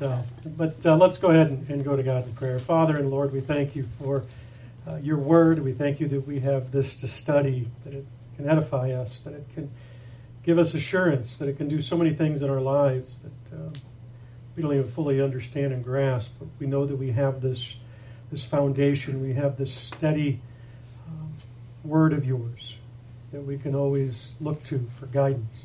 So, 0.00 0.24
but 0.56 0.86
uh, 0.86 0.96
let's 0.96 1.18
go 1.18 1.28
ahead 1.28 1.50
and, 1.50 1.68
and, 1.68 1.84
go 1.84 1.94
to 1.94 2.02
God 2.02 2.26
in 2.26 2.32
prayer. 2.32 2.58
Father 2.58 2.96
and 2.96 3.10
Lord, 3.10 3.34
we 3.34 3.40
thank 3.40 3.76
you 3.76 3.82
for 3.82 4.24
uh, 4.88 4.96
your 4.96 5.18
word. 5.18 5.62
We 5.62 5.74
thank 5.74 6.00
you 6.00 6.08
that 6.08 6.26
we 6.26 6.40
have 6.40 6.72
this 6.72 6.96
to 7.00 7.06
study, 7.06 7.68
that 7.84 7.92
it 7.92 8.06
can 8.34 8.48
edify 8.48 8.92
us, 8.92 9.20
that 9.20 9.34
it 9.34 9.46
can 9.52 9.70
give 10.42 10.58
us 10.58 10.72
assurance, 10.72 11.36
that 11.36 11.50
it 11.50 11.58
can 11.58 11.68
do 11.68 11.82
so 11.82 11.98
many 11.98 12.14
things 12.14 12.40
in 12.40 12.48
our 12.48 12.62
lives 12.62 13.18
that 13.18 13.54
uh, 13.54 13.68
we 14.56 14.62
don't 14.62 14.72
even 14.72 14.90
fully 14.90 15.20
understand 15.20 15.74
and 15.74 15.84
grasp. 15.84 16.32
But 16.38 16.48
we 16.58 16.66
know 16.66 16.86
that 16.86 16.96
we 16.96 17.10
have 17.10 17.42
this, 17.42 17.76
this 18.32 18.42
foundation, 18.42 19.20
we 19.20 19.34
have 19.34 19.58
this 19.58 19.74
steady 19.74 20.40
um, 21.08 21.34
word 21.84 22.14
of 22.14 22.24
yours 22.24 22.78
that 23.32 23.42
we 23.42 23.58
can 23.58 23.74
always 23.74 24.30
look 24.40 24.64
to 24.64 24.78
for 24.98 25.04
guidance. 25.04 25.60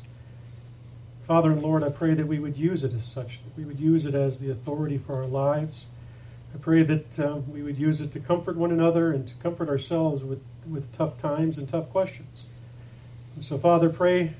Father 1.26 1.50
and 1.50 1.60
Lord, 1.60 1.82
I 1.82 1.88
pray 1.88 2.14
that 2.14 2.28
we 2.28 2.38
would 2.38 2.56
use 2.56 2.84
it 2.84 2.94
as 2.94 3.04
such, 3.04 3.40
that 3.42 3.56
we 3.56 3.64
would 3.64 3.80
use 3.80 4.06
it 4.06 4.14
as 4.14 4.38
the 4.38 4.48
authority 4.48 4.96
for 4.96 5.16
our 5.16 5.26
lives. 5.26 5.84
I 6.54 6.58
pray 6.58 6.84
that 6.84 7.18
uh, 7.18 7.38
we 7.48 7.62
would 7.62 7.76
use 7.76 8.00
it 8.00 8.12
to 8.12 8.20
comfort 8.20 8.56
one 8.56 8.70
another 8.70 9.10
and 9.10 9.26
to 9.26 9.34
comfort 9.42 9.68
ourselves 9.68 10.22
with, 10.22 10.44
with 10.70 10.96
tough 10.96 11.18
times 11.18 11.58
and 11.58 11.68
tough 11.68 11.90
questions. 11.90 12.44
And 13.34 13.44
so, 13.44 13.58
Father, 13.58 13.88
pray. 13.88 14.34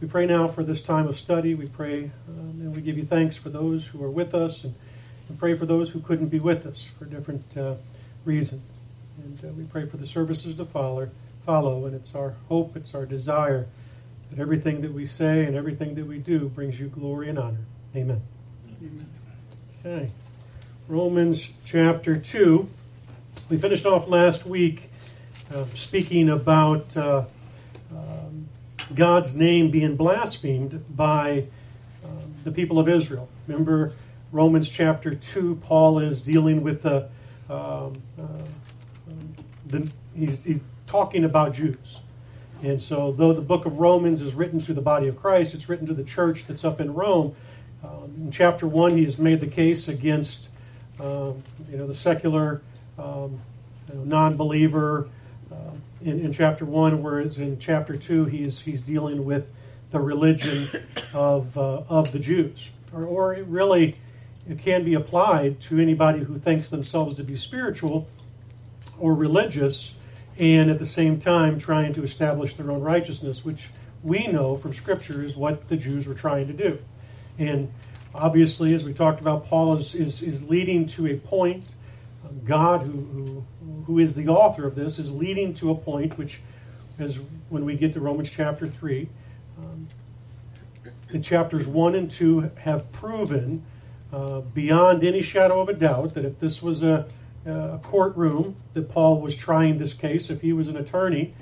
We 0.00 0.06
pray 0.06 0.26
now 0.26 0.46
for 0.46 0.62
this 0.62 0.80
time 0.80 1.08
of 1.08 1.18
study. 1.18 1.56
We 1.56 1.66
pray 1.66 2.12
um, 2.28 2.60
and 2.60 2.74
we 2.74 2.82
give 2.82 2.96
you 2.96 3.04
thanks 3.04 3.36
for 3.36 3.48
those 3.48 3.88
who 3.88 4.02
are 4.04 4.10
with 4.10 4.32
us 4.32 4.62
and, 4.62 4.76
and 5.28 5.40
pray 5.40 5.56
for 5.56 5.66
those 5.66 5.90
who 5.90 5.98
couldn't 5.98 6.28
be 6.28 6.38
with 6.38 6.66
us 6.66 6.84
for 6.84 7.04
different 7.04 7.56
uh, 7.56 7.74
reasons. 8.24 8.62
And 9.24 9.44
uh, 9.44 9.52
we 9.54 9.64
pray 9.64 9.86
for 9.86 9.96
the 9.96 10.06
services 10.06 10.54
to 10.58 10.64
follow, 10.64 11.10
follow. 11.44 11.84
And 11.84 11.96
it's 11.96 12.14
our 12.14 12.36
hope, 12.48 12.76
it's 12.76 12.94
our 12.94 13.06
desire 13.06 13.66
that 14.30 14.38
everything 14.38 14.80
that 14.82 14.92
we 14.92 15.06
say 15.06 15.44
and 15.44 15.56
everything 15.56 15.94
that 15.94 16.06
we 16.06 16.18
do 16.18 16.48
brings 16.48 16.78
you 16.78 16.88
glory 16.88 17.28
and 17.28 17.38
honor. 17.38 17.64
Amen. 17.94 18.22
Amen. 18.82 19.08
Okay. 19.84 20.10
Romans 20.86 21.52
chapter 21.64 22.16
2. 22.16 22.68
We 23.50 23.56
finished 23.56 23.86
off 23.86 24.08
last 24.08 24.46
week 24.46 24.90
uh, 25.54 25.64
speaking 25.74 26.28
about 26.28 26.96
uh, 26.96 27.24
um, 27.90 28.48
God's 28.94 29.34
name 29.34 29.70
being 29.70 29.96
blasphemed 29.96 30.84
by 30.94 31.44
um, 32.04 32.34
the 32.44 32.52
people 32.52 32.78
of 32.78 32.88
Israel. 32.88 33.28
Remember 33.46 33.92
Romans 34.30 34.68
chapter 34.68 35.14
2, 35.14 35.56
Paul 35.56 36.00
is 36.00 36.20
dealing 36.20 36.62
with 36.62 36.82
the, 36.82 37.08
um, 37.48 38.02
uh, 38.18 38.42
the 39.66 39.90
he's, 40.14 40.44
he's 40.44 40.60
talking 40.86 41.24
about 41.24 41.54
Jews 41.54 42.00
and 42.62 42.82
so, 42.82 43.12
though 43.12 43.32
the 43.32 43.42
book 43.42 43.66
of 43.66 43.78
Romans 43.78 44.20
is 44.20 44.34
written 44.34 44.58
to 44.60 44.74
the 44.74 44.80
body 44.80 45.06
of 45.06 45.16
Christ, 45.16 45.54
it's 45.54 45.68
written 45.68 45.86
to 45.86 45.94
the 45.94 46.04
church 46.04 46.46
that's 46.46 46.64
up 46.64 46.80
in 46.80 46.92
Rome. 46.92 47.36
Um, 47.84 48.14
in 48.16 48.30
chapter 48.32 48.66
one, 48.66 48.96
he's 48.96 49.18
made 49.18 49.40
the 49.40 49.48
case 49.48 49.86
against 49.88 50.48
um, 51.00 51.42
you 51.70 51.76
know 51.76 51.86
the 51.86 51.94
secular 51.94 52.62
um, 52.98 53.40
you 53.88 53.94
know, 53.94 54.04
non-believer. 54.04 55.08
Uh, 55.52 55.70
in, 56.02 56.20
in, 56.20 56.32
chapter 56.32 56.64
one, 56.64 57.02
whereas 57.02 57.38
in 57.38 57.58
chapter 57.58 57.96
two, 57.96 58.24
he's 58.24 58.60
he's 58.60 58.82
dealing 58.82 59.24
with 59.24 59.46
the 59.90 60.00
religion 60.00 60.68
of 61.14 61.56
uh, 61.56 61.82
of 61.88 62.12
the 62.12 62.18
Jews, 62.18 62.70
or, 62.92 63.04
or 63.04 63.34
it 63.34 63.46
really 63.46 63.96
it 64.48 64.58
can 64.58 64.84
be 64.84 64.94
applied 64.94 65.60
to 65.60 65.78
anybody 65.78 66.20
who 66.20 66.38
thinks 66.38 66.68
themselves 66.70 67.14
to 67.16 67.24
be 67.24 67.36
spiritual 67.36 68.08
or 68.98 69.14
religious 69.14 69.97
and 70.38 70.70
at 70.70 70.78
the 70.78 70.86
same 70.86 71.18
time 71.18 71.58
trying 71.58 71.92
to 71.94 72.02
establish 72.02 72.54
their 72.54 72.70
own 72.70 72.80
righteousness, 72.80 73.44
which 73.44 73.70
we 74.02 74.26
know 74.28 74.56
from 74.56 74.72
Scripture 74.72 75.24
is 75.24 75.36
what 75.36 75.68
the 75.68 75.76
Jews 75.76 76.06
were 76.06 76.14
trying 76.14 76.46
to 76.46 76.52
do. 76.52 76.78
And 77.38 77.72
obviously, 78.14 78.74
as 78.74 78.84
we 78.84 78.92
talked 78.92 79.20
about, 79.20 79.46
Paul 79.46 79.76
is, 79.76 79.94
is, 79.94 80.22
is 80.22 80.48
leading 80.48 80.86
to 80.88 81.06
a 81.06 81.16
point. 81.16 81.64
God, 82.44 82.82
who, 82.82 82.92
who, 82.92 83.44
who 83.86 83.98
is 83.98 84.14
the 84.14 84.28
author 84.28 84.66
of 84.66 84.74
this, 84.74 84.98
is 84.98 85.10
leading 85.10 85.54
to 85.54 85.70
a 85.70 85.74
point 85.74 86.18
which, 86.18 86.40
as 86.98 87.18
when 87.48 87.64
we 87.64 87.74
get 87.74 87.92
to 87.94 88.00
Romans 88.00 88.30
chapter 88.30 88.66
3, 88.66 89.08
um, 89.58 89.88
in 91.10 91.22
chapters 91.22 91.66
1 91.66 91.94
and 91.94 92.10
2 92.10 92.50
have 92.60 92.92
proven 92.92 93.64
uh, 94.12 94.40
beyond 94.40 95.04
any 95.04 95.22
shadow 95.22 95.60
of 95.60 95.68
a 95.68 95.74
doubt 95.74 96.14
that 96.14 96.24
if 96.24 96.38
this 96.38 96.62
was 96.62 96.82
a 96.82 97.06
uh, 97.48 97.78
courtroom 97.78 98.56
that 98.74 98.88
Paul 98.88 99.20
was 99.20 99.36
trying 99.36 99.78
this 99.78 99.94
case, 99.94 100.30
if 100.30 100.42
he 100.42 100.52
was 100.52 100.68
an 100.68 100.76
attorney 100.76 101.34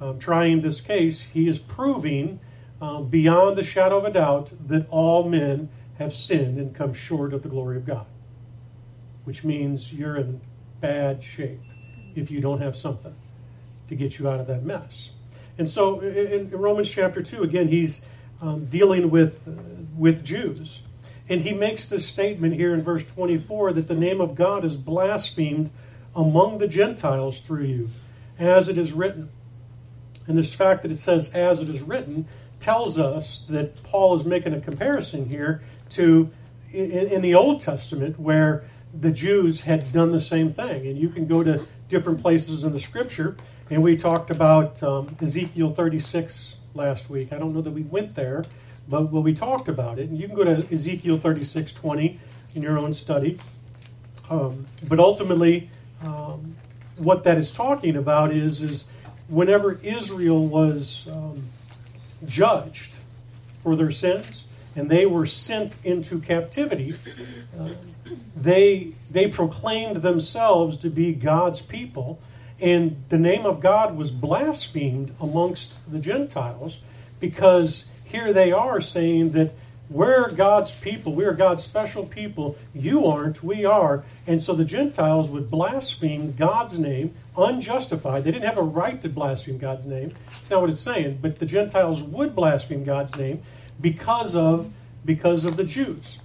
um, 0.00 0.18
trying 0.18 0.60
this 0.60 0.80
case, 0.80 1.22
he 1.22 1.48
is 1.48 1.58
proving 1.58 2.40
um, 2.80 3.08
beyond 3.08 3.56
the 3.56 3.64
shadow 3.64 3.98
of 3.98 4.04
a 4.04 4.12
doubt 4.12 4.50
that 4.68 4.86
all 4.90 5.28
men 5.28 5.68
have 5.98 6.12
sinned 6.12 6.58
and 6.58 6.74
come 6.74 6.92
short 6.92 7.32
of 7.32 7.42
the 7.42 7.48
glory 7.48 7.76
of 7.76 7.86
God, 7.86 8.06
which 9.24 9.44
means 9.44 9.92
you're 9.92 10.16
in 10.16 10.40
bad 10.80 11.22
shape 11.22 11.60
if 12.14 12.30
you 12.30 12.40
don't 12.40 12.60
have 12.60 12.76
something 12.76 13.14
to 13.88 13.94
get 13.94 14.18
you 14.18 14.28
out 14.28 14.40
of 14.40 14.46
that 14.46 14.64
mess. 14.64 15.12
And 15.56 15.68
so 15.68 16.00
in, 16.00 16.26
in 16.26 16.50
Romans 16.50 16.90
chapter 16.90 17.22
2, 17.22 17.42
again, 17.42 17.68
he's 17.68 18.04
um, 18.40 18.66
dealing 18.66 19.10
with, 19.10 19.46
uh, 19.46 19.52
with 19.96 20.24
Jews. 20.24 20.82
And 21.28 21.40
he 21.40 21.52
makes 21.52 21.88
this 21.88 22.06
statement 22.06 22.54
here 22.54 22.74
in 22.74 22.82
verse 22.82 23.06
24 23.06 23.72
that 23.74 23.88
the 23.88 23.94
name 23.94 24.20
of 24.20 24.34
God 24.34 24.64
is 24.64 24.76
blasphemed 24.76 25.70
among 26.14 26.58
the 26.58 26.68
Gentiles 26.68 27.40
through 27.40 27.64
you, 27.64 27.90
as 28.38 28.68
it 28.68 28.76
is 28.76 28.92
written. 28.92 29.30
And 30.26 30.38
this 30.38 30.54
fact 30.54 30.82
that 30.82 30.92
it 30.92 30.98
says, 30.98 31.32
as 31.32 31.60
it 31.60 31.68
is 31.68 31.82
written, 31.82 32.26
tells 32.60 32.98
us 32.98 33.44
that 33.48 33.82
Paul 33.82 34.18
is 34.18 34.24
making 34.24 34.54
a 34.54 34.60
comparison 34.60 35.28
here 35.28 35.62
to 35.90 36.30
in, 36.72 36.90
in 36.90 37.22
the 37.22 37.34
Old 37.34 37.60
Testament 37.60 38.18
where 38.18 38.64
the 38.98 39.10
Jews 39.10 39.62
had 39.62 39.92
done 39.92 40.12
the 40.12 40.20
same 40.20 40.50
thing. 40.50 40.86
And 40.86 40.98
you 40.98 41.08
can 41.08 41.26
go 41.26 41.42
to 41.42 41.66
different 41.88 42.20
places 42.20 42.64
in 42.64 42.72
the 42.72 42.78
scripture. 42.78 43.36
And 43.70 43.82
we 43.82 43.96
talked 43.96 44.30
about 44.30 44.82
um, 44.82 45.16
Ezekiel 45.20 45.72
36 45.72 46.56
last 46.74 47.08
week. 47.08 47.32
I 47.32 47.38
don't 47.38 47.54
know 47.54 47.62
that 47.62 47.70
we 47.70 47.82
went 47.82 48.14
there, 48.14 48.44
but 48.88 49.10
well, 49.10 49.22
we 49.22 49.34
talked 49.34 49.68
about 49.68 49.98
it, 49.98 50.08
and 50.08 50.18
you 50.18 50.26
can 50.26 50.36
go 50.36 50.44
to 50.44 50.72
Ezekiel 50.72 51.18
36 51.18 51.72
20 51.72 52.20
in 52.54 52.62
your 52.62 52.78
own 52.78 52.92
study. 52.94 53.38
Um, 54.30 54.66
but 54.88 54.98
ultimately, 54.98 55.70
um, 56.02 56.56
what 56.96 57.24
that 57.24 57.38
is 57.38 57.52
talking 57.52 57.96
about 57.96 58.32
is, 58.32 58.62
is 58.62 58.88
whenever 59.28 59.78
Israel 59.82 60.46
was 60.46 61.08
um, 61.10 61.44
judged 62.26 62.94
for 63.62 63.76
their 63.76 63.90
sins 63.90 64.44
and 64.76 64.90
they 64.90 65.06
were 65.06 65.26
sent 65.26 65.76
into 65.84 66.20
captivity, 66.20 66.94
uh, 67.58 67.70
they, 68.36 68.92
they 69.10 69.28
proclaimed 69.28 69.96
themselves 70.02 70.76
to 70.78 70.90
be 70.90 71.12
God's 71.12 71.62
people, 71.62 72.20
and 72.60 73.02
the 73.08 73.18
name 73.18 73.46
of 73.46 73.60
God 73.60 73.96
was 73.96 74.10
blasphemed 74.10 75.14
amongst 75.20 75.90
the 75.90 75.98
Gentiles 75.98 76.80
because 77.20 77.86
here 78.14 78.32
they 78.32 78.52
are 78.52 78.80
saying 78.80 79.30
that 79.30 79.52
we're 79.90 80.30
God's 80.30 80.78
people, 80.80 81.14
we're 81.14 81.34
God's 81.34 81.64
special 81.64 82.06
people, 82.06 82.56
you 82.72 83.06
aren't, 83.06 83.42
we 83.42 83.64
are. 83.64 84.04
And 84.26 84.40
so 84.40 84.54
the 84.54 84.64
Gentiles 84.64 85.30
would 85.30 85.50
blaspheme 85.50 86.32
God's 86.32 86.78
name 86.78 87.14
unjustified. 87.36 88.22
They 88.24 88.30
didn't 88.30 88.46
have 88.46 88.56
a 88.56 88.62
right 88.62 89.02
to 89.02 89.08
blaspheme 89.08 89.58
God's 89.58 89.86
name. 89.86 90.14
That's 90.30 90.50
not 90.50 90.60
what 90.60 90.70
it's 90.70 90.80
saying. 90.80 91.18
But 91.20 91.38
the 91.40 91.46
Gentiles 91.46 92.02
would 92.02 92.34
blaspheme 92.36 92.84
God's 92.84 93.16
name 93.16 93.42
because 93.80 94.36
of 94.36 94.72
because 95.04 95.44
of 95.44 95.56
the 95.56 95.64
Jews. 95.64 96.18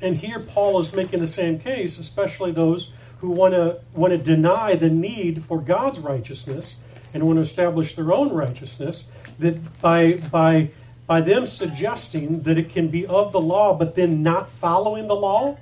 And 0.00 0.16
here 0.16 0.40
Paul 0.40 0.80
is 0.80 0.94
making 0.94 1.20
the 1.20 1.28
same 1.28 1.58
case, 1.58 1.98
especially 1.98 2.50
those 2.50 2.92
who 3.18 3.28
want 3.28 3.54
to 3.54 3.80
want 3.92 4.12
to 4.12 4.18
deny 4.18 4.74
the 4.74 4.90
need 4.90 5.44
for 5.44 5.60
God's 5.60 6.00
righteousness 6.00 6.76
and 7.12 7.24
want 7.24 7.36
to 7.36 7.42
establish 7.42 7.94
their 7.94 8.12
own 8.12 8.32
righteousness. 8.32 9.04
That 9.38 9.80
by 9.80 10.14
by 10.32 10.70
by 11.06 11.20
them 11.20 11.46
suggesting 11.46 12.42
that 12.42 12.58
it 12.58 12.70
can 12.70 12.88
be 12.88 13.06
of 13.06 13.32
the 13.32 13.40
law 13.40 13.74
but 13.74 13.94
then 13.94 14.22
not 14.22 14.48
following 14.48 15.06
the 15.06 15.16
law, 15.16 15.58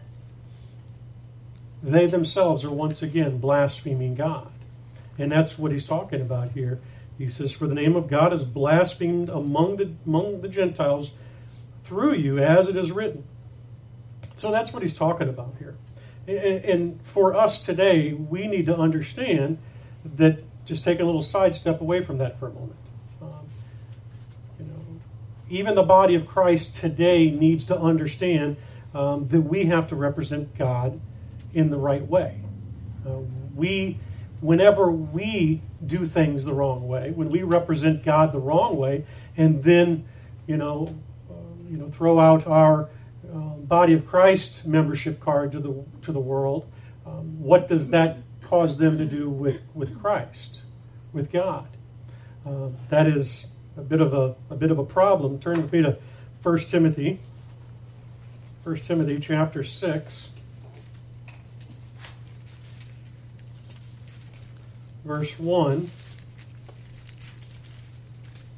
they 1.82 2.06
themselves 2.06 2.64
are 2.64 2.70
once 2.70 3.02
again 3.02 3.38
blaspheming 3.38 4.14
God. 4.14 4.48
And 5.18 5.32
that's 5.32 5.58
what 5.58 5.72
he's 5.72 5.86
talking 5.86 6.20
about 6.20 6.52
here. 6.52 6.80
He 7.18 7.28
says, 7.28 7.52
For 7.52 7.66
the 7.66 7.74
name 7.74 7.96
of 7.96 8.08
God 8.08 8.32
is 8.32 8.44
blasphemed 8.44 9.28
among 9.28 9.76
the, 9.76 9.92
among 10.06 10.40
the 10.40 10.48
Gentiles 10.48 11.12
through 11.84 12.14
you, 12.14 12.38
as 12.38 12.68
it 12.68 12.76
is 12.76 12.92
written. 12.92 13.24
So 14.36 14.50
that's 14.50 14.72
what 14.72 14.82
he's 14.82 14.96
talking 14.96 15.28
about 15.28 15.54
here. 15.58 15.76
And 16.26 17.00
for 17.02 17.34
us 17.34 17.64
today, 17.64 18.12
we 18.12 18.46
need 18.46 18.64
to 18.66 18.76
understand 18.76 19.58
that, 20.16 20.44
just 20.64 20.84
take 20.84 21.00
a 21.00 21.04
little 21.04 21.22
sidestep 21.22 21.80
away 21.80 22.00
from 22.00 22.18
that 22.18 22.38
for 22.38 22.46
a 22.46 22.52
moment 22.52 22.76
even 25.52 25.74
the 25.74 25.82
body 25.82 26.14
of 26.14 26.26
Christ 26.26 26.76
today 26.76 27.30
needs 27.30 27.66
to 27.66 27.78
understand 27.78 28.56
um, 28.94 29.28
that 29.28 29.42
we 29.42 29.66
have 29.66 29.86
to 29.90 29.94
represent 29.94 30.56
God 30.56 30.98
in 31.52 31.68
the 31.68 31.76
right 31.76 32.06
way. 32.06 32.40
Uh, 33.06 33.18
we, 33.54 33.98
whenever 34.40 34.90
we 34.90 35.60
do 35.84 36.06
things 36.06 36.46
the 36.46 36.54
wrong 36.54 36.88
way, 36.88 37.10
when 37.10 37.28
we 37.28 37.42
represent 37.42 38.02
God 38.02 38.32
the 38.32 38.38
wrong 38.38 38.78
way, 38.78 39.04
and 39.36 39.62
then, 39.62 40.08
you 40.46 40.56
know, 40.56 40.98
uh, 41.30 41.34
you 41.70 41.76
know, 41.76 41.90
throw 41.90 42.18
out 42.18 42.46
our 42.46 42.88
um, 43.30 43.66
body 43.66 43.92
of 43.92 44.06
Christ 44.06 44.66
membership 44.66 45.20
card 45.20 45.52
to 45.52 45.60
the 45.60 45.84
to 46.00 46.12
the 46.12 46.20
world, 46.20 46.66
um, 47.04 47.42
what 47.42 47.68
does 47.68 47.90
that 47.90 48.16
cause 48.40 48.78
them 48.78 48.96
to 48.96 49.04
do 49.04 49.28
with, 49.28 49.60
with 49.74 50.00
Christ, 50.00 50.62
with 51.12 51.30
God? 51.30 51.68
Uh, 52.46 52.68
that 52.88 53.06
is 53.06 53.48
a 53.76 53.82
bit 53.82 54.00
of 54.00 54.12
a, 54.12 54.34
a 54.50 54.56
bit 54.56 54.70
of 54.70 54.78
a 54.78 54.84
problem. 54.84 55.38
Turn 55.38 55.56
with 55.56 55.72
me 55.72 55.82
to 55.82 55.96
1 56.42 56.58
Timothy. 56.58 57.20
1 58.64 58.76
Timothy 58.76 59.18
chapter 59.18 59.64
6. 59.64 60.28
Verse 65.04 65.38
1. 65.38 65.90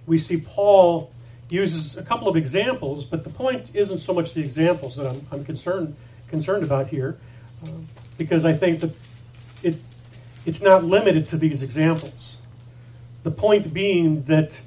We 0.07 0.19
see 0.19 0.37
Paul 0.37 1.11
uses 1.51 1.97
a 1.97 2.03
couple 2.03 2.29
of 2.29 2.37
examples, 2.37 3.05
but 3.05 3.25
the 3.25 3.31
point 3.31 3.75
isn't 3.75 4.01
so 4.01 4.13
much 4.13 4.35
the 4.35 4.43
examples 4.43 4.97
that 4.97 5.07
I'm, 5.07 5.27
I'm 5.31 5.45
concerned 5.45 5.97
concerned 6.29 6.65
about 6.65 6.89
here, 6.89 7.17
uh, 7.65 7.69
because 8.19 8.45
I 8.45 8.53
think 8.53 8.81
that 8.81 8.93
it 9.63 9.77
it's 10.45 10.61
not 10.61 10.85
limited 10.85 11.27
to 11.29 11.37
these 11.37 11.63
examples. 11.63 12.37
The 13.23 13.31
point 13.31 13.73
being 13.73 14.25
that 14.25 14.61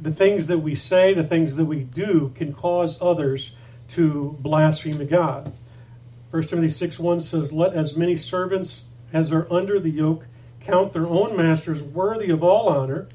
the 0.00 0.12
things 0.12 0.46
that 0.46 0.58
we 0.58 0.74
say, 0.74 1.14
the 1.14 1.24
things 1.24 1.56
that 1.56 1.64
we 1.64 1.80
do, 1.80 2.32
can 2.34 2.52
cause 2.52 3.00
others 3.02 3.56
to 3.88 4.36
blaspheme 4.40 5.04
God. 5.06 5.52
1 6.30 6.42
Timothy 6.44 6.68
6 6.68 6.98
1 6.98 7.20
says, 7.20 7.52
Let 7.52 7.74
as 7.74 7.96
many 7.96 8.16
servants 8.16 8.84
as 9.12 9.32
are 9.32 9.50
under 9.50 9.80
the 9.80 9.90
yoke 9.90 10.24
count 10.60 10.92
their 10.92 11.06
own 11.06 11.36
masters 11.36 11.82
worthy 11.82 12.30
of 12.30 12.44
all 12.44 12.68
honor, 12.68 13.08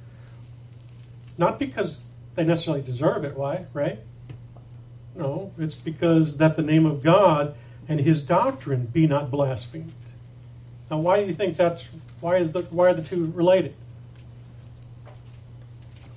not 1.37 1.59
because 1.59 2.01
they 2.35 2.43
necessarily 2.43 2.81
deserve 2.81 3.23
it. 3.23 3.37
Why? 3.37 3.65
Right? 3.73 3.99
No, 5.15 5.51
it's 5.59 5.75
because 5.75 6.37
that 6.37 6.55
the 6.55 6.63
name 6.63 6.87
of 6.87 7.03
God 7.03 7.55
and 7.87 7.99
his 7.99 8.23
doctrine 8.23 8.87
be 8.87 9.05
not 9.05 9.29
blasphemed. 9.29 9.93
Now, 10.89 10.97
why 10.97 11.21
do 11.21 11.27
you 11.27 11.33
think 11.33 11.57
that's 11.57 11.89
why 12.19 12.37
is 12.37 12.51
the 12.51 12.61
why 12.63 12.89
are 12.89 12.93
the 12.93 13.03
two 13.03 13.31
related? 13.35 13.75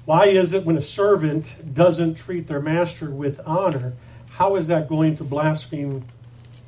Why 0.06 0.26
is 0.26 0.53
it 0.53 0.64
when 0.64 0.76
a 0.76 0.82
servant 0.82 1.75
doesn't 1.75 2.14
treat 2.14 2.47
their 2.47 2.61
master 2.61 3.11
with 3.11 3.41
honor, 3.44 3.94
how 4.31 4.55
is 4.55 4.69
that 4.69 4.88
going 4.88 5.17
to 5.17 5.25
blaspheme 5.25 6.05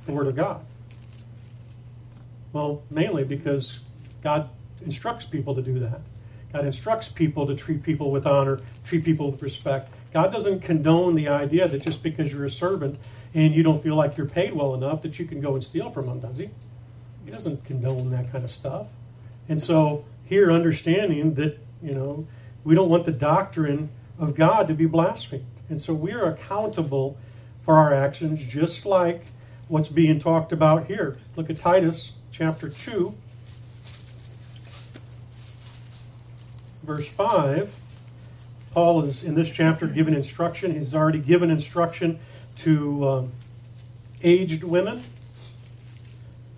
the 0.07 0.13
word 0.13 0.27
of 0.27 0.35
God? 0.35 0.61
Well, 2.53 2.83
mainly 2.91 3.23
because 3.23 3.79
God 4.23 4.51
instructs 4.85 5.25
people 5.25 5.55
to 5.55 5.63
do 5.63 5.79
that. 5.79 6.01
God 6.53 6.67
instructs 6.67 7.11
people 7.11 7.47
to 7.47 7.55
treat 7.55 7.85
people 7.85 8.11
with 8.11 8.27
honor, 8.27 8.59
treat 8.85 9.05
people 9.05 9.31
with 9.31 9.41
respect. 9.43 9.93
God 10.13 10.33
doesn't 10.33 10.61
condone 10.61 11.15
the 11.15 11.29
idea 11.29 11.69
that 11.69 11.83
just 11.83 12.03
because 12.03 12.33
you're 12.33 12.47
a 12.47 12.51
servant 12.51 12.99
and 13.35 13.55
you 13.55 13.63
don't 13.63 13.83
feel 13.83 13.95
like 13.95 14.17
you're 14.17 14.27
paid 14.27 14.53
well 14.53 14.75
enough 14.75 15.03
that 15.03 15.19
you 15.21 15.27
can 15.27 15.41
go 15.41 15.55
and 15.55 15.63
steal 15.63 15.91
from 15.91 16.07
them, 16.07 16.19
does 16.19 16.39
he? 16.39 16.51
He 17.25 17.31
doesn't 17.31 17.65
condone 17.67 18.11
that 18.11 18.33
kind 18.33 18.45
of 18.45 18.51
stuff. 18.51 18.87
And 19.49 19.63
so 19.63 20.07
here 20.25 20.51
understanding 20.51 21.35
that, 21.35 21.59
you 21.83 21.93
know, 21.93 22.27
we 22.69 22.75
don't 22.75 22.91
want 22.91 23.07
the 23.07 23.13
doctrine 23.13 23.89
of 24.19 24.35
God 24.35 24.69
to 24.69 24.75
be 24.75 24.85
blasphemed. 24.85 25.47
And 25.71 25.81
so 25.81 25.95
we 25.95 26.13
are 26.13 26.25
accountable 26.27 27.17
for 27.65 27.77
our 27.77 27.95
actions 27.95 28.45
just 28.45 28.85
like 28.85 29.25
what's 29.69 29.89
being 29.89 30.19
talked 30.19 30.53
about 30.53 30.87
here. 30.87 31.17
Look 31.35 31.49
at 31.49 31.57
Titus 31.57 32.13
chapter 32.31 32.69
2 32.69 33.15
verse 36.83 37.09
5, 37.09 37.75
Paul 38.75 39.03
is 39.05 39.25
in 39.25 39.35
this 39.35 39.51
chapter 39.51 39.87
given 39.87 40.15
instruction. 40.15 40.75
He's 40.75 40.95
already 40.95 41.21
given 41.21 41.51
instruction 41.51 42.19
to 42.57 43.09
um, 43.09 43.33
aged 44.23 44.63
women. 44.63 45.03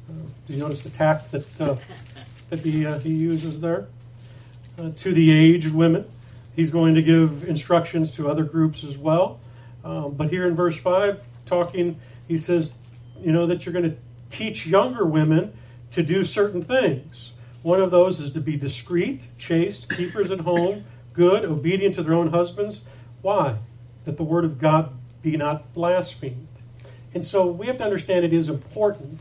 Uh, 0.09 0.15
do 0.49 0.55
you 0.55 0.59
notice 0.59 0.83
the 0.83 0.91
tact 0.91 1.31
that, 1.31 1.61
uh, 1.61 1.77
that 2.49 2.59
he, 2.59 2.85
uh, 2.85 2.99
he 2.99 3.11
uses 3.11 3.61
there? 3.61 3.87
Uh, 4.81 4.91
to 4.97 5.12
the 5.12 5.31
aged 5.31 5.75
women. 5.75 6.06
He's 6.56 6.71
going 6.71 6.94
to 6.94 7.03
give 7.03 7.47
instructions 7.47 8.12
to 8.12 8.31
other 8.31 8.44
groups 8.44 8.82
as 8.82 8.97
well. 8.97 9.38
Um, 9.85 10.15
but 10.15 10.31
here 10.31 10.47
in 10.47 10.56
verse 10.56 10.79
5, 10.79 11.21
talking, 11.44 12.00
he 12.27 12.38
says, 12.38 12.73
you 13.21 13.31
know, 13.31 13.47
that 13.47 13.67
you're 13.67 13.75
going 13.75 13.91
to 13.91 13.97
teach 14.31 14.67
younger 14.67 15.05
women 15.05 15.53
to 15.91 16.03
do 16.03 16.25
certain 16.25 16.62
things. 16.62 17.32
One 17.62 17.82
of 17.82 17.91
those 17.91 18.21
is 18.21 18.32
to 18.32 18.41
be 18.41 18.56
discreet, 18.56 19.27
chaste, 19.37 19.94
keepers 19.94 20.31
at 20.31 20.41
home, 20.41 20.87
good, 21.12 21.44
obedient 21.44 21.97
to 21.97 22.03
their 22.03 22.15
own 22.15 22.31
husbands. 22.31 22.83
Why? 23.21 23.59
That 24.06 24.17
the 24.17 24.25
word 24.25 24.47
of 24.47 24.59
God 24.59 24.94
be 25.21 25.37
not 25.37 25.75
blasphemed. 25.75 26.49
And 27.12 27.23
so 27.23 27.47
we 27.47 27.67
have 27.67 27.76
to 27.79 27.85
understand 27.85 28.25
it 28.25 28.33
is 28.33 28.49
important. 28.49 29.21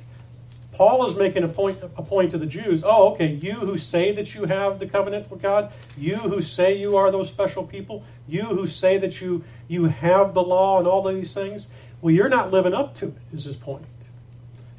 Paul 0.79 1.05
is 1.07 1.17
making 1.17 1.43
a 1.43 1.49
point, 1.49 1.83
a 1.83 2.01
point 2.01 2.31
to 2.31 2.37
the 2.37 2.45
Jews. 2.45 2.85
Oh, 2.85 3.09
okay, 3.09 3.27
you 3.27 3.51
who 3.51 3.77
say 3.77 4.13
that 4.13 4.33
you 4.33 4.45
have 4.45 4.79
the 4.79 4.87
covenant 4.87 5.29
with 5.29 5.41
God, 5.41 5.73
you 5.97 6.15
who 6.15 6.41
say 6.41 6.77
you 6.77 6.95
are 6.95 7.11
those 7.11 7.29
special 7.29 7.65
people, 7.65 8.05
you 8.29 8.43
who 8.43 8.65
say 8.65 8.97
that 8.97 9.19
you, 9.19 9.43
you 9.67 9.87
have 9.87 10.33
the 10.33 10.41
law 10.41 10.79
and 10.79 10.87
all 10.87 11.05
of 11.05 11.13
these 11.13 11.33
things, 11.33 11.67
well, 11.99 12.15
you're 12.15 12.29
not 12.29 12.51
living 12.51 12.73
up 12.73 12.95
to 12.95 13.07
it, 13.07 13.17
is 13.33 13.43
his 13.43 13.57
point. 13.57 13.83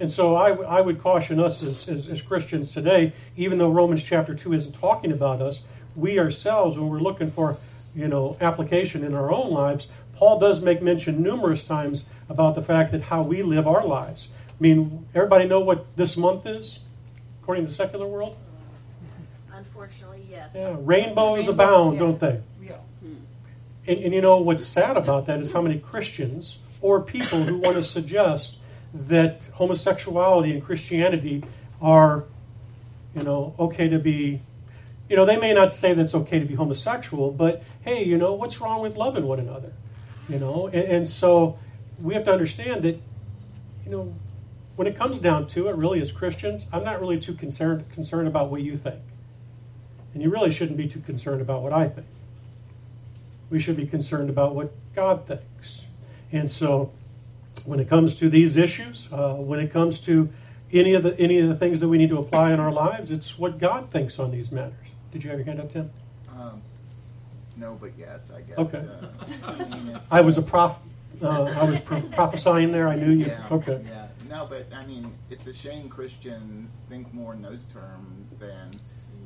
And 0.01 0.11
so 0.11 0.37
I, 0.37 0.55
I 0.63 0.81
would 0.81 1.03
caution 1.03 1.39
us 1.39 1.63
as, 1.63 1.87
as, 1.87 2.09
as, 2.09 2.23
Christians 2.23 2.73
today, 2.73 3.13
even 3.37 3.59
though 3.59 3.69
Romans 3.69 4.03
chapter 4.03 4.35
2 4.35 4.55
isn't 4.55 4.73
talking 4.73 5.13
about 5.13 5.43
us, 5.43 5.61
we 5.95 6.19
ourselves, 6.19 6.79
when 6.79 6.89
we're 6.89 7.01
looking 7.01 7.31
for 7.31 7.59
you 7.95 8.09
know, 8.09 8.39
application 8.41 9.05
in 9.05 9.13
our 9.13 9.31
own 9.31 9.53
lives, 9.53 9.89
Paul 10.15 10.39
does 10.39 10.63
make 10.63 10.81
mention 10.81 11.23
numerous 11.23 11.67
times 11.67 12.07
about 12.31 12.55
the 12.55 12.63
fact 12.63 12.91
that 12.93 13.03
how 13.03 13.21
we 13.21 13.43
live 13.43 13.69
our 13.69 13.87
lives. 13.87 14.29
I 14.61 14.63
mean, 14.63 15.07
everybody 15.15 15.47
know 15.47 15.61
what 15.61 15.87
this 15.97 16.19
month 16.19 16.45
is, 16.45 16.81
according 17.41 17.65
to 17.65 17.71
the 17.71 17.75
secular 17.75 18.07
world? 18.07 18.37
Unfortunately, 19.51 20.27
yes. 20.31 20.53
Yeah, 20.55 20.77
rainbows 20.81 21.47
Rainbow, 21.47 21.53
abound, 21.53 21.95
yeah. 21.95 21.99
don't 22.01 22.21
they? 22.21 22.41
Yeah. 22.63 22.77
And, 23.87 23.99
and 23.99 24.15
you 24.15 24.21
know 24.21 24.37
what's 24.37 24.67
sad 24.67 24.99
about 24.99 25.27
that 25.27 25.41
is 25.41 25.53
how 25.53 25.63
many 25.63 25.79
Christians 25.79 26.59
or 26.83 27.03
people 27.03 27.43
who 27.43 27.57
want 27.57 27.77
to 27.77 27.83
suggest 27.83 28.59
that 28.93 29.49
homosexuality 29.55 30.53
and 30.53 30.63
Christianity 30.63 31.43
are, 31.81 32.25
you 33.15 33.23
know, 33.23 33.55
okay 33.59 33.89
to 33.89 33.99
be, 33.99 34.43
you 35.09 35.17
know, 35.17 35.25
they 35.25 35.39
may 35.39 35.55
not 35.55 35.73
say 35.73 35.95
that 35.95 36.03
it's 36.03 36.15
okay 36.15 36.39
to 36.39 36.45
be 36.45 36.55
homosexual, 36.55 37.31
but 37.31 37.63
hey, 37.81 38.05
you 38.05 38.19
know, 38.19 38.35
what's 38.35 38.61
wrong 38.61 38.83
with 38.83 38.97
loving 38.97 39.27
one 39.27 39.41
another? 39.41 39.73
You 40.29 40.39
know, 40.39 40.67
and, 40.67 40.85
and 40.85 41.09
so 41.09 41.59
we 42.03 42.13
have 42.13 42.25
to 42.25 42.33
understand 42.33 42.83
that, 42.83 43.01
you 43.87 43.91
know, 43.91 44.15
when 44.81 44.87
it 44.87 44.97
comes 44.97 45.21
down 45.21 45.47
to 45.47 45.69
it, 45.69 45.77
really, 45.77 46.01
as 46.01 46.11
Christians, 46.11 46.67
I'm 46.73 46.83
not 46.83 47.03
really 47.03 47.21
too 47.21 47.35
concerned 47.35 47.85
concerned 47.93 48.27
about 48.27 48.51
what 48.51 48.63
you 48.63 48.79
think, 48.79 49.03
and 50.15 50.23
you 50.23 50.31
really 50.31 50.51
shouldn't 50.51 50.79
be 50.79 50.89
too 50.89 51.01
concerned 51.01 51.43
about 51.43 51.61
what 51.61 51.71
I 51.71 51.87
think. 51.87 52.07
We 53.51 53.61
should 53.61 53.77
be 53.77 53.87
concerned 53.87 54.31
about 54.31 54.55
what 54.55 54.73
God 54.95 55.27
thinks, 55.27 55.85
and 56.33 56.51
so 56.51 56.93
when 57.67 57.79
it 57.79 57.91
comes 57.91 58.15
to 58.21 58.31
these 58.31 58.57
issues, 58.57 59.07
uh, 59.13 59.35
when 59.35 59.61
it 59.61 59.71
comes 59.71 60.01
to 60.07 60.31
any 60.73 60.95
of 60.95 61.03
the 61.03 61.15
any 61.21 61.39
of 61.41 61.51
the 61.51 61.57
things 61.57 61.81
that 61.81 61.89
we 61.89 61.99
need 61.99 62.09
to 62.09 62.19
apply 62.19 62.51
in 62.51 62.59
our 62.59 62.73
lives, 62.73 63.11
it's 63.11 63.39
what 63.39 63.59
God 63.59 63.91
thinks 63.91 64.19
on 64.19 64.31
these 64.31 64.51
matters. 64.51 64.89
Did 65.13 65.25
you 65.25 65.29
have 65.29 65.39
your 65.39 65.45
hand 65.45 65.61
up, 65.61 65.71
Tim? 65.71 65.91
Um, 66.35 66.63
no, 67.59 67.77
but 67.79 67.91
yes, 67.99 68.33
I 68.35 68.41
guess. 68.41 68.57
Okay. 68.57 68.89
Uh, 68.89 69.47
I, 69.47 69.79
mean, 69.79 70.01
I, 70.11 70.21
was 70.23 70.39
a 70.39 70.43
prof. 70.43 70.79
Uh, 71.21 71.43
I 71.43 71.65
was 71.65 71.79
pro- 71.81 72.01
prophesying 72.01 72.73
there. 72.73 72.89
I 72.89 72.97
knew 72.97 73.11
you. 73.11 73.27
Yeah, 73.31 73.47
okay. 73.51 73.85
Yeah. 73.87 74.00
No, 74.31 74.47
but 74.47 74.67
I 74.75 74.87
mean, 74.87 75.13
it's 75.29 75.47
a 75.47 75.55
shame 75.55 75.89
Christians 75.89 76.79
think 76.89 77.13
more 77.13 77.35
in 77.35 77.43
those 77.43 77.67
terms 77.67 78.31
than 78.39 78.71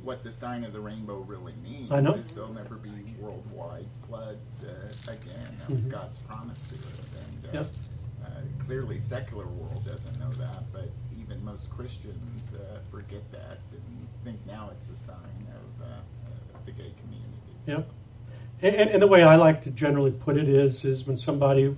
what 0.03 0.23
the 0.23 0.31
sign 0.31 0.63
of 0.63 0.73
the 0.73 0.79
rainbow 0.79 1.19
really 1.19 1.53
means. 1.63 1.91
I 1.91 2.01
know. 2.01 2.13
Is 2.13 2.31
there'll 2.31 2.51
never 2.51 2.75
be 2.75 3.15
worldwide 3.19 3.87
floods 4.07 4.63
uh, 4.63 5.11
again. 5.11 5.55
That 5.59 5.69
was 5.69 5.87
mm-hmm. 5.87 5.95
God's 5.95 6.17
promise 6.19 6.67
to 6.67 6.75
us, 6.75 7.13
and 7.13 7.45
uh, 7.45 7.59
yep 7.59 7.67
clearly 8.65 8.99
secular 8.99 9.45
world 9.45 9.85
doesn't 9.85 10.19
know 10.19 10.31
that, 10.31 10.63
but 10.73 10.89
even 11.19 11.43
most 11.43 11.69
Christians 11.69 12.55
uh, 12.55 12.79
forget 12.91 13.31
that 13.31 13.59
and 13.71 14.07
think 14.23 14.39
now 14.45 14.69
it's 14.71 14.87
the 14.87 14.97
sign 14.97 15.47
of 15.49 15.87
uh, 15.87 15.95
the 16.65 16.71
gay 16.71 16.93
communities. 16.99 17.67
Yep. 17.67 17.89
And, 18.61 18.89
and, 18.89 19.01
the 19.01 19.07
way 19.07 19.21
I 19.21 19.35
like 19.35 19.61
to 19.61 19.71
generally 19.71 20.11
put 20.11 20.37
it 20.37 20.47
is, 20.47 20.85
is 20.85 21.05
when 21.05 21.17
somebody 21.17 21.75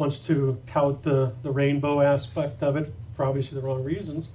wants 0.00 0.18
to 0.26 0.60
tout 0.66 1.02
the, 1.02 1.32
the 1.42 1.50
rainbow 1.50 2.00
aspect 2.00 2.62
of 2.62 2.74
it 2.74 2.92
for 3.14 3.26
obviously 3.26 3.60
the 3.60 3.66
wrong 3.66 3.84
reasons, 3.84 4.28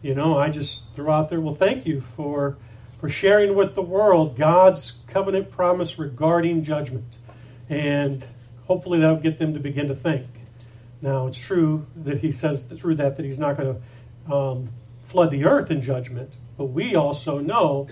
you 0.00 0.14
know, 0.14 0.38
I 0.38 0.48
just 0.48 0.94
throw 0.94 1.12
out 1.12 1.28
there, 1.28 1.40
well, 1.40 1.54
thank 1.54 1.86
you 1.86 2.00
for 2.16 2.56
for 2.98 3.08
sharing 3.08 3.54
with 3.54 3.74
the 3.74 3.82
world 3.82 4.36
God's 4.36 4.98
covenant 5.06 5.50
promise 5.50 5.98
regarding 5.98 6.64
judgment, 6.64 7.16
and 7.68 8.24
hopefully 8.66 8.98
that'll 9.00 9.16
get 9.16 9.38
them 9.38 9.54
to 9.54 9.60
begin 9.60 9.88
to 9.88 9.94
think. 9.94 10.26
Now, 11.00 11.26
it's 11.26 11.38
true 11.38 11.86
that 11.96 12.18
he 12.18 12.30
says 12.30 12.62
through 12.62 12.96
that 12.96 13.16
that 13.16 13.24
he's 13.24 13.38
not 13.38 13.56
going 13.56 13.80
to 14.26 14.34
um, 14.34 14.68
flood 15.04 15.30
the 15.30 15.46
earth 15.46 15.70
in 15.70 15.80
judgment, 15.80 16.32
but 16.58 16.66
we 16.66 16.94
also 16.94 17.38
know 17.38 17.88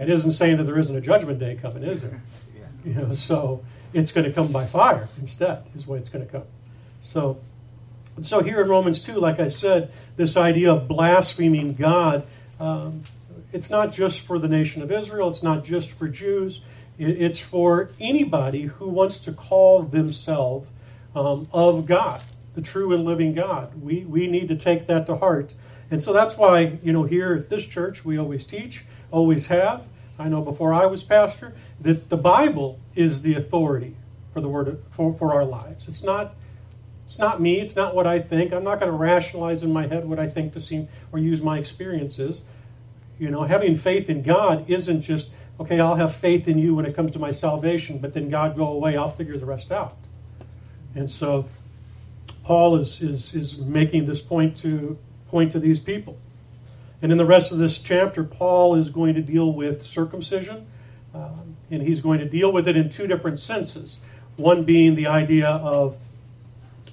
it 0.00 0.08
isn't 0.08 0.32
saying 0.32 0.56
that 0.56 0.64
there 0.64 0.78
isn't 0.78 0.96
a 0.96 1.02
judgment 1.02 1.38
day 1.38 1.58
coming, 1.60 1.82
is 1.82 2.00
there? 2.00 2.22
Yeah. 2.56 2.62
You 2.84 2.94
know, 2.94 3.14
so 3.14 3.62
it's 3.92 4.10
going 4.10 4.26
to 4.26 4.32
come 4.32 4.52
by 4.52 4.64
fire 4.64 5.08
instead, 5.20 5.64
is 5.74 5.84
the 5.84 5.92
way 5.92 5.98
it's 5.98 6.08
going 6.08 6.24
to 6.24 6.32
come. 6.32 6.44
So, 7.06 7.38
so 8.20 8.42
here 8.42 8.60
in 8.60 8.68
Romans 8.68 9.00
2, 9.02 9.20
like 9.20 9.38
I 9.38 9.48
said, 9.48 9.92
this 10.16 10.36
idea 10.36 10.72
of 10.72 10.88
blaspheming 10.88 11.74
God, 11.74 12.26
um, 12.58 13.04
it's 13.52 13.70
not 13.70 13.92
just 13.92 14.20
for 14.20 14.40
the 14.40 14.48
nation 14.48 14.82
of 14.82 14.90
Israel, 14.90 15.30
it's 15.30 15.42
not 15.42 15.64
just 15.64 15.92
for 15.92 16.08
Jews, 16.08 16.62
it's 16.98 17.38
for 17.38 17.90
anybody 18.00 18.62
who 18.62 18.88
wants 18.88 19.20
to 19.20 19.32
call 19.32 19.84
themselves 19.84 20.68
um, 21.14 21.48
of 21.52 21.86
God, 21.86 22.20
the 22.54 22.60
true 22.60 22.92
and 22.92 23.04
living 23.04 23.34
God. 23.34 23.80
We, 23.80 24.04
we 24.04 24.26
need 24.26 24.48
to 24.48 24.56
take 24.56 24.88
that 24.88 25.06
to 25.06 25.16
heart. 25.16 25.54
And 25.92 26.02
so 26.02 26.12
that's 26.12 26.36
why, 26.36 26.78
you 26.82 26.92
know, 26.92 27.04
here 27.04 27.34
at 27.34 27.48
this 27.48 27.64
church, 27.64 28.04
we 28.04 28.18
always 28.18 28.44
teach, 28.44 28.84
always 29.12 29.46
have. 29.46 29.86
I 30.18 30.28
know 30.28 30.42
before 30.42 30.74
I 30.74 30.86
was 30.86 31.04
pastor, 31.04 31.54
that 31.80 32.08
the 32.08 32.16
Bible 32.16 32.80
is 32.96 33.22
the 33.22 33.34
authority 33.34 33.94
for 34.32 34.40
the 34.40 34.48
word 34.48 34.82
for, 34.90 35.14
for 35.14 35.32
our 35.32 35.44
lives. 35.44 35.86
It's 35.86 36.02
not 36.02 36.34
it's 37.06 37.18
not 37.18 37.40
me, 37.40 37.60
it's 37.60 37.76
not 37.76 37.94
what 37.94 38.06
I 38.06 38.18
think. 38.18 38.52
I'm 38.52 38.64
not 38.64 38.80
going 38.80 38.90
to 38.90 38.98
rationalize 38.98 39.62
in 39.62 39.72
my 39.72 39.86
head 39.86 40.08
what 40.08 40.18
I 40.18 40.28
think 40.28 40.52
to 40.54 40.60
seem 40.60 40.88
or 41.12 41.20
use 41.20 41.40
my 41.40 41.58
experiences. 41.58 42.42
You 43.18 43.30
know, 43.30 43.44
having 43.44 43.76
faith 43.76 44.10
in 44.10 44.22
God 44.22 44.68
isn't 44.68 45.02
just, 45.02 45.32
okay, 45.60 45.78
I'll 45.78 45.94
have 45.94 46.16
faith 46.16 46.48
in 46.48 46.58
you 46.58 46.74
when 46.74 46.84
it 46.84 46.96
comes 46.96 47.12
to 47.12 47.20
my 47.20 47.30
salvation, 47.30 47.98
but 47.98 48.12
then 48.12 48.28
God 48.28 48.56
go 48.56 48.66
away, 48.66 48.96
I'll 48.96 49.10
figure 49.10 49.38
the 49.38 49.46
rest 49.46 49.70
out. 49.70 49.94
And 50.96 51.08
so 51.08 51.48
Paul 52.42 52.76
is, 52.76 53.00
is, 53.00 53.34
is 53.34 53.58
making 53.58 54.06
this 54.06 54.20
point 54.20 54.56
to 54.58 54.98
point 55.28 55.52
to 55.52 55.60
these 55.60 55.78
people. 55.78 56.18
And 57.00 57.12
in 57.12 57.18
the 57.18 57.24
rest 57.24 57.52
of 57.52 57.58
this 57.58 57.80
chapter, 57.80 58.24
Paul 58.24 58.74
is 58.74 58.90
going 58.90 59.14
to 59.14 59.22
deal 59.22 59.52
with 59.52 59.86
circumcision, 59.86 60.66
um, 61.14 61.56
and 61.70 61.82
he's 61.82 62.00
going 62.00 62.18
to 62.18 62.28
deal 62.28 62.52
with 62.52 62.66
it 62.66 62.76
in 62.76 62.90
two 62.90 63.06
different 63.06 63.38
senses. 63.38 63.98
One 64.36 64.64
being 64.64 64.96
the 64.96 65.06
idea 65.06 65.48
of 65.48 65.98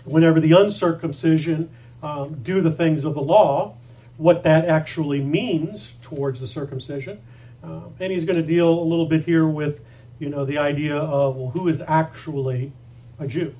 whenever 0.06 0.40
the 0.40 0.52
uncircumcision 0.52 1.70
um, 2.02 2.42
do 2.44 2.62
the 2.62 2.72
things 2.72 3.06
of 3.06 3.14
the 3.14 3.22
law, 3.22 3.76
what 4.18 4.44
that 4.44 4.66
actually 4.66 5.22
means 5.22 5.96
towards 6.02 6.40
the 6.40 6.48
circumcision. 6.48 7.22
Um, 7.64 7.94
and 8.00 8.12
he's 8.12 8.26
going 8.26 8.40
to 8.40 8.46
deal 8.46 8.70
a 8.70 8.84
little 8.84 9.06
bit 9.06 9.24
here 9.24 9.48
with, 9.48 9.84
you 10.20 10.30
know, 10.30 10.46
the 10.46 10.58
idea 10.58 10.98
of 10.98 11.36
well, 11.36 11.50
who 11.52 11.68
is 11.68 11.82
actually 11.82 12.74
a 13.20 13.28
Jew. 13.28 13.56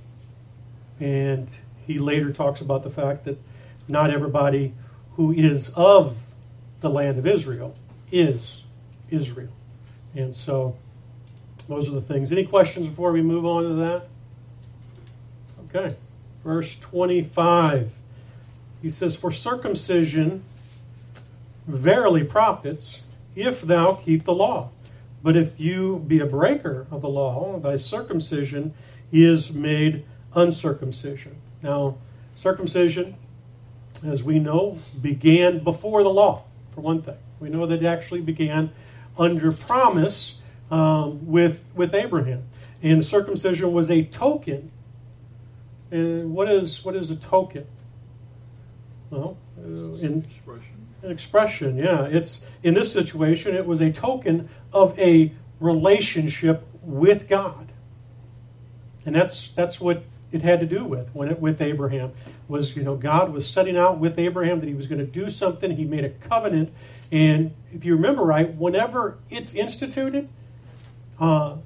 And 1.00 1.48
he 1.88 2.00
later 2.00 2.32
talks 2.32 2.62
about 2.62 2.84
the 2.84 2.90
fact 2.90 3.26
that 3.26 3.38
not 3.88 4.12
everybody 4.12 4.74
who 5.16 5.32
is 5.32 5.70
of 5.76 6.18
the 6.82 6.90
land 6.90 7.18
of 7.18 7.26
Israel 7.26 7.76
is 8.12 8.64
Israel. 9.10 9.52
And 10.16 10.36
so 10.36 10.76
those 11.68 11.88
are 11.88 11.92
the 11.92 12.02
things. 12.02 12.32
Any 12.32 12.46
questions 12.46 12.88
before 12.88 13.12
we 13.12 13.22
move 13.22 13.46
on 13.46 13.64
to 13.64 13.74
that? 13.76 14.08
Okay. 15.76 15.96
Verse 16.44 16.80
25. 16.80 17.92
He 18.82 18.90
says, 18.90 19.16
For 19.16 19.32
circumcision 19.32 20.44
verily 21.68 22.24
profits 22.24 23.02
if 23.36 23.62
thou 23.62 23.96
keep 23.96 24.26
the 24.26 24.34
law. 24.34 24.70
But 25.24 25.38
if 25.38 25.60
you 25.60 26.04
be 26.06 26.20
a 26.20 26.26
breaker 26.26 26.86
of 26.92 27.02
the 27.02 27.10
law, 27.10 27.58
thy 27.60 27.78
circumcision 27.78 28.74
is 29.12 29.54
made 29.54 30.04
uncircumcision. 30.36 31.38
Now, 31.62 31.96
circumcision, 32.36 33.16
as 34.06 34.22
we 34.22 34.40
know, 34.40 34.80
began 35.02 35.64
before 35.64 36.04
the 36.04 36.10
law, 36.10 36.44
for 36.76 36.82
one 36.82 37.02
thing. 37.02 37.18
We 37.40 37.50
know 37.50 37.66
that 37.66 37.84
it 37.84 37.86
actually 37.86 38.22
began 38.22 38.72
under 39.18 39.52
promise 39.52 40.42
um, 40.70 41.26
with, 41.28 41.64
with 41.74 41.94
Abraham. 41.94 42.44
And 42.82 43.06
circumcision 43.06 43.72
was 43.72 43.90
a 43.90 44.04
token. 44.04 44.72
And 45.94 46.34
what 46.34 46.50
is, 46.50 46.84
what 46.84 46.96
is 46.96 47.12
a 47.12 47.16
token? 47.16 47.68
Well, 49.12 49.38
uh, 49.60 49.62
in 49.62 50.26
expression. 50.28 50.88
An 51.04 51.12
expression, 51.12 51.78
yeah. 51.78 52.06
It's 52.06 52.44
in 52.64 52.74
this 52.74 52.92
situation, 52.92 53.56
it 53.56 53.68
was 53.68 53.80
a 53.80 53.92
token 53.92 54.50
of 54.72 54.98
a 54.98 55.32
relationship 55.60 56.68
with 56.82 57.30
God, 57.30 57.72
and 59.06 59.14
that's 59.14 59.50
that's 59.52 59.80
what 59.80 60.04
it 60.32 60.42
had 60.42 60.62
to 60.62 60.66
do 60.66 60.84
with 60.84 61.10
when 61.14 61.30
it 61.30 61.40
with 61.40 61.62
Abraham 61.62 62.14
was 62.48 62.76
you 62.76 62.82
know 62.82 62.96
God 62.96 63.32
was 63.32 63.48
setting 63.48 63.78
out 63.78 64.00
with 64.00 64.18
Abraham 64.18 64.62
that 64.62 64.68
he 64.68 64.74
was 64.74 64.88
going 64.88 65.00
to 65.00 65.06
do 65.06 65.30
something. 65.30 65.76
He 65.76 65.86
made 65.86 66.06
a 66.06 66.10
covenant, 66.10 66.74
and 67.12 67.54
if 67.72 67.86
you 67.86 67.96
remember 67.96 68.24
right, 68.24 68.52
whenever 68.52 69.20
it's 69.30 69.54
instituted, 69.54 70.28
uh, 71.20 71.58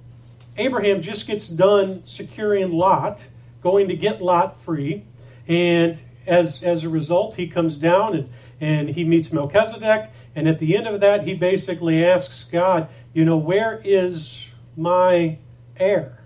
Abraham 0.57 1.01
just 1.01 1.27
gets 1.27 1.47
done 1.47 2.01
securing 2.03 2.73
Lot, 2.73 3.27
going 3.71 3.89
to 3.89 3.95
get 3.95 4.21
Lot 4.21 4.61
free, 4.61 5.03
and 5.47 5.97
as 6.25 6.63
as 6.63 6.83
a 6.83 6.89
result, 6.89 7.35
he 7.35 7.47
comes 7.47 7.77
down 7.77 8.15
and 8.15 8.29
and 8.59 8.89
he 8.89 9.03
meets 9.03 9.31
Melchizedek, 9.33 10.09
and 10.35 10.47
at 10.47 10.59
the 10.59 10.77
end 10.77 10.87
of 10.87 11.01
that, 11.01 11.27
he 11.27 11.33
basically 11.33 12.05
asks 12.05 12.43
God, 12.43 12.89
you 13.13 13.25
know, 13.25 13.37
where 13.37 13.81
is 13.83 14.53
my 14.75 15.39
heir? 15.75 16.19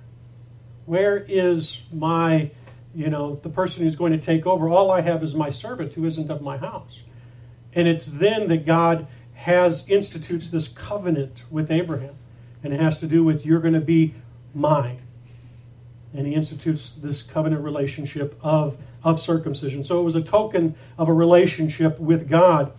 Where 0.86 1.18
is 1.18 1.84
my, 1.94 2.52
you 2.94 3.10
know, 3.10 3.40
the 3.42 3.50
person 3.50 3.84
who's 3.84 3.96
going 3.96 4.12
to 4.12 4.18
take 4.18 4.46
over? 4.46 4.70
All 4.70 4.92
I 4.92 5.02
have 5.02 5.24
is 5.24 5.34
my 5.34 5.50
servant 5.50 5.94
who 5.94 6.06
isn't 6.06 6.30
of 6.30 6.42
my 6.42 6.58
house. 6.58 7.04
And 7.74 7.88
it's 7.88 8.06
then 8.06 8.50
that 8.50 8.66
God 8.66 9.08
has 9.36 9.88
institutes 9.90 10.50
this 10.50 10.68
covenant 10.68 11.46
with 11.50 11.72
Abraham. 11.72 12.16
And 12.64 12.74
it 12.74 12.82
has 12.82 13.00
to 13.00 13.08
do 13.08 13.24
with 13.24 13.46
you're 13.46 13.62
going 13.62 13.74
to 13.74 13.80
be 13.80 14.14
mine. 14.54 15.00
And 16.14 16.28
he 16.28 16.34
institutes 16.34 16.92
this 16.92 17.24
covenant 17.24 17.64
relationship 17.64 18.38
of 18.42 18.78
of 19.04 19.20
circumcision. 19.20 19.84
So 19.84 20.00
it 20.00 20.04
was 20.04 20.16
a 20.16 20.22
token 20.22 20.76
of 20.98 21.10
a 21.10 21.14
relationship 21.14 22.00
with 22.00 22.30
God. 22.30 22.72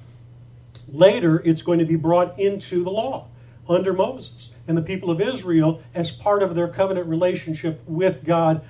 Later, 0.89 1.41
it's 1.45 1.62
going 1.62 1.79
to 1.79 1.85
be 1.85 1.97
brought 1.97 2.39
into 2.39 2.85
the 2.85 2.91
law 2.91 3.29
under 3.69 3.93
Moses. 3.93 4.51
And 4.69 4.77
the 4.77 4.83
people 4.83 5.11
of 5.11 5.21
Israel, 5.21 5.83
as 5.95 6.11
part 6.11 6.43
of 6.43 6.55
their 6.55 6.69
covenant 6.69 7.09
relationship 7.09 7.83
with 7.87 8.25
God 8.25 8.62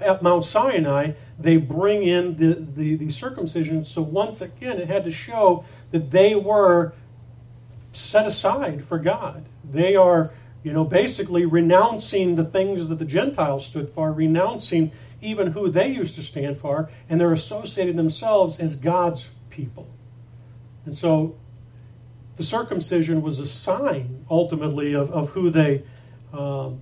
at 0.00 0.22
Mount 0.22 0.44
Sinai, 0.44 1.12
they 1.38 1.56
bring 1.56 2.02
in 2.02 2.36
the, 2.36 2.54
the, 2.54 2.96
the 2.96 3.10
circumcision. 3.10 3.84
So 3.84 4.02
once 4.02 4.40
again, 4.40 4.78
it 4.78 4.88
had 4.88 5.04
to 5.04 5.10
show 5.12 5.64
that 5.92 6.10
they 6.10 6.34
were 6.34 6.92
set 7.92 8.26
aside 8.26 8.84
for 8.84 8.98
God. 8.98 9.44
They 9.64 9.94
are, 9.94 10.30
you 10.62 10.72
know, 10.72 10.84
basically 10.84 11.46
renouncing 11.46 12.34
the 12.34 12.44
things 12.44 12.88
that 12.88 12.98
the 12.98 13.04
Gentiles 13.04 13.66
stood 13.66 13.90
for, 13.90 14.12
renouncing 14.12 14.92
even 15.20 15.52
who 15.52 15.70
they 15.70 15.88
used 15.88 16.14
to 16.16 16.22
stand 16.22 16.58
for, 16.58 16.90
and 17.08 17.20
they're 17.20 17.32
associating 17.32 17.96
themselves 17.96 18.60
as 18.60 18.76
God's 18.76 19.30
people. 19.50 19.88
And 20.84 20.94
so 20.94 21.36
the 22.36 22.44
circumcision 22.44 23.22
was 23.22 23.40
a 23.40 23.46
sign, 23.46 24.24
ultimately, 24.30 24.94
of, 24.94 25.10
of 25.10 25.30
who 25.30 25.50
they 25.50 25.82
um, 26.32 26.80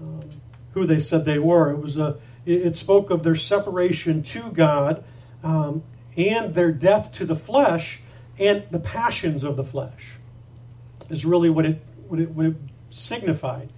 um, 0.00 0.30
who 0.74 0.86
they 0.86 0.98
said 0.98 1.24
they 1.24 1.38
were. 1.38 1.70
It 1.70 1.78
was 1.78 1.96
a 1.96 2.18
it, 2.44 2.76
spoke 2.76 3.10
of 3.10 3.24
their 3.24 3.34
separation 3.34 4.22
to 4.22 4.52
God 4.52 5.02
um, 5.42 5.82
and 6.16 6.54
their 6.54 6.70
death 6.70 7.12
to 7.14 7.24
the 7.24 7.34
flesh 7.34 8.00
and 8.38 8.64
the 8.70 8.78
passions 8.78 9.42
of 9.42 9.56
the 9.56 9.64
flesh. 9.64 10.12
Is 11.10 11.24
really 11.24 11.50
what 11.50 11.66
it 11.66 11.82
what 12.08 12.20
it, 12.20 12.30
what 12.30 12.46
it 12.46 12.56
signified. 12.90 13.72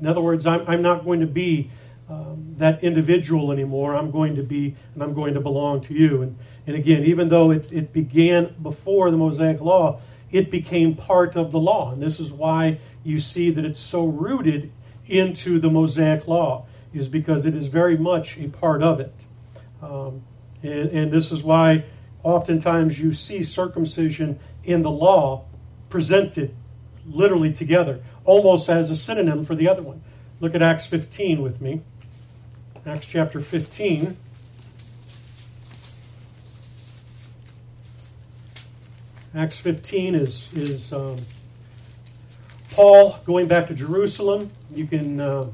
In 0.00 0.06
other 0.06 0.20
words, 0.20 0.46
I'm, 0.46 0.64
I'm 0.66 0.82
not 0.82 1.04
going 1.04 1.20
to 1.20 1.26
be 1.26 1.70
um, 2.08 2.54
that 2.58 2.82
individual 2.82 3.52
anymore. 3.52 3.94
I'm 3.94 4.10
going 4.10 4.34
to 4.36 4.42
be, 4.42 4.74
and 4.94 5.02
I'm 5.02 5.14
going 5.14 5.34
to 5.34 5.40
belong 5.40 5.80
to 5.82 5.94
you. 5.94 6.22
And, 6.22 6.38
and 6.66 6.76
again, 6.76 7.04
even 7.04 7.28
though 7.28 7.50
it, 7.50 7.72
it 7.72 7.92
began 7.92 8.54
before 8.62 9.10
the 9.10 9.16
Mosaic 9.16 9.60
Law, 9.60 10.00
it 10.30 10.50
became 10.50 10.94
part 10.94 11.36
of 11.36 11.52
the 11.52 11.60
law. 11.60 11.92
And 11.92 12.02
this 12.02 12.20
is 12.20 12.32
why 12.32 12.80
you 13.04 13.20
see 13.20 13.50
that 13.50 13.64
it's 13.64 13.78
so 13.78 14.04
rooted 14.06 14.72
into 15.06 15.58
the 15.58 15.70
Mosaic 15.70 16.26
Law, 16.26 16.66
is 16.92 17.08
because 17.08 17.46
it 17.46 17.54
is 17.54 17.68
very 17.68 17.96
much 17.96 18.38
a 18.38 18.48
part 18.48 18.82
of 18.82 19.00
it. 19.00 19.24
Um, 19.82 20.22
and, 20.62 20.90
and 20.90 21.12
this 21.12 21.30
is 21.30 21.42
why 21.42 21.84
oftentimes 22.22 23.00
you 23.00 23.12
see 23.12 23.42
circumcision 23.42 24.38
in 24.64 24.82
the 24.82 24.90
law 24.90 25.44
presented 25.88 26.54
literally 27.06 27.52
together, 27.52 28.00
almost 28.28 28.68
as 28.68 28.90
a 28.90 28.96
synonym 28.96 29.42
for 29.42 29.54
the 29.54 29.66
other 29.66 29.80
one. 29.80 30.02
Look 30.38 30.54
at 30.54 30.60
Acts 30.60 30.84
15 30.84 31.40
with 31.40 31.62
me. 31.62 31.80
Acts 32.84 33.06
chapter 33.06 33.40
15. 33.40 34.18
Acts 39.34 39.58
15 39.58 40.14
is, 40.14 40.52
is 40.52 40.92
um, 40.92 41.16
Paul 42.72 43.18
going 43.24 43.48
back 43.48 43.66
to 43.68 43.74
Jerusalem. 43.74 44.50
You 44.74 44.86
can 44.86 45.22
uh, 45.22 45.46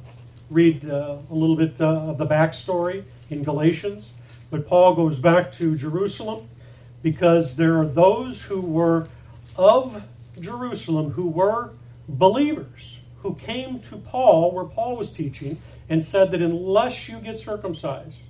read 0.50 0.84
uh, 0.90 1.18
a 1.30 1.34
little 1.34 1.56
bit 1.56 1.80
uh, 1.80 1.86
of 1.86 2.18
the 2.18 2.26
backstory 2.26 3.04
in 3.30 3.44
Galatians. 3.44 4.10
But 4.50 4.66
Paul 4.66 4.96
goes 4.96 5.20
back 5.20 5.52
to 5.52 5.76
Jerusalem 5.76 6.48
because 7.04 7.54
there 7.54 7.78
are 7.78 7.86
those 7.86 8.44
who 8.44 8.60
were 8.60 9.06
of 9.56 10.04
Jerusalem 10.40 11.12
who 11.12 11.28
were 11.28 11.70
believers 12.08 13.00
who 13.22 13.34
came 13.34 13.80
to 13.80 13.96
Paul, 13.96 14.52
where 14.52 14.64
Paul 14.64 14.96
was 14.96 15.12
teaching, 15.12 15.60
and 15.88 16.04
said 16.04 16.30
that 16.32 16.42
unless 16.42 17.08
you 17.08 17.18
get 17.18 17.38
circumcised, 17.38 18.20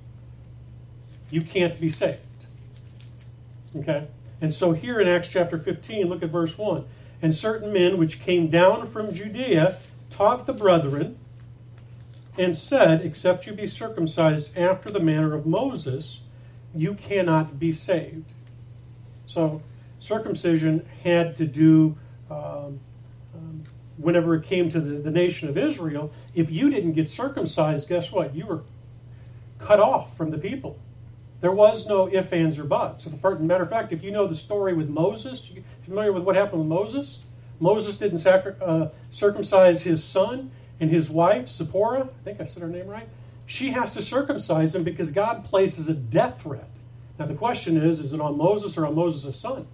you 1.31 1.43
can't 1.43 1.81
be 1.81 1.89
saved. 1.89 2.21
Okay? 3.77 4.07
And 4.41 4.53
so 4.53 4.73
here 4.73 5.01
in 5.01 5.09
Acts 5.09 5.31
chapter 5.31 5.59
15, 5.59 6.09
look 6.09 6.23
at 6.23 6.31
verse 6.31 6.59
1. 6.59 6.85
And 7.23 7.35
certain 7.35 7.73
men 7.73 7.97
which 7.97 8.21
came 8.21 8.49
down 8.49 8.87
from 8.87 9.15
Judea 9.15 9.77
taught 10.11 10.47
the 10.47 10.53
brethren 10.53 11.19
and 12.37 12.57
said, 12.57 13.01
Except 13.03 13.47
you 13.47 13.55
be 13.55 13.67
circumcised 13.67 14.57
after 14.57 14.91
the 14.91 15.01
manner 15.01 15.35
of 15.35 15.47
Moses, 15.47 16.21
you 16.75 16.95
cannot 16.95 17.59
be 17.59 17.73
saved. 17.73 18.33
So 19.27 19.63
circumcision 20.01 20.87
had 21.03 21.37
to 21.37 21.47
do, 21.47 21.97
um, 22.31 22.81
whenever 23.97 24.35
it 24.35 24.45
came 24.45 24.69
to 24.71 24.81
the, 24.81 24.99
the 24.99 25.11
nation 25.11 25.49
of 25.49 25.57
Israel, 25.57 26.13
if 26.35 26.51
you 26.51 26.71
didn't 26.71 26.93
get 26.93 27.09
circumcised, 27.09 27.89
guess 27.89 28.11
what? 28.13 28.35
You 28.35 28.47
were 28.47 28.63
cut 29.59 29.81
off 29.81 30.17
from 30.17 30.31
the 30.31 30.39
people. 30.39 30.79
There 31.41 31.53
was 31.53 31.87
no 31.87 32.09
ifs, 32.09 32.33
ands, 32.33 32.59
or 32.59 32.65
buts. 32.65 33.07
matter 33.07 33.65
of 33.65 33.71
fact, 33.71 33.93
if 33.93 34.03
you 34.03 34.11
know 34.11 34.27
the 34.27 34.35
story 34.35 34.73
with 34.73 34.89
Moses, 34.89 35.53
familiar 35.83 36.13
with 36.13 36.25
what 36.25 36.37
happened 36.37 36.61
with 36.61 36.69
Moses? 36.69 37.21
Moses 37.61 37.99
didn't 37.99 38.19
sacri- 38.19 38.55
uh, 38.61 38.89
circumcise 39.11 39.83
his 39.83 40.03
son, 40.03 40.51
and 40.81 40.91
his 40.91 41.11
wife, 41.11 41.49
Zipporah, 41.49 42.09
I 42.09 42.25
think 42.25 42.41
I 42.41 42.45
said 42.45 42.63
her 42.63 42.69
name 42.69 42.89
right, 42.89 43.09
she 43.47 43.71
has 43.71 43.95
to 43.95 44.03
circumcise 44.03 44.75
him 44.75 44.85
because 44.85 45.11
God 45.11 45.45
places 45.45 45.89
a 45.89 45.95
death 45.95 46.43
threat. 46.43 46.71
Now 47.19 47.27
the 47.27 47.35
question 47.35 47.77
is, 47.77 48.01
is 48.01 48.13
it 48.13 48.21
on 48.21 48.37
Moses 48.37 48.77
or 48.77 48.87
on 48.87 48.95
Moses' 48.95 49.39
son? 49.39 49.67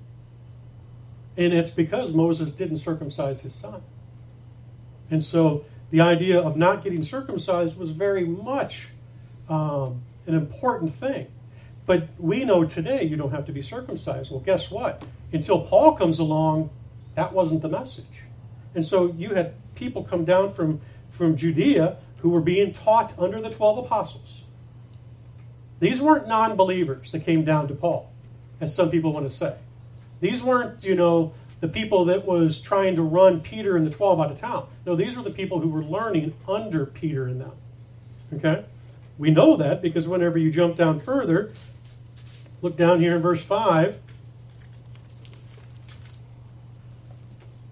And 1.37 1.55
it's 1.55 1.71
because 1.71 2.13
Moses 2.13 2.53
didn't 2.53 2.79
circumcise 2.79 3.41
his 3.43 3.55
son. 3.55 3.83
And 5.11 5.23
so 5.23 5.65
the 5.91 6.01
idea 6.01 6.41
of 6.41 6.57
not 6.57 6.85
getting 6.85 7.03
circumcised 7.03 7.79
was 7.79 7.91
very 7.91 8.25
much 8.25 8.89
um, 9.49 10.03
an 10.27 10.35
important 10.35 10.95
thing. 10.95 11.27
But 11.87 12.09
we 12.19 12.45
know 12.45 12.65
today 12.65 13.03
you 13.03 13.17
don't 13.17 13.33
have 13.33 13.47
to 13.47 13.53
be 13.53 13.63
circumcised. 13.63 14.31
Well, 14.31 14.41
guess 14.41 14.71
what? 14.71 15.05
Until 15.33 15.63
Paul 15.63 15.95
comes 15.97 16.19
along, 16.19 16.71
that 17.17 17.33
wasn't 17.33 17.63
the 17.63 17.69
message. 17.69 18.23
And 18.75 18.85
so 18.87 19.13
you 19.13 19.35
had 19.35 19.55
people 19.75 20.05
come 20.05 20.25
down 20.25 20.53
from, 20.53 20.81
from 21.11 21.37
Judea 21.37 21.97
who 22.19 22.31
were 22.31 22.41
being 22.41 22.73
taught 22.73 23.19
under 23.19 23.41
the 23.41 23.51
12 23.51 23.79
apostles. 23.79 24.45
These 25.81 26.01
weren't 26.01 26.29
non 26.29 26.57
believers 26.57 27.11
that 27.13 27.25
came 27.25 27.45
down 27.45 27.67
to 27.69 27.75
Paul, 27.75 28.13
as 28.61 28.75
some 28.75 28.91
people 28.91 29.13
want 29.13 29.29
to 29.29 29.35
say. 29.35 29.57
These 30.21 30.43
weren't, 30.43 30.85
you 30.85 30.95
know, 30.95 31.33
the 31.61 31.69
people 31.69 32.07
that 32.07 32.27
was 32.27 32.61
trying 32.61 32.97
to 32.97 33.03
run 33.03 33.41
Peter 33.41 33.77
and 33.77 33.87
the 33.87 33.91
12 33.91 34.21
out 34.21 34.33
of 34.33 34.41
town. 34.41 34.67
No, 34.87 34.97
these 34.97 35.17
were 35.17 35.23
the 35.23 35.31
people 35.31 35.61
who 35.61 35.69
were 35.69 35.85
learning 35.85 36.35
under 36.49 36.87
Peter 36.87 37.27
and 37.27 37.41
them. 37.41 37.53
Okay? 38.35 38.65
We 39.19 39.31
know 39.31 39.57
that 39.57 39.83
because 39.83 40.09
whenever 40.09 40.39
you 40.39 40.51
jump 40.51 40.77
down 40.77 41.01
further, 41.01 41.53
look 42.63 42.77
down 42.77 43.01
here 43.01 43.17
in 43.17 43.23
verse 43.23 43.45
5. 43.45 43.99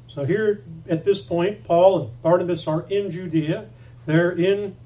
So 0.08 0.24
here 0.24 0.62
at 0.88 1.04
this 1.04 1.22
point, 1.22 1.64
Paul 1.64 2.00
and 2.00 2.22
Barnabas 2.22 2.66
are 2.66 2.82
in 2.90 3.10
Judea. 3.10 3.68
They're 4.04 4.32
in 4.32 4.76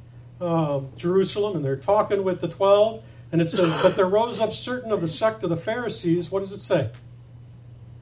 uh, 0.41 0.83
Jerusalem 0.97 1.57
and 1.57 1.65
they're 1.65 1.77
talking 1.77 2.23
with 2.23 2.41
the 2.41 2.49
12. 2.49 3.03
And 3.33 3.41
it 3.41 3.49
says, 3.49 3.83
But 3.83 3.97
there 3.97 4.07
rose 4.07 4.41
up 4.41 4.53
certain 4.53 4.93
of 4.93 5.01
the 5.01 5.09
sect 5.09 5.43
of 5.43 5.51
the 5.51 5.57
Pharisees. 5.57 6.31
What 6.31 6.41
does 6.41 6.53
it 6.53 6.61
say? 6.61 6.91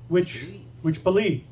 Which, 0.09 0.47
which 0.83 1.03
believed. 1.05 1.45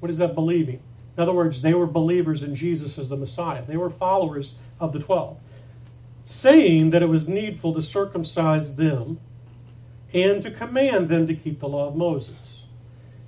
What 0.00 0.10
is 0.10 0.18
that 0.18 0.34
believing? 0.34 0.80
In 1.16 1.22
other 1.22 1.32
words, 1.32 1.62
they 1.62 1.74
were 1.74 1.86
believers 1.86 2.42
in 2.42 2.54
Jesus 2.54 2.98
as 2.98 3.08
the 3.08 3.16
Messiah. 3.16 3.62
They 3.66 3.76
were 3.76 3.90
followers 3.90 4.54
of 4.78 4.92
the 4.92 4.98
12. 4.98 5.38
Saying 6.24 6.90
that 6.90 7.02
it 7.02 7.08
was 7.08 7.28
needful 7.28 7.72
to 7.74 7.82
circumcise 7.82 8.76
them 8.76 9.20
and 10.12 10.42
to 10.42 10.50
command 10.50 11.08
them 11.08 11.26
to 11.26 11.34
keep 11.34 11.60
the 11.60 11.68
law 11.68 11.88
of 11.88 11.96
Moses. 11.96 12.64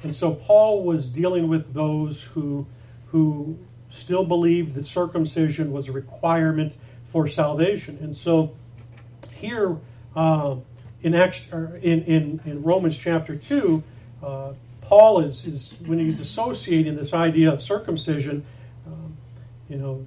And 0.03 0.15
so 0.15 0.35
Paul 0.35 0.85
was 0.85 1.09
dealing 1.09 1.49
with 1.49 1.75
those 1.75 2.25
who, 2.25 2.67
who 3.07 3.59
still 3.91 4.25
believed 4.25 4.75
that 4.75 4.87
circumcision 4.87 5.73
was 5.73 5.89
a 5.89 5.93
requirement 5.93 6.77
for 7.07 7.27
salvation. 7.27 7.99
And 8.01 8.15
so 8.15 8.55
here 9.35 9.79
uh, 10.15 10.57
in, 11.03 11.15
Acts, 11.15 11.51
in, 11.53 12.03
in, 12.05 12.41
in, 12.45 12.63
Romans 12.63 12.97
chapter 12.97 13.35
2, 13.35 13.83
uh, 14.23 14.53
Paul 14.89 15.21
is, 15.21 15.45
is, 15.45 15.77
when 15.85 15.99
he's 15.99 16.19
associating 16.19 16.97
this 16.97 17.13
idea 17.13 17.53
of 17.53 17.61
circumcision, 17.61 18.47
um, 18.87 19.19
you 19.69 19.77
know, 19.77 20.07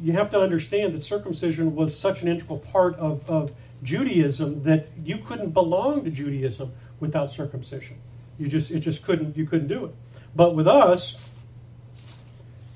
you 0.00 0.12
have 0.12 0.30
to 0.30 0.40
understand 0.40 0.94
that 0.94 1.00
circumcision 1.00 1.74
was 1.74 1.98
such 1.98 2.22
an 2.22 2.28
integral 2.28 2.60
part 2.60 2.94
of, 2.98 3.28
of 3.28 3.52
Judaism 3.82 4.62
that 4.62 4.88
you 5.02 5.18
couldn't 5.18 5.50
belong 5.50 6.04
to 6.04 6.10
Judaism 6.10 6.72
without 7.00 7.32
circumcision. 7.32 7.96
You 8.38 8.46
just 8.46 8.70
it 8.70 8.78
just 8.78 9.04
couldn't 9.04 9.36
you 9.36 9.44
couldn't 9.44 9.66
do 9.66 9.86
it. 9.86 9.94
But 10.36 10.54
with 10.54 10.68
us, 10.68 11.28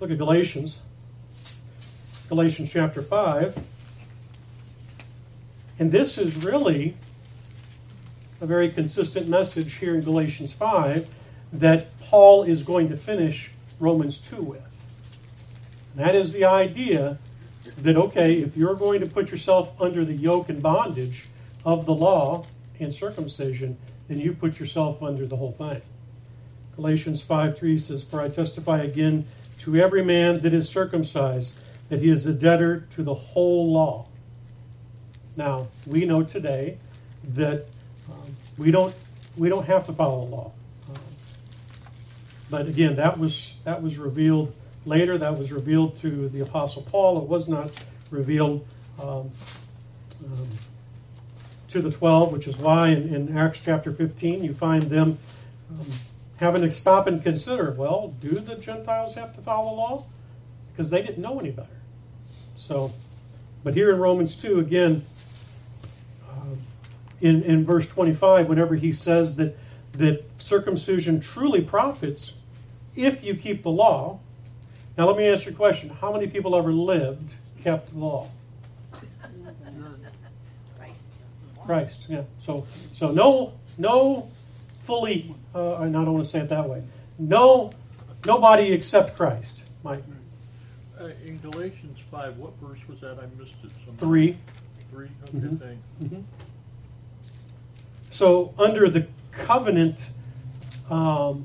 look 0.00 0.11
at 0.11 0.18
Galatians. 0.18 0.80
Galatians 2.28 2.72
chapter 2.72 3.02
5. 3.02 3.56
And 5.78 5.92
this 5.92 6.18
is 6.18 6.44
really 6.44 6.96
a 8.40 8.46
very 8.46 8.68
consistent 8.68 9.28
message 9.28 9.74
here 9.74 9.94
in 9.94 10.00
Galatians 10.00 10.52
5 10.52 11.09
that 11.61 11.99
Paul 12.01 12.42
is 12.45 12.62
going 12.62 12.88
to 12.90 12.97
finish 12.97 13.51
Romans 13.81 14.21
2 14.21 14.42
with. 14.42 14.62
And 15.97 16.05
that 16.05 16.14
is 16.14 16.33
the 16.33 16.45
idea 16.45 17.19
that, 17.79 17.97
okay, 17.97 18.35
if 18.35 18.57
you're 18.57 18.75
going 18.75 19.01
to 19.01 19.07
put 19.07 19.31
yourself 19.31 19.81
under 19.81 20.05
the 20.05 20.14
yoke 20.14 20.49
and 20.49 20.62
bondage 20.62 21.27
of 21.64 21.87
the 21.87 21.95
law 21.95 22.47
and 22.79 22.95
circumcision, 22.95 23.77
then 24.09 24.19
you've 24.19 24.38
put 24.38 24.61
yourself 24.61 25.03
under 25.03 25.27
the 25.27 25.37
whole 25.37 25.53
thing. 25.53 25.83
Galatians 26.77 27.23
5 27.23 27.59
3 27.59 27.79
says, 27.79 28.05
For 28.05 28.21
I 28.21 28.29
testify 28.29 28.83
again 28.83 29.25
to 29.61 29.77
every 29.77 30.05
man 30.05 30.42
that 30.42 30.53
is 30.53 30.69
circumcised 30.69 31.59
that 31.88 32.01
he 32.01 32.11
is 32.11 32.27
a 32.27 32.33
debtor 32.33 32.87
to 32.90 33.03
the 33.03 33.14
whole 33.14 33.73
law. 33.73 34.07
Now, 35.37 35.69
we 35.87 36.05
know 36.05 36.23
today 36.23 36.79
that 37.35 37.66
um, 38.11 38.37
we, 38.59 38.71
don't, 38.71 38.95
we 39.37 39.49
don't 39.49 39.66
have 39.66 39.87
to 39.87 39.92
follow 39.92 40.25
the 40.25 40.31
law. 40.35 40.53
But 42.48 42.66
again, 42.66 42.96
that 42.96 43.18
was, 43.18 43.54
that 43.64 43.82
was 43.82 43.98
revealed 43.98 44.54
later. 44.85 45.18
That 45.18 45.38
was 45.38 45.52
revealed 45.52 46.00
to 46.00 46.28
the 46.28 46.40
Apostle 46.40 46.82
Paul. 46.82 47.18
It 47.18 47.28
was 47.28 47.48
not 47.48 47.70
revealed 48.11 48.66
um, 49.02 49.30
um, 50.24 50.48
to 51.68 51.82
the 51.82 51.90
12, 51.90 52.32
which 52.32 52.46
is 52.46 52.56
why 52.56 52.88
in, 52.88 53.14
in 53.14 53.37
Acts 53.37 53.61
chapter 53.62 53.92
15 53.92 54.44
you 54.44 54.54
find 54.54 54.85
them 54.85 55.18
um, 55.70 55.87
having 56.37 56.62
to 56.62 56.70
stop 56.70 57.06
and 57.06 57.22
consider 57.22 57.72
well, 57.72 58.14
do 58.20 58.37
the 58.37 58.54
Gentiles 58.54 59.14
have 59.14 59.35
to 59.35 59.42
follow 59.42 59.70
the 59.70 59.76
law? 59.76 60.04
Because 60.72 60.90
they 60.90 61.02
didn't 61.02 61.22
know 61.22 61.40
any 61.40 61.50
better. 61.50 61.68
So, 62.54 62.92
but 63.64 63.74
here 63.74 63.92
in 63.92 63.98
Romans 63.98 64.40
2, 64.40 64.61
again, 64.61 65.02
uh, 66.28 66.54
in, 67.20 67.42
in 67.42 67.64
verse 67.64 67.88
25, 67.88 68.48
whenever 68.48 68.76
he 68.76 68.92
says 68.92 69.37
that, 69.37 69.56
that 69.92 70.24
circumcision 70.38 71.20
truly 71.20 71.61
profits 71.61 72.35
if 72.96 73.22
you 73.22 73.35
keep 73.35 73.62
the 73.62 73.70
law, 73.70 74.20
now, 74.96 75.06
let 75.06 75.16
me 75.18 75.28
ask 75.28 75.44
you 75.44 75.52
a 75.52 75.54
question. 75.54 75.90
How 75.90 76.11
many 76.12 76.26
people 76.26 76.56
ever 76.56 76.72
lived, 76.72 77.35
kept 77.62 77.90
the 77.90 77.98
law? 77.98 78.30
Christ. 80.78 81.20
Christ, 81.66 82.06
yeah. 82.09 82.22
So, 82.38 82.66
so 82.94 83.11
no, 83.11 83.52
no 83.76 84.30
fully, 84.80 85.35
uh, 85.54 85.76
I 85.76 85.88
don't 85.88 86.12
want 86.12 86.24
to 86.24 86.30
say 86.30 86.40
it 86.40 86.48
that 86.48 86.66
way. 86.66 86.82
No, 87.18 87.72
nobody 88.24 88.72
except 88.72 89.16
Christ, 89.16 89.64
Mike. 89.82 90.02
Uh, 90.98 91.11
in 91.26 91.38
Galatians 91.40 91.98
5, 92.11 92.38
what 92.38 92.54
verse 92.54 92.80
was 92.88 93.00
that? 93.00 93.18
I 93.18 93.26
missed 93.38 93.56
it. 93.62 93.70
Somehow. 93.85 93.98
Three. 93.98 94.38
Three? 94.90 95.09
Okay, 95.24 95.37
mm-hmm. 95.37 95.56
thanks. 95.56 95.87
Mm-hmm. 96.02 96.20
So, 98.09 98.54
under 98.59 98.88
the 98.88 99.09
covenant 99.30 100.09
um, 100.88 101.44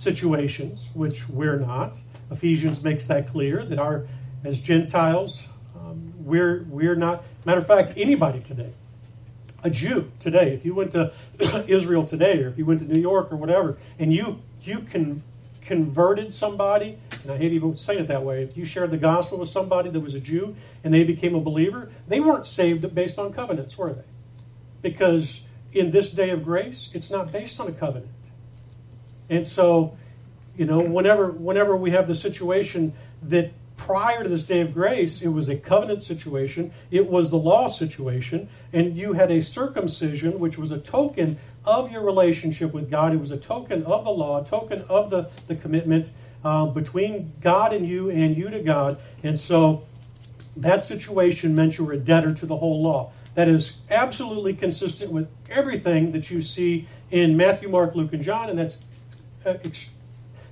situations, 0.00 0.86
which 0.94 1.28
we're 1.28 1.58
not, 1.58 1.96
Ephesians 2.30 2.82
makes 2.82 3.06
that 3.08 3.28
clear 3.28 3.64
that 3.64 3.78
our, 3.78 4.06
as 4.44 4.60
Gentiles, 4.60 5.48
um, 5.78 6.14
we're 6.18 6.64
we're 6.68 6.96
not. 6.96 7.22
Matter 7.44 7.58
of 7.58 7.66
fact, 7.66 7.94
anybody 7.96 8.40
today, 8.40 8.72
a 9.62 9.70
Jew 9.70 10.10
today, 10.18 10.54
if 10.54 10.64
you 10.64 10.74
went 10.74 10.92
to 10.92 11.12
Israel 11.68 12.06
today, 12.06 12.42
or 12.42 12.48
if 12.48 12.56
you 12.56 12.64
went 12.64 12.80
to 12.80 12.86
New 12.86 13.00
York 13.00 13.30
or 13.30 13.36
whatever, 13.36 13.78
and 13.98 14.12
you 14.12 14.40
you 14.62 14.80
can 14.80 15.22
converted 15.60 16.34
somebody, 16.34 16.98
and 17.22 17.30
I 17.30 17.36
hate 17.36 17.52
even 17.52 17.76
saying 17.76 18.00
it 18.00 18.08
that 18.08 18.24
way. 18.24 18.42
If 18.42 18.56
you 18.56 18.64
shared 18.64 18.90
the 18.90 18.96
gospel 18.96 19.38
with 19.38 19.50
somebody 19.50 19.90
that 19.90 20.00
was 20.00 20.14
a 20.14 20.20
Jew 20.20 20.56
and 20.82 20.92
they 20.92 21.04
became 21.04 21.34
a 21.34 21.40
believer, 21.40 21.92
they 22.08 22.18
weren't 22.18 22.46
saved 22.46 22.92
based 22.92 23.20
on 23.20 23.32
covenants, 23.32 23.78
were 23.78 23.92
they? 23.92 24.02
Because 24.82 25.46
in 25.72 25.92
this 25.92 26.10
day 26.10 26.30
of 26.30 26.42
grace, 26.42 26.90
it's 26.92 27.08
not 27.08 27.30
based 27.30 27.60
on 27.60 27.68
a 27.68 27.72
covenant. 27.72 28.10
And 29.30 29.46
so 29.46 29.96
you 30.60 30.66
know, 30.66 30.80
whenever 30.80 31.30
whenever 31.30 31.74
we 31.74 31.92
have 31.92 32.06
the 32.06 32.14
situation 32.14 32.92
that 33.22 33.52
prior 33.78 34.22
to 34.22 34.28
this 34.28 34.44
day 34.44 34.60
of 34.60 34.74
grace, 34.74 35.22
it 35.22 35.28
was 35.28 35.48
a 35.48 35.56
covenant 35.56 36.02
situation, 36.02 36.70
it 36.90 37.08
was 37.08 37.30
the 37.30 37.38
law 37.38 37.66
situation, 37.66 38.46
and 38.72 38.94
you 38.94 39.14
had 39.14 39.30
a 39.30 39.42
circumcision, 39.42 40.38
which 40.38 40.58
was 40.58 40.70
a 40.70 40.78
token 40.78 41.38
of 41.64 41.90
your 41.90 42.04
relationship 42.04 42.74
with 42.74 42.90
God. 42.90 43.14
It 43.14 43.20
was 43.20 43.30
a 43.30 43.38
token 43.38 43.84
of 43.84 44.04
the 44.04 44.10
law, 44.10 44.42
a 44.42 44.44
token 44.44 44.82
of 44.82 45.08
the, 45.08 45.30
the 45.46 45.56
commitment 45.56 46.10
uh, 46.44 46.66
between 46.66 47.32
God 47.40 47.72
and 47.72 47.88
you 47.88 48.10
and 48.10 48.36
you 48.36 48.50
to 48.50 48.60
God. 48.60 48.98
And 49.22 49.40
so 49.40 49.86
that 50.58 50.84
situation 50.84 51.54
meant 51.54 51.78
you 51.78 51.86
were 51.86 51.94
a 51.94 51.98
debtor 51.98 52.34
to 52.34 52.44
the 52.44 52.56
whole 52.56 52.82
law. 52.82 53.12
That 53.34 53.48
is 53.48 53.78
absolutely 53.88 54.54
consistent 54.54 55.10
with 55.10 55.28
everything 55.48 56.12
that 56.12 56.30
you 56.30 56.42
see 56.42 56.86
in 57.10 57.36
Matthew, 57.36 57.70
Mark, 57.70 57.94
Luke, 57.94 58.12
and 58.12 58.22
John, 58.22 58.50
and 58.50 58.58
that's 58.58 58.76
uh, 59.44 59.54
ex- 59.64 59.94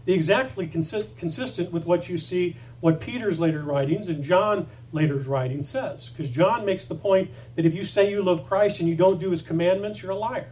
exactly 0.07 0.67
consi- 0.67 1.17
consistent 1.17 1.73
with 1.73 1.87
what 1.87 2.09
you 2.09 2.19
see 2.19 2.57
what 2.81 3.01
Peter's 3.01 3.41
later 3.41 3.63
writings 3.63 4.09
and 4.09 4.23
John 4.23 4.69
later's 4.93 5.27
writing 5.27 5.63
says. 5.63 6.11
Because 6.11 6.31
John 6.31 6.65
makes 6.65 6.87
the 6.87 6.95
point 6.95 7.31
that 7.57 7.67
if 7.67 7.75
you 7.75 7.85
say 7.85 8.11
you 8.11 8.23
love 8.23 8.47
Christ 8.47 8.81
and 8.81 8.89
you 8.89 8.95
don't 8.95 9.19
do 9.19 9.31
his 9.31 9.43
commandments, 9.43 10.03
you're 10.03 10.13
a 10.13 10.17
liar. 10.17 10.49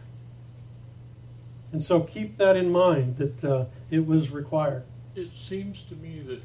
And 1.71 1.81
so 1.81 2.01
keep 2.01 2.37
that 2.37 2.55
in 2.55 2.69
mind 2.69 3.17
that 3.17 3.43
uh, 3.43 3.65
it 3.89 4.05
was 4.05 4.31
required. 4.31 4.83
It 5.15 5.29
seems 5.35 5.83
to 5.89 5.95
me 5.95 6.19
that 6.27 6.41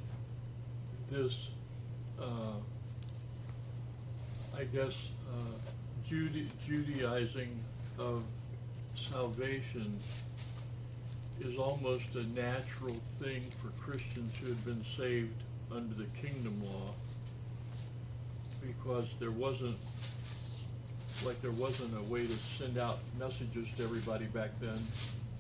this, 1.11 1.51
uh, 2.21 2.55
I 4.57 4.65
guess, 4.65 5.11
uh, 5.31 5.59
Judaizing 6.09 7.59
of 7.99 8.25
salvation 8.95 9.99
is 11.41 11.57
almost 11.59 12.15
a 12.15 12.25
natural 12.35 12.95
thing 13.21 13.43
for 13.61 13.69
Christians 13.83 14.35
who 14.37 14.49
had 14.49 14.65
been 14.65 14.81
saved 14.81 15.43
under 15.71 15.95
the 15.95 16.05
kingdom 16.17 16.63
law 16.65 16.93
because 18.61 19.07
there 19.19 19.31
wasn't 19.31 19.77
like 21.25 21.41
there 21.41 21.53
wasn't 21.53 21.97
a 21.97 22.13
way 22.13 22.23
to 22.27 22.33
send 22.33 22.79
out 22.79 22.99
messages 23.19 23.71
to 23.77 23.85
everybody 23.85 24.27
back 24.27 24.51
then 24.61 24.79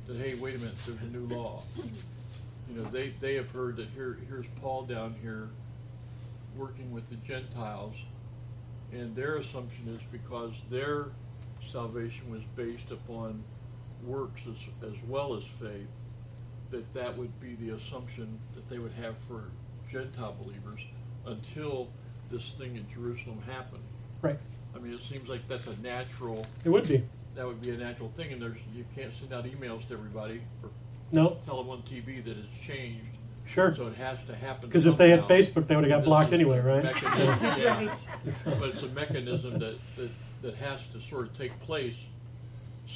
that 0.07 0.17
hey 0.17 0.35
wait 0.35 0.57
a 0.57 0.59
minute 0.59 0.77
there's 0.87 1.01
a 1.01 1.17
new 1.17 1.27
law. 1.35 1.63
You 2.69 2.77
know 2.77 2.85
they 2.85 3.13
they 3.21 3.35
have 3.35 3.51
heard 3.51 3.77
that 3.77 3.89
here 3.95 4.19
here's 4.29 4.47
Paul 4.61 4.83
down 4.83 5.15
here 5.23 5.49
working 6.57 6.93
with 6.93 7.09
the 7.11 7.17
Gentiles 7.17 7.95
and 8.93 9.15
their 9.17 9.37
assumption 9.37 9.89
is 9.89 10.03
because 10.11 10.53
their 10.71 11.07
salvation 11.71 12.31
was 12.31 12.43
based 12.57 12.91
upon 12.91 13.43
works 14.05 14.43
as, 14.47 14.88
as 14.88 14.97
well 15.09 15.35
as 15.35 15.45
faith 15.45 15.88
that 16.71 16.93
that 16.95 17.17
would 17.17 17.38
be 17.41 17.55
the 17.55 17.75
assumption 17.77 18.38
that 18.55 18.69
they 18.69 18.79
would 18.79 18.93
have 18.93 19.15
for 19.29 19.45
Gentile 19.91 20.35
believers 20.43 20.81
until 21.27 21.88
this 22.31 22.53
thing 22.53 22.77
in 22.77 22.87
Jerusalem 22.93 23.43
happened. 23.47 23.83
Right. 24.23 24.38
I 24.75 24.79
mean, 24.79 24.95
it 24.95 25.01
seems 25.01 25.29
like 25.29 25.47
that's 25.49 25.67
a 25.67 25.79
natural. 25.81 26.47
It 26.65 26.71
would 26.71 26.88
be. 26.88 27.05
That 27.35 27.47
would 27.47 27.61
be 27.61 27.71
a 27.71 27.77
natural 27.77 28.11
thing, 28.17 28.33
and 28.33 28.41
there's 28.41 28.59
you 28.75 28.85
can't 28.97 29.12
send 29.15 29.33
out 29.33 29.45
emails 29.45 29.87
to 29.88 29.95
everybody 29.95 30.41
or 30.62 30.71
No. 31.12 31.38
tell 31.45 31.62
them 31.62 31.71
on 31.71 31.83
TV 31.83 32.25
that 32.25 32.37
it's 32.37 32.59
changed. 32.67 33.05
Sure. 33.47 33.75
So 33.75 33.87
it 33.88 33.97
has 33.97 34.25
to 34.27 34.35
happen. 34.35 34.69
Because 34.69 34.87
if 34.87 34.97
they 34.97 35.11
had. 35.11 35.21
Facebook, 35.23 35.67
they 35.67 35.77
would 35.77 35.85
have 35.85 36.01
got 36.01 36.05
blocked 36.05 36.33
anyway, 36.33 36.61
right? 36.61 36.85
mechanism, 36.85 37.38
yeah. 37.43 37.77
Right. 37.77 38.09
But 38.45 38.69
it's 38.71 38.83
a 38.83 38.88
mechanism 38.88 39.59
that, 39.59 39.77
that, 39.97 40.11
that 40.43 40.55
has 40.57 40.87
to 40.88 41.01
sort 41.01 41.27
of 41.27 41.37
take 41.37 41.59
place 41.61 41.97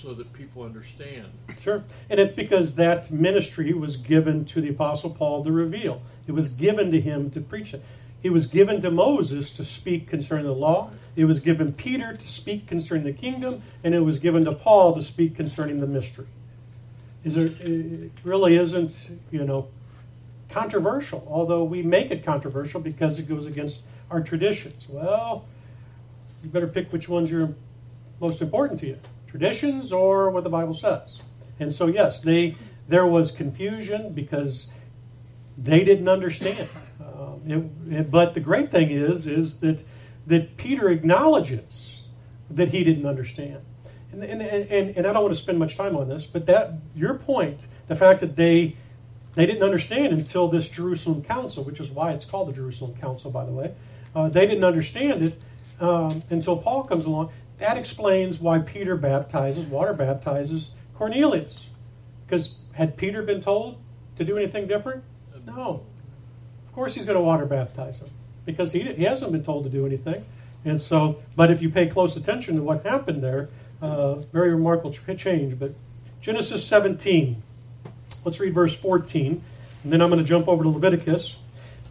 so 0.03 0.15
that 0.15 0.33
people 0.33 0.63
understand. 0.63 1.27
Sure. 1.61 1.85
And 2.11 2.21
it's 2.21 2.33
because 2.33 2.77
that 2.77 3.11
ministry 3.11 3.73
was 3.73 3.97
given 3.97 4.45
to 4.47 4.61
the 4.61 4.71
Apostle 4.71 5.11
Paul 5.11 5.45
to 5.45 5.53
reveal. 5.53 6.03
It 6.27 6.33
was 6.33 6.49
given 6.49 6.91
to 6.93 7.01
him 7.01 7.31
to 7.31 7.41
preach 7.41 7.75
it. 7.75 7.83
It 8.23 8.31
was 8.31 8.47
given 8.47 8.81
to 8.83 8.91
Moses 8.91 9.53
to 9.53 9.65
speak 9.65 10.09
concerning 10.09 10.47
the 10.47 10.53
law. 10.53 10.91
It 11.15 11.27
was 11.27 11.41
given 11.41 11.73
Peter 11.73 12.15
to 12.15 12.29
speak 12.29 12.67
concerning 12.67 13.05
the 13.05 13.13
kingdom, 13.13 13.63
and 13.85 13.95
it 13.95 14.01
was 14.01 14.19
given 14.19 14.45
to 14.45 14.53
Paul 14.53 14.95
to 14.95 15.03
speak 15.03 15.37
concerning 15.37 15.81
the 15.81 15.87
mystery. 15.87 16.27
Is 17.25 17.35
there, 17.35 17.51
it 17.61 18.13
really 18.25 18.57
isn't, 18.57 19.09
you 19.31 19.45
know, 19.45 19.69
controversial, 20.51 21.27
although 21.31 21.65
we 21.65 21.83
make 21.83 22.11
it 22.11 22.25
controversial 22.25 22.81
because 22.81 23.19
it 23.19 23.29
goes 23.29 23.47
against 23.47 23.85
our 24.11 24.21
traditions. 24.21 24.87
Well, 24.89 25.45
you 26.43 26.51
better 26.51 26.69
pick 26.69 26.93
which 26.93 27.09
ones 27.09 27.33
are 27.33 27.55
most 28.21 28.41
important 28.41 28.81
to 28.81 28.87
you 28.87 28.99
traditions 29.27 29.93
or 29.93 30.31
what 30.31 30.45
the 30.45 30.51
Bible 30.51 30.75
says. 30.75 31.21
And 31.59 31.73
so, 31.73 31.87
yes, 31.87 32.21
they 32.21 32.57
there 32.89 33.07
was 33.07 33.33
confusion 33.33 34.12
because 34.12 34.69
they 35.59 35.85
didn't 35.85 36.09
understand. 36.09 36.69
Um, 37.01 37.41
it, 37.47 37.99
it- 37.99 38.11
but 38.11 38.35
the 38.35 38.41
great 38.41 38.71
thing 38.71 38.91
is, 38.91 39.27
is 39.27 39.61
that 39.61 39.83
that 40.27 40.57
Peter 40.57 40.89
acknowledges 40.91 42.03
that 42.51 42.69
he 42.69 42.83
didn't 42.85 43.07
understand. 43.07 43.61
And, 44.12 44.23
and, 44.25 44.43
and, 44.43 44.97
and 44.97 45.07
I 45.07 45.12
don't 45.12 45.23
want 45.23 45.35
to 45.35 45.41
spend 45.41 45.59
much 45.59 45.77
time 45.77 45.97
on 45.97 46.09
this, 46.09 46.27
but 46.27 46.47
that 46.47 46.75
your 46.95 47.15
point, 47.19 47.61
the 47.87 47.97
fact 47.97 48.21
that 48.21 48.37
they 48.37 48.77
they 49.35 49.45
didn't 49.47 49.62
understand 49.62 50.15
until 50.15 50.49
this 50.49 50.69
Jerusalem 50.71 51.23
Council, 51.23 51.62
which 51.62 51.79
is 51.81 51.91
why 51.91 52.12
it's 52.12 52.25
called 52.25 52.49
the 52.49 52.53
Jerusalem 52.55 52.97
Council, 52.97 53.31
by 53.31 53.45
the 53.45 53.53
way. 53.53 53.75
Uh, 54.15 54.29
they 54.31 54.47
didn't 54.47 54.65
understand 54.65 55.23
it 55.23 55.41
um, 55.79 56.23
until 56.31 56.57
Paul 56.57 56.85
comes 56.85 57.05
along. 57.05 57.31
That 57.59 57.79
explains 57.79 58.38
why 58.38 58.59
Peter 58.59 58.97
baptizes, 58.97 59.66
water 59.66 59.95
baptizes 59.95 60.73
Cornelius. 60.95 61.71
Because 62.27 62.57
had 62.73 62.97
Peter 62.97 63.23
been 63.23 63.40
told 63.40 63.79
to 64.16 64.25
do 64.25 64.37
anything 64.37 64.66
different? 64.66 65.05
No. 65.47 65.83
Of 66.66 66.75
course 66.75 66.95
he's 66.95 67.07
going 67.07 67.16
to 67.16 67.23
water 67.23 67.47
baptize 67.47 68.01
him 68.01 68.11
because 68.45 68.73
he, 68.73 68.81
he 68.81 69.05
hasn't 69.05 69.33
been 69.33 69.42
told 69.42 69.64
to 69.64 69.71
do 69.71 69.87
anything. 69.87 70.25
And 70.64 70.81
so, 70.81 71.23
but 71.37 71.51
if 71.51 71.62
you 71.62 71.71
pay 71.71 71.87
close 71.87 72.16
attention 72.16 72.57
to 72.57 72.62
what 72.62 72.85
happened 72.85 73.23
there, 73.23 73.49
uh, 73.81 74.14
very 74.16 74.51
remarkable 74.51 74.92
change. 74.92 75.59
But 75.59 75.73
Genesis 76.21 76.66
17, 76.66 77.42
let's 78.25 78.40
read 78.40 78.53
verse 78.53 78.75
14, 78.75 79.42
and 79.85 79.92
then 79.92 80.03
I'm 80.03 80.11
going 80.11 80.23
to 80.23 80.29
jump 80.29 80.49
over 80.49 80.64
to 80.64 80.69
Leviticus. 80.69 81.37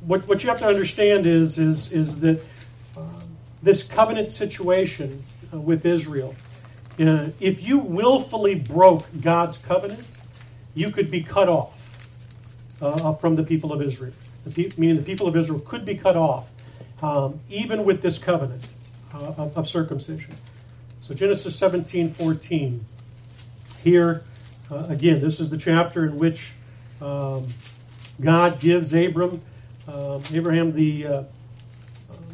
What, 0.01 0.27
what 0.27 0.43
you 0.43 0.49
have 0.49 0.59
to 0.59 0.67
understand 0.67 1.25
is, 1.25 1.57
is, 1.57 1.91
is 1.91 2.19
that 2.19 2.41
um, 2.97 3.37
this 3.63 3.87
covenant 3.87 4.31
situation 4.31 5.23
uh, 5.34 5.34
with 5.59 5.85
Israel, 5.85 6.35
uh, 6.99 7.29
if 7.39 7.65
you 7.65 7.79
willfully 7.79 8.55
broke 8.55 9.05
God's 9.21 9.57
covenant, 9.57 10.05
you 10.73 10.91
could 10.91 11.11
be 11.11 11.21
cut 11.21 11.49
off 11.49 11.97
uh, 12.81 13.13
from 13.15 13.35
the 13.35 13.43
people 13.43 13.73
of 13.73 13.81
Israel. 13.81 14.13
The 14.45 14.69
pe- 14.69 14.75
meaning 14.77 14.95
the 14.95 15.03
people 15.03 15.27
of 15.27 15.35
Israel 15.35 15.59
could 15.59 15.85
be 15.85 15.95
cut 15.95 16.15
off, 16.15 16.47
um, 17.01 17.39
even 17.49 17.83
with 17.83 18.01
this 18.01 18.17
covenant 18.17 18.69
uh, 19.13 19.33
of, 19.37 19.57
of 19.57 19.69
circumcision. 19.69 20.35
So 21.01 21.13
Genesis 21.13 21.55
17, 21.55 22.13
14. 22.13 22.85
Here, 23.83 24.23
uh, 24.71 24.85
again, 24.89 25.21
this 25.21 25.39
is 25.39 25.49
the 25.49 25.57
chapter 25.57 26.05
in 26.05 26.17
which 26.17 26.53
um, 27.01 27.47
God 28.19 28.59
gives 28.59 28.93
Abram, 28.93 29.41
um, 29.87 30.23
Abraham 30.33 30.71
the 30.71 31.05
uh, 31.05 31.23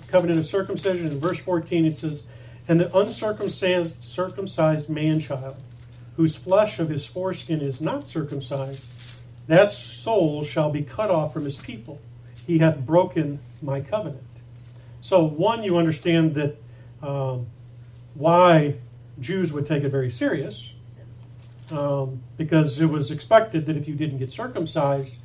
covenant 0.08 0.40
of 0.40 0.46
circumcision. 0.46 1.08
In 1.08 1.20
verse 1.20 1.40
14, 1.40 1.86
it 1.86 1.96
says, 1.96 2.26
And 2.72 2.80
the 2.80 2.98
uncircumcised 2.98 4.02
circumcised 4.02 4.90
man 4.90 5.20
child, 5.20 5.58
whose 6.16 6.38
flesh 6.38 6.80
of 6.80 6.88
his 6.88 7.06
foreskin 7.06 7.60
is 7.60 7.82
not 7.82 8.08
circumcised, 8.08 8.86
that 9.48 9.74
soul 9.74 10.46
shall 10.46 10.72
be 10.72 10.82
cut 10.82 11.12
off 11.12 11.34
from 11.34 11.44
his 11.44 11.58
people. 11.58 12.00
He 12.48 12.60
hath 12.60 12.78
broken 12.78 13.40
my 13.62 13.82
covenant. 13.82 14.24
So, 15.02 15.22
one, 15.22 15.66
you 15.66 15.76
understand 15.76 16.36
that 16.36 16.62
um, 17.04 17.48
why 18.14 18.76
Jews 19.20 19.52
would 19.52 19.66
take 19.66 19.84
it 19.84 19.90
very 19.90 20.10
serious, 20.10 20.74
um, 21.72 22.24
because 22.38 22.80
it 22.80 22.86
was 22.86 23.12
expected 23.12 23.66
that 23.66 23.76
if 23.76 23.86
you 23.86 23.96
didn't 23.96 24.20
get 24.20 24.32
circumcised, 24.32 25.18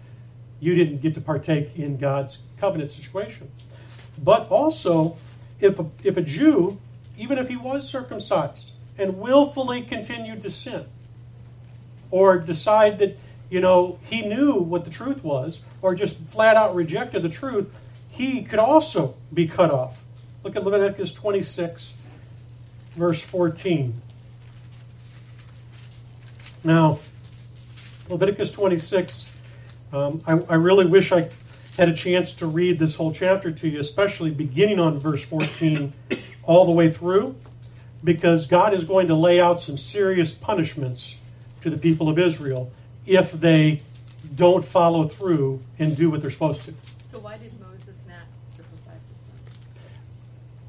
you 0.58 0.74
didn't 0.74 1.00
get 1.00 1.14
to 1.14 1.20
partake 1.20 1.76
in 1.76 1.96
God's 1.96 2.40
covenant 2.58 2.90
situation. 2.90 3.52
But 4.18 4.48
also, 4.48 5.16
if 5.60 5.78
a, 5.78 5.86
if 6.02 6.16
a 6.16 6.22
Jew, 6.22 6.80
even 7.16 7.38
if 7.38 7.48
he 7.48 7.56
was 7.56 7.88
circumcised 7.88 8.72
and 8.98 9.18
willfully 9.18 9.82
continued 9.82 10.42
to 10.42 10.50
sin, 10.50 10.86
or 12.10 12.38
decide 12.38 12.98
that 12.98 13.18
you 13.50 13.60
know 13.60 13.98
he 14.04 14.22
knew 14.22 14.54
what 14.54 14.84
the 14.84 14.90
truth 14.90 15.22
was, 15.22 15.60
or 15.82 15.94
just 15.94 16.18
flat 16.18 16.56
out 16.56 16.74
rejected 16.74 17.22
the 17.22 17.28
truth, 17.28 17.72
he 18.10 18.42
could 18.42 18.58
also 18.58 19.14
be 19.32 19.46
cut 19.46 19.70
off. 19.70 20.02
Look 20.42 20.56
at 20.56 20.64
Leviticus 20.64 21.12
26, 21.12 21.94
verse 22.92 23.20
14. 23.20 24.00
Now, 26.64 26.98
Leviticus 28.08 28.52
26, 28.52 29.32
um, 29.92 30.22
I, 30.26 30.32
I 30.32 30.54
really 30.54 30.86
wish 30.86 31.12
I 31.12 31.28
had 31.76 31.88
a 31.88 31.94
chance 31.94 32.32
to 32.36 32.46
read 32.46 32.78
this 32.78 32.96
whole 32.96 33.12
chapter 33.12 33.52
to 33.52 33.68
you, 33.68 33.80
especially 33.80 34.30
beginning 34.30 34.80
on 34.80 34.96
verse 34.96 35.22
14 35.24 35.92
all 36.46 36.64
the 36.64 36.72
way 36.72 36.90
through, 36.92 37.36
because 38.02 38.46
God 38.46 38.72
is 38.72 38.84
going 38.84 39.08
to 39.08 39.14
lay 39.14 39.40
out 39.40 39.60
some 39.60 39.76
serious 39.76 40.32
punishments 40.32 41.16
to 41.62 41.70
the 41.70 41.78
people 41.78 42.08
of 42.08 42.18
Israel 42.18 42.70
if 43.04 43.32
they 43.32 43.82
don't 44.34 44.64
follow 44.64 45.08
through 45.08 45.60
and 45.78 45.96
do 45.96 46.10
what 46.10 46.22
they're 46.22 46.30
supposed 46.30 46.62
to. 46.62 46.74
So 47.08 47.18
why 47.18 47.38
did 47.38 47.52
Moses 47.60 48.06
not 48.08 48.26
circumcise 48.56 49.08
his 49.08 49.20
son? 49.26 49.36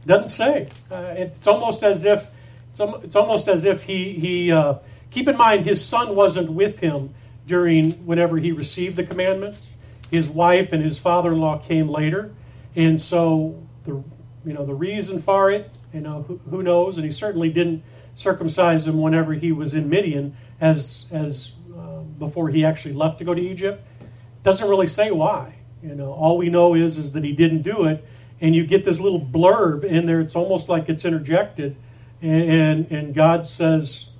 Doesn't 0.05 0.29
say. 0.29 0.69
Uh, 0.89 1.13
it's 1.17 1.47
almost 1.47 1.83
as 1.83 2.05
if 2.05 2.29
it's, 2.71 2.79
it's 3.03 3.15
almost 3.15 3.47
as 3.47 3.65
if 3.65 3.83
he 3.83 4.13
he. 4.13 4.51
Uh, 4.51 4.75
keep 5.11 5.27
in 5.27 5.37
mind, 5.37 5.65
his 5.65 5.83
son 5.83 6.15
wasn't 6.15 6.51
with 6.51 6.79
him 6.79 7.13
during 7.45 7.91
whenever 8.05 8.37
he 8.37 8.51
received 8.51 8.95
the 8.95 9.03
commandments. 9.03 9.69
His 10.11 10.29
wife 10.29 10.71
and 10.71 10.83
his 10.83 10.99
father-in-law 10.99 11.59
came 11.59 11.89
later, 11.89 12.31
and 12.75 13.01
so 13.01 13.61
the 13.85 14.03
you 14.45 14.53
know 14.53 14.65
the 14.65 14.73
reason 14.73 15.21
for 15.21 15.51
it, 15.51 15.77
you 15.93 16.01
know 16.01 16.23
who, 16.23 16.39
who 16.49 16.63
knows, 16.63 16.97
and 16.97 17.05
he 17.05 17.11
certainly 17.11 17.49
didn't 17.49 17.83
circumcise 18.15 18.87
him 18.87 18.99
whenever 18.99 19.33
he 19.33 19.51
was 19.51 19.73
in 19.73 19.89
Midian, 19.89 20.35
as 20.59 21.07
as 21.11 21.53
uh, 21.77 22.01
before 22.01 22.49
he 22.49 22.65
actually 22.65 22.93
left 22.93 23.19
to 23.19 23.25
go 23.25 23.33
to 23.33 23.41
Egypt. 23.41 23.85
Doesn't 24.43 24.67
really 24.67 24.87
say 24.87 25.11
why. 25.11 25.55
You 25.83 25.95
know, 25.95 26.11
all 26.11 26.37
we 26.37 26.49
know 26.49 26.73
is 26.73 26.97
is 26.97 27.13
that 27.13 27.23
he 27.23 27.33
didn't 27.33 27.61
do 27.61 27.85
it, 27.85 28.05
and 28.41 28.55
you 28.55 28.65
get 28.65 28.85
this 28.85 28.99
little 28.99 29.21
blurb 29.21 29.83
in 29.83 30.05
there. 30.05 30.19
It's 30.21 30.35
almost 30.35 30.69
like 30.69 30.89
it's 30.89 31.05
interjected, 31.05 31.75
and 32.21 32.51
and, 32.51 32.91
and 32.91 33.13
God 33.13 33.45
says, 33.45 34.11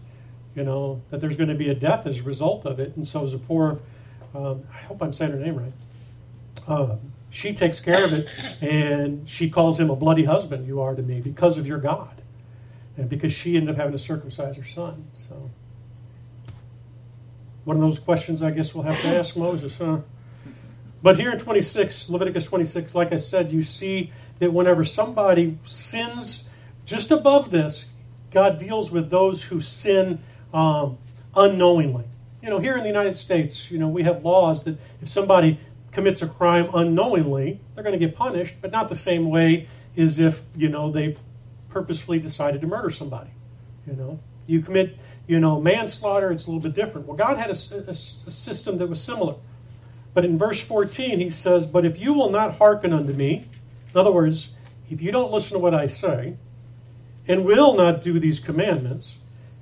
you 0.56 0.64
know, 0.64 1.02
that 1.10 1.22
there's 1.22 1.38
going 1.38 1.50
to 1.50 1.56
be 1.56 1.70
a 1.70 1.76
death 1.76 2.06
as 2.06 2.20
a 2.20 2.24
result 2.24 2.66
of 2.66 2.80
it. 2.80 2.96
And 2.96 3.08
so 3.08 3.28
Zipporah, 3.28 3.80
um, 4.36 4.64
I 4.74 4.78
hope 4.78 5.02
I'm 5.02 5.14
saying 5.14 5.32
her 5.32 5.40
name 5.40 5.56
right. 5.56 5.74
Uh, 6.68 6.98
she 7.38 7.54
takes 7.54 7.80
care 7.80 8.04
of 8.04 8.14
it, 8.14 8.28
and 8.62 9.30
she 9.30 9.48
calls 9.48 9.80
him 9.80 9.92
a 9.92 9.96
bloody 9.96 10.24
husband. 10.24 10.66
You 10.66 10.82
are 10.82 10.96
to 10.96 11.04
me 11.04 11.22
because 11.22 11.60
of 11.60 11.68
your 11.68 11.78
God, 11.78 12.20
and 12.98 13.08
because 13.08 13.32
she 13.32 13.58
ended 13.58 13.70
up 13.70 13.76
having 13.76 13.92
to 13.92 14.00
circumcise 14.00 14.56
her 14.56 14.66
son. 14.66 15.06
So, 15.30 15.52
one 17.64 17.76
of 17.76 17.84
those 17.84 18.00
questions 18.00 18.42
I 18.42 18.50
guess 18.50 18.74
we'll 18.74 18.86
have 18.86 19.00
to 19.04 19.10
ask 19.10 19.38
Moses, 19.38 19.78
huh? 19.78 20.00
But 21.04 21.20
here 21.20 21.32
in 21.32 21.38
26, 21.38 22.10
Leviticus 22.10 22.46
26, 22.46 22.96
like 22.96 23.14
I 23.14 23.18
said, 23.18 23.52
you 23.52 23.62
see 23.62 24.12
that 24.40 24.52
whenever 24.52 24.84
somebody 24.84 25.60
sins 25.64 26.50
just 26.88 27.12
above 27.12 27.52
this, 27.52 27.94
God 28.32 28.58
deals 28.58 28.92
with 28.92 29.12
those 29.12 29.44
who 29.44 29.62
sin 29.62 30.24
um, 30.56 30.98
unknowingly. 31.36 32.06
You 32.42 32.50
know, 32.50 32.58
here 32.58 32.78
in 32.78 32.82
the 32.82 32.90
United 32.90 33.16
States, 33.16 33.70
you 33.70 33.78
know, 33.78 33.90
we 33.90 34.02
have 34.04 34.26
laws 34.26 34.64
that 34.64 34.80
if 35.04 35.10
somebody 35.10 35.60
commits 35.98 36.22
a 36.22 36.28
crime 36.28 36.70
unknowingly, 36.76 37.60
they're 37.74 37.84
going 37.84 38.00
to 38.00 38.06
get 38.06 38.16
punished, 38.16 38.58
but 38.62 38.72
not 38.72 38.88
the 38.88 38.96
same 38.96 39.32
way 39.32 39.68
as 39.98 40.20
if, 40.20 40.44
you 40.56 40.70
know, 40.70 40.92
they 40.92 41.18
purposefully 41.70 42.20
decided 42.20 42.62
to 42.62 42.68
murder 42.68 42.92
somebody. 42.92 43.32
You 43.88 43.94
know, 43.94 44.20
you 44.46 44.62
commit, 44.62 44.96
you 45.26 45.40
know, 45.40 45.60
manslaughter, 45.60 46.32
it's 46.32 46.46
a 46.46 46.52
little 46.52 46.62
bit 46.62 46.76
different. 46.76 47.08
Well, 47.08 47.18
God 47.18 47.40
had 47.40 47.50
a, 47.50 47.58
a, 47.88 47.90
a 47.90 47.96
system 47.96 48.78
that 48.78 48.86
was 48.86 49.02
similar. 49.02 49.38
But 50.14 50.24
in 50.24 50.38
verse 50.38 50.62
14, 50.62 51.18
he 51.18 51.32
says, 51.32 51.66
But 51.66 51.84
if 51.84 52.00
you 52.00 52.14
will 52.14 52.30
not 52.30 52.60
hearken 52.60 52.94
unto 52.94 53.14
me, 53.14 53.48
in 53.92 54.00
other 54.00 54.12
words, 54.12 54.54
if 54.92 55.02
you 55.02 55.12
don't 55.12 55.32
listen 55.32 55.58
to 55.58 55.60
what 55.60 55.74
I 55.74 55.88
say, 55.88 56.36
and 57.28 57.44
will 57.44 57.76
not 57.76 58.04
do 58.04 58.20
these 58.20 58.40
commandments, 58.40 59.16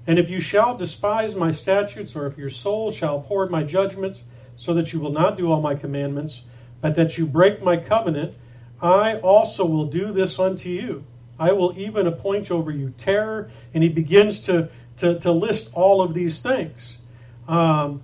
and 0.06 0.20
if 0.20 0.30
you 0.30 0.42
shall 0.42 0.76
despise 0.76 1.34
my 1.34 1.52
statutes, 1.52 2.14
or 2.14 2.28
if 2.28 2.38
your 2.38 2.50
soul 2.50 2.92
shall 2.92 3.20
abhor 3.20 3.48
my 3.48 3.64
judgments, 3.64 4.24
so 4.58 4.74
that 4.74 4.94
you 4.94 5.00
will 5.00 5.12
not 5.12 5.38
do 5.38 5.52
all 5.52 5.62
my 5.62 5.76
commandments, 5.76 6.44
but 6.82 6.96
that 6.96 7.18
you 7.18 7.26
break 7.26 7.62
my 7.64 7.78
covenant, 7.78 8.36
I 8.82 9.18
also 9.18 9.66
will 9.66 9.86
do 9.86 10.12
this 10.12 10.40
unto 10.40 10.70
you. 10.70 11.04
I 11.40 11.52
will 11.52 11.78
even 11.78 12.08
appoint 12.08 12.52
over 12.52 12.72
you 12.72 12.94
terror. 12.98 13.52
And 13.74 13.84
he 13.84 13.90
begins 13.90 14.42
to, 14.42 14.70
to, 14.98 15.20
to 15.20 15.32
list 15.32 15.72
all 15.74 16.02
of 16.02 16.14
these 16.14 16.42
things. 16.42 16.98
Um, 17.48 18.02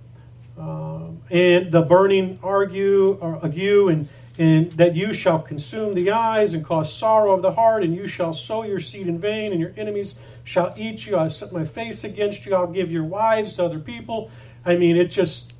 um, 0.58 1.22
and 1.30 1.72
the 1.72 1.82
burning 1.82 2.38
argue, 2.42 3.18
or 3.20 3.44
ague, 3.44 3.58
and, 3.58 4.08
and 4.38 4.72
that 4.72 4.94
you 4.94 5.14
shall 5.14 5.40
consume 5.40 5.94
the 5.94 6.10
eyes 6.10 6.52
and 6.52 6.64
cause 6.64 6.92
sorrow 6.92 7.32
of 7.32 7.42
the 7.42 7.52
heart, 7.52 7.82
and 7.82 7.94
you 7.94 8.06
shall 8.06 8.34
sow 8.34 8.62
your 8.62 8.80
seed 8.80 9.06
in 9.06 9.18
vain, 9.18 9.50
and 9.50 9.60
your 9.60 9.72
enemies 9.76 10.18
shall 10.44 10.74
eat 10.76 11.06
you. 11.06 11.16
I'll 11.16 11.30
set 11.30 11.52
my 11.52 11.64
face 11.64 12.04
against 12.04 12.44
you. 12.44 12.54
I'll 12.54 12.66
give 12.66 12.92
your 12.92 13.04
wives 13.04 13.54
to 13.54 13.64
other 13.64 13.78
people. 13.78 14.30
I 14.64 14.76
mean, 14.76 14.96
it 14.96 15.06
just 15.06 15.51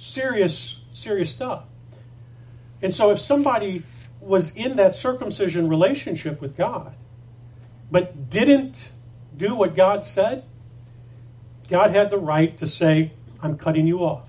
serious, 0.00 0.82
serious 0.92 1.30
stuff. 1.30 1.64
And 2.82 2.94
so, 2.94 3.10
if 3.10 3.20
somebody 3.20 3.82
was 4.20 4.56
in 4.56 4.76
that 4.76 4.94
circumcision 4.94 5.68
relationship 5.68 6.40
with 6.40 6.56
God, 6.56 6.94
but 7.90 8.30
didn't 8.30 8.90
do 9.36 9.54
what 9.54 9.76
God 9.76 10.04
said, 10.04 10.44
God 11.68 11.94
had 11.94 12.10
the 12.10 12.18
right 12.18 12.56
to 12.58 12.66
say, 12.66 13.12
I'm 13.42 13.56
cutting 13.56 13.86
you 13.86 14.00
off. 14.00 14.26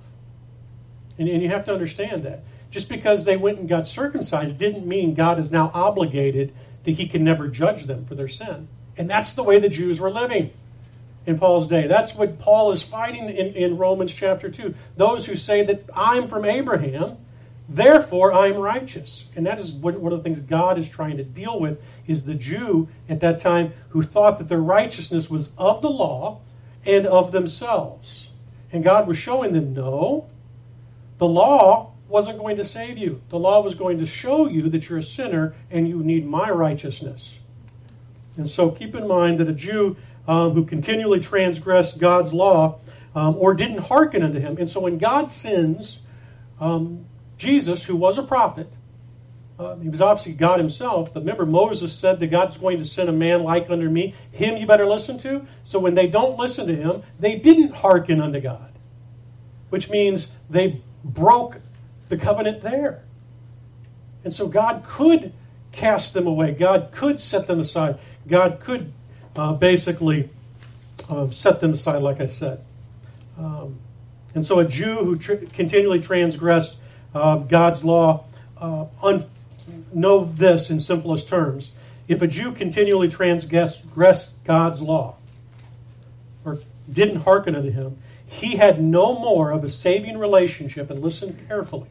And, 1.17 1.27
and 1.27 1.41
you 1.41 1.49
have 1.49 1.65
to 1.65 1.73
understand 1.73 2.23
that. 2.23 2.43
Just 2.69 2.89
because 2.89 3.25
they 3.25 3.37
went 3.37 3.59
and 3.59 3.67
got 3.67 3.87
circumcised 3.87 4.57
didn't 4.57 4.85
mean 4.85 5.13
God 5.13 5.39
is 5.39 5.51
now 5.51 5.71
obligated 5.73 6.53
that 6.83 6.91
he 6.91 7.07
can 7.07 7.23
never 7.23 7.47
judge 7.47 7.85
them 7.85 8.05
for 8.05 8.15
their 8.15 8.27
sin. 8.27 8.67
And 8.97 9.09
that's 9.09 9.33
the 9.33 9.43
way 9.43 9.59
the 9.59 9.69
Jews 9.69 9.99
were 9.99 10.11
living 10.11 10.51
in 11.25 11.37
Paul's 11.37 11.67
day. 11.67 11.87
That's 11.87 12.15
what 12.15 12.39
Paul 12.39 12.71
is 12.71 12.81
fighting 12.81 13.29
in, 13.29 13.53
in 13.53 13.77
Romans 13.77 14.13
chapter 14.13 14.49
2. 14.49 14.73
Those 14.97 15.25
who 15.27 15.35
say 15.35 15.63
that 15.65 15.85
I'm 15.95 16.27
from 16.27 16.45
Abraham, 16.45 17.17
therefore 17.69 18.33
I'm 18.33 18.55
righteous. 18.55 19.29
And 19.35 19.45
that 19.45 19.59
is 19.59 19.71
one 19.71 19.95
of 19.95 20.11
the 20.11 20.23
things 20.23 20.39
God 20.39 20.79
is 20.79 20.89
trying 20.89 21.17
to 21.17 21.23
deal 21.23 21.59
with 21.59 21.81
is 22.07 22.25
the 22.25 22.35
Jew 22.35 22.89
at 23.07 23.19
that 23.19 23.39
time 23.39 23.73
who 23.89 24.03
thought 24.03 24.39
that 24.39 24.49
their 24.49 24.61
righteousness 24.61 25.29
was 25.29 25.53
of 25.57 25.81
the 25.81 25.89
law 25.89 26.41
and 26.85 27.05
of 27.05 27.31
themselves. 27.31 28.29
And 28.71 28.83
God 28.83 29.07
was 29.07 29.17
showing 29.17 29.53
them, 29.53 29.73
no, 29.73 30.27
the 31.17 31.27
law 31.27 31.91
wasn't 32.07 32.39
going 32.39 32.57
to 32.57 32.65
save 32.65 32.97
you. 32.97 33.21
The 33.29 33.39
law 33.39 33.61
was 33.61 33.75
going 33.75 33.99
to 33.99 34.05
show 34.05 34.47
you 34.49 34.69
that 34.69 34.89
you're 34.89 34.99
a 34.99 35.03
sinner 35.03 35.55
and 35.69 35.87
you 35.87 36.03
need 36.03 36.25
my 36.25 36.49
righteousness. 36.49 37.39
And 38.37 38.49
so 38.49 38.71
keep 38.71 38.95
in 38.95 39.07
mind 39.07 39.39
that 39.39 39.47
a 39.47 39.53
Jew 39.53 39.97
um, 40.27 40.51
who 40.51 40.65
continually 40.65 41.19
transgressed 41.19 41.99
God's 41.99 42.33
law 42.33 42.79
um, 43.15 43.35
or 43.37 43.53
didn't 43.53 43.79
hearken 43.79 44.23
unto 44.23 44.39
him. 44.39 44.57
And 44.57 44.69
so 44.69 44.79
when 44.79 44.97
God 44.97 45.31
sends 45.31 46.01
um, 46.59 47.05
Jesus, 47.37 47.85
who 47.85 47.95
was 47.95 48.17
a 48.17 48.23
prophet, 48.23 48.71
uh, 49.59 49.75
he 49.75 49.89
was 49.89 50.01
obviously 50.01 50.33
God 50.33 50.59
himself, 50.59 51.13
but 51.13 51.19
remember 51.19 51.45
Moses 51.45 51.93
said 51.93 52.19
that 52.19 52.27
God's 52.27 52.57
going 52.57 52.79
to 52.79 52.85
send 52.85 53.09
a 53.09 53.13
man 53.13 53.43
like 53.43 53.69
unto 53.69 53.87
me. 53.89 54.15
Him 54.31 54.57
you 54.57 54.65
better 54.65 54.87
listen 54.87 55.19
to. 55.19 55.45
So 55.63 55.77
when 55.77 55.93
they 55.93 56.07
don't 56.07 56.37
listen 56.37 56.65
to 56.67 56.75
him, 56.75 57.03
they 57.19 57.37
didn't 57.37 57.75
hearken 57.75 58.19
unto 58.19 58.39
God, 58.39 58.71
which 59.69 59.89
means 59.89 60.35
they 60.49 60.81
broke 61.03 61.61
the 62.09 62.17
covenant 62.17 62.63
there. 62.63 63.03
And 64.23 64.33
so 64.33 64.47
God 64.47 64.83
could 64.83 65.33
cast 65.71 66.13
them 66.13 66.27
away, 66.27 66.53
God 66.53 66.89
could 66.91 67.19
set 67.19 67.47
them 67.47 67.59
aside, 67.59 67.99
God 68.27 68.59
could 68.59 68.91
uh, 69.35 69.53
basically 69.53 70.29
uh, 71.09 71.29
set 71.29 71.59
them 71.59 71.73
aside, 71.73 72.01
like 72.01 72.19
I 72.21 72.25
said. 72.25 72.63
Um, 73.37 73.77
and 74.33 74.45
so 74.45 74.59
a 74.59 74.67
Jew 74.67 74.95
who 74.95 75.17
tr- 75.17 75.45
continually 75.53 75.99
transgressed 75.99 76.77
uh, 77.13 77.37
God's 77.37 77.83
law, 77.83 78.25
uh, 78.57 78.85
un- 79.03 79.25
know 79.93 80.25
this 80.25 80.69
in 80.69 80.79
simplest 80.79 81.27
terms. 81.27 81.71
If 82.07 82.21
a 82.21 82.27
Jew 82.27 82.51
continually 82.51 83.09
transgressed 83.09 84.43
God's 84.43 84.81
law, 84.81 85.15
or 86.43 86.59
didn't 86.91 87.21
hearken 87.21 87.55
unto 87.55 87.71
him, 87.71 87.97
he 88.25 88.55
had 88.55 88.81
no 88.81 89.17
more 89.17 89.51
of 89.51 89.63
a 89.63 89.69
saving 89.69 90.17
relationship, 90.17 90.89
and 90.89 91.01
listen 91.01 91.37
carefully. 91.47 91.89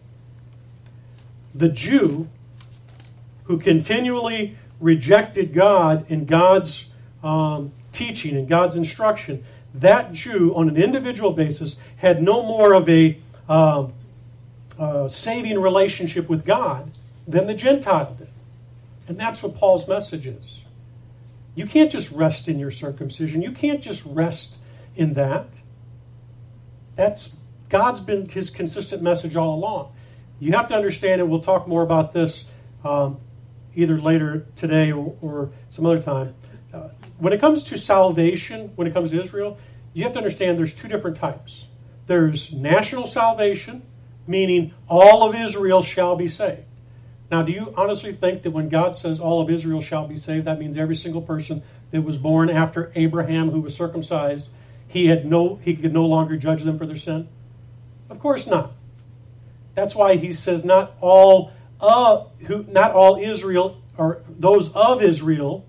The 1.55 1.69
Jew 1.69 2.29
who 3.45 3.59
continually 3.59 4.57
rejected 4.79 5.53
God 5.53 6.07
and 6.09 6.27
God's 6.27 6.90
um, 7.23 7.73
teaching 7.93 8.37
and 8.37 8.49
God's 8.49 8.77
instruction, 8.77 9.45
that 9.75 10.13
Jew, 10.13 10.55
on 10.57 10.69
an 10.69 10.77
individual 10.77 11.33
basis, 11.33 11.79
had 11.97 12.23
no 12.23 12.43
more 12.43 12.73
of 12.73 12.89
a 12.89 13.19
uh, 13.49 13.89
uh, 14.79 15.09
saving 15.09 15.61
relationship 15.61 16.29
with 16.29 16.45
God 16.45 16.91
than 17.27 17.47
the 17.47 17.55
Gentile 17.55 18.15
did. 18.19 18.29
And 19.07 19.19
that's 19.19 19.43
what 19.43 19.57
Paul's 19.57 19.89
message 19.89 20.27
is. 20.27 20.61
You 21.55 21.67
can't 21.67 21.91
just 21.91 22.13
rest 22.13 22.49
in 22.49 22.59
your 22.59 22.71
circumcision, 22.71 23.43
you 23.43 23.53
can't 23.53 23.83
just 23.83 24.05
rest 24.07 24.59
in 24.97 25.15
that. 25.15 25.59
That's 26.97 27.37
God's 27.69 28.01
been 28.01 28.29
his 28.29 28.51
consistent 28.51 29.03
message 29.03 29.37
all 29.37 29.55
along. 29.55 29.93
You 30.39 30.53
have 30.53 30.69
to 30.69 30.75
understand, 30.75 31.21
and 31.21 31.31
we'll 31.31 31.41
talk 31.41 31.69
more 31.69 31.83
about 31.83 32.13
this 32.13 32.47
um, 32.85 33.19
either 33.75 34.01
later 34.01 34.47
today 34.57 34.91
or, 34.91 35.17
or 35.21 35.51
some 35.69 35.87
other 35.87 36.03
time. 36.03 36.35
Uh, 36.73 36.89
when 37.19 37.33
it 37.33 37.41
comes 37.41 37.65
to 37.65 37.79
salvation, 37.79 38.73
when 38.77 38.87
it 38.87 38.95
comes 38.95 39.11
to 39.11 39.21
Israel, 39.21 39.59
you 39.93 40.05
have 40.05 40.13
to 40.13 40.19
understand 40.19 40.59
there's 40.59 40.75
two 40.75 40.89
different 40.89 41.17
types. 41.17 41.67
There's 42.07 42.53
national 42.53 43.07
salvation, 43.07 43.83
meaning 44.27 44.73
all 44.89 45.29
of 45.29 45.35
Israel 45.35 45.83
shall 45.83 46.17
be 46.17 46.29
saved. 46.29 46.63
Now, 47.31 47.43
do 47.43 47.53
you 47.53 47.73
honestly 47.77 48.13
think 48.13 48.43
that 48.43 48.51
when 48.51 48.69
God 48.69 48.97
says 48.97 49.21
all 49.21 49.41
of 49.41 49.51
Israel 49.51 49.81
shall 49.81 50.07
be 50.07 50.17
saved, 50.17 50.47
that 50.47 50.59
means 50.59 50.77
every 50.77 50.97
single 50.97 51.23
person 51.23 51.63
that 51.93 52.03
was 52.03 52.19
born 52.19 52.51
after 52.51 52.93
Abraham 52.95 53.51
who 53.51 53.61
was 53.61 53.77
circumcised 53.77 54.49
he 54.91 55.07
had 55.07 55.25
no 55.25 55.55
he 55.63 55.77
could 55.77 55.93
no 55.93 56.05
longer 56.05 56.37
judge 56.37 56.65
them 56.65 56.77
for 56.77 56.85
their 56.85 56.97
sin? 56.97 57.29
Of 58.11 58.19
course 58.19 58.49
not. 58.49 58.73
That's 59.77 59.95
why 59.95 60.17
he 60.17 60.33
says 60.33 60.65
not 60.65 60.95
all 61.01 61.53
uh, 61.81 62.25
who 62.47 62.67
not 62.69 62.93
all 62.93 63.17
Israel 63.17 63.81
or 63.97 64.23
those 64.29 64.73
of 64.73 65.01
Israel 65.01 65.65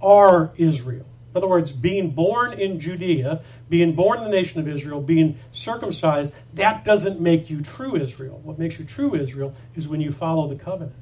are 0.00 0.52
Israel. 0.56 1.06
In 1.30 1.36
other 1.36 1.48
words, 1.48 1.72
being 1.72 2.10
born 2.10 2.52
in 2.54 2.80
Judea, 2.80 3.42
being 3.68 3.94
born 3.94 4.18
in 4.18 4.24
the 4.24 4.30
nation 4.30 4.60
of 4.60 4.68
Israel, 4.68 5.00
being 5.00 5.38
circumcised, 5.52 6.32
that 6.54 6.84
doesn't 6.84 7.20
make 7.20 7.50
you 7.50 7.60
true 7.60 7.96
Israel. 7.96 8.40
What 8.42 8.58
makes 8.58 8.78
you 8.78 8.84
true 8.84 9.14
Israel 9.14 9.54
is 9.76 9.86
when 9.86 10.00
you 10.00 10.10
follow 10.10 10.48
the 10.48 10.56
covenant. 10.56 10.96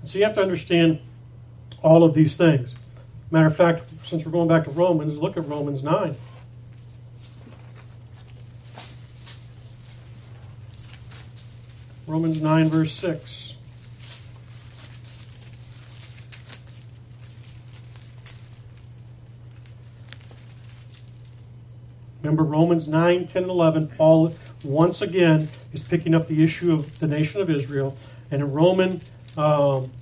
And 0.00 0.10
so 0.10 0.18
you 0.18 0.24
have 0.24 0.34
to 0.34 0.42
understand 0.42 1.00
all 1.82 2.04
of 2.04 2.14
these 2.14 2.36
things. 2.36 2.74
Matter 3.30 3.46
of 3.46 3.56
fact, 3.56 3.82
since 4.02 4.24
we're 4.24 4.32
going 4.32 4.48
back 4.48 4.64
to 4.64 4.70
Romans, 4.70 5.18
look 5.18 5.36
at 5.36 5.46
Romans 5.46 5.82
9. 5.82 6.16
Romans 12.06 12.40
9, 12.40 12.68
verse 12.68 12.92
6. 12.92 13.45
Remember 22.26 22.42
Romans 22.42 22.88
9, 22.88 23.26
10, 23.26 23.42
and 23.44 23.50
11. 23.50 23.88
Paul, 23.96 24.34
once 24.64 25.00
again, 25.00 25.48
is 25.72 25.84
picking 25.84 26.12
up 26.12 26.26
the 26.26 26.42
issue 26.42 26.72
of 26.72 26.98
the 26.98 27.06
nation 27.06 27.40
of 27.40 27.48
Israel. 27.48 27.96
And 28.32 28.42
in 28.42 28.52
Roman, 28.52 29.00
um, 29.36 29.92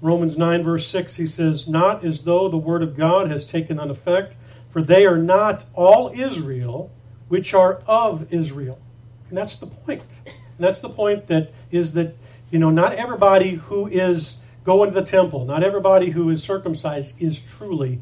Romans 0.00 0.38
9, 0.38 0.62
verse 0.62 0.88
6, 0.88 1.16
he 1.16 1.26
says, 1.26 1.68
Not 1.68 2.02
as 2.02 2.24
though 2.24 2.48
the 2.48 2.56
word 2.56 2.82
of 2.82 2.96
God 2.96 3.30
has 3.30 3.44
taken 3.44 3.78
on 3.78 3.90
effect, 3.90 4.34
for 4.70 4.80
they 4.80 5.04
are 5.04 5.18
not 5.18 5.66
all 5.74 6.10
Israel 6.14 6.90
which 7.28 7.52
are 7.52 7.82
of 7.86 8.32
Israel. 8.32 8.80
And 9.28 9.36
that's 9.36 9.58
the 9.58 9.66
point. 9.66 10.04
And 10.24 10.34
that's 10.58 10.80
the 10.80 10.88
point 10.88 11.26
that 11.26 11.52
is 11.70 11.92
that, 11.92 12.16
you 12.50 12.58
know, 12.58 12.70
not 12.70 12.94
everybody 12.94 13.56
who 13.56 13.88
is 13.88 14.38
going 14.64 14.94
to 14.94 14.98
the 14.98 15.06
temple, 15.06 15.44
not 15.44 15.62
everybody 15.62 16.10
who 16.10 16.30
is 16.30 16.42
circumcised 16.42 17.20
is 17.20 17.44
truly 17.44 18.00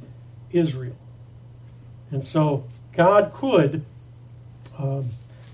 Israel. 0.53 0.97
And 2.13 2.23
so 2.23 2.65
God 2.93 3.33
could 3.35 3.85
um, 4.79 5.09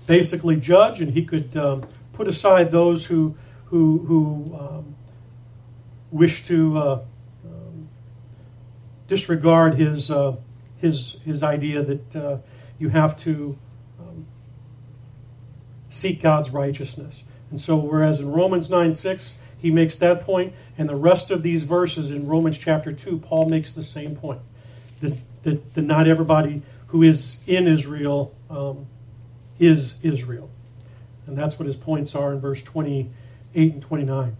basically 0.07 0.55
judge 0.57 1.01
and 1.01 1.13
he 1.13 1.23
could 1.23 1.55
um, 1.55 1.83
put 2.13 2.27
aside 2.27 2.71
those 2.71 3.05
who, 3.05 3.35
who, 3.65 3.99
who 3.99 4.57
um, 4.59 4.95
wish 6.11 6.45
to 6.47 6.77
uh, 6.77 6.99
um, 7.45 7.89
disregard 9.07 9.75
his, 9.75 10.11
uh, 10.11 10.35
his, 10.77 11.19
his 11.25 11.43
idea 11.43 11.83
that 11.83 12.15
uh, 12.15 12.37
you 12.77 12.89
have 12.89 13.15
to 13.17 13.57
um, 13.99 14.25
seek 15.89 16.21
God's 16.21 16.49
righteousness. 16.49 17.23
And 17.51 17.59
so, 17.59 17.75
whereas 17.75 18.19
in 18.19 18.31
Romans 18.31 18.69
9 18.69 18.93
6, 18.93 19.39
he 19.57 19.71
makes 19.71 19.95
that 19.97 20.21
point, 20.21 20.53
and 20.77 20.87
the 20.87 20.95
rest 20.95 21.31
of 21.31 21.43
these 21.43 21.63
verses 21.63 22.11
in 22.11 22.27
Romans 22.27 22.57
chapter 22.57 22.93
2, 22.93 23.19
Paul 23.19 23.49
makes 23.49 23.73
the 23.73 23.83
same 23.83 24.15
point 24.15 24.41
that, 25.01 25.17
that, 25.43 25.73
that 25.73 25.81
not 25.81 26.07
everybody 26.07 26.61
who 26.89 27.03
is 27.03 27.39
in 27.47 27.67
Israel 27.67 28.35
um, 28.49 28.85
is 29.59 30.03
Israel. 30.03 30.49
And 31.27 31.37
that's 31.37 31.59
what 31.59 31.67
his 31.67 31.75
points 31.75 32.15
are 32.15 32.33
in 32.33 32.39
verse 32.39 32.63
28 32.63 33.73
and 33.73 33.81
29. 33.81 34.35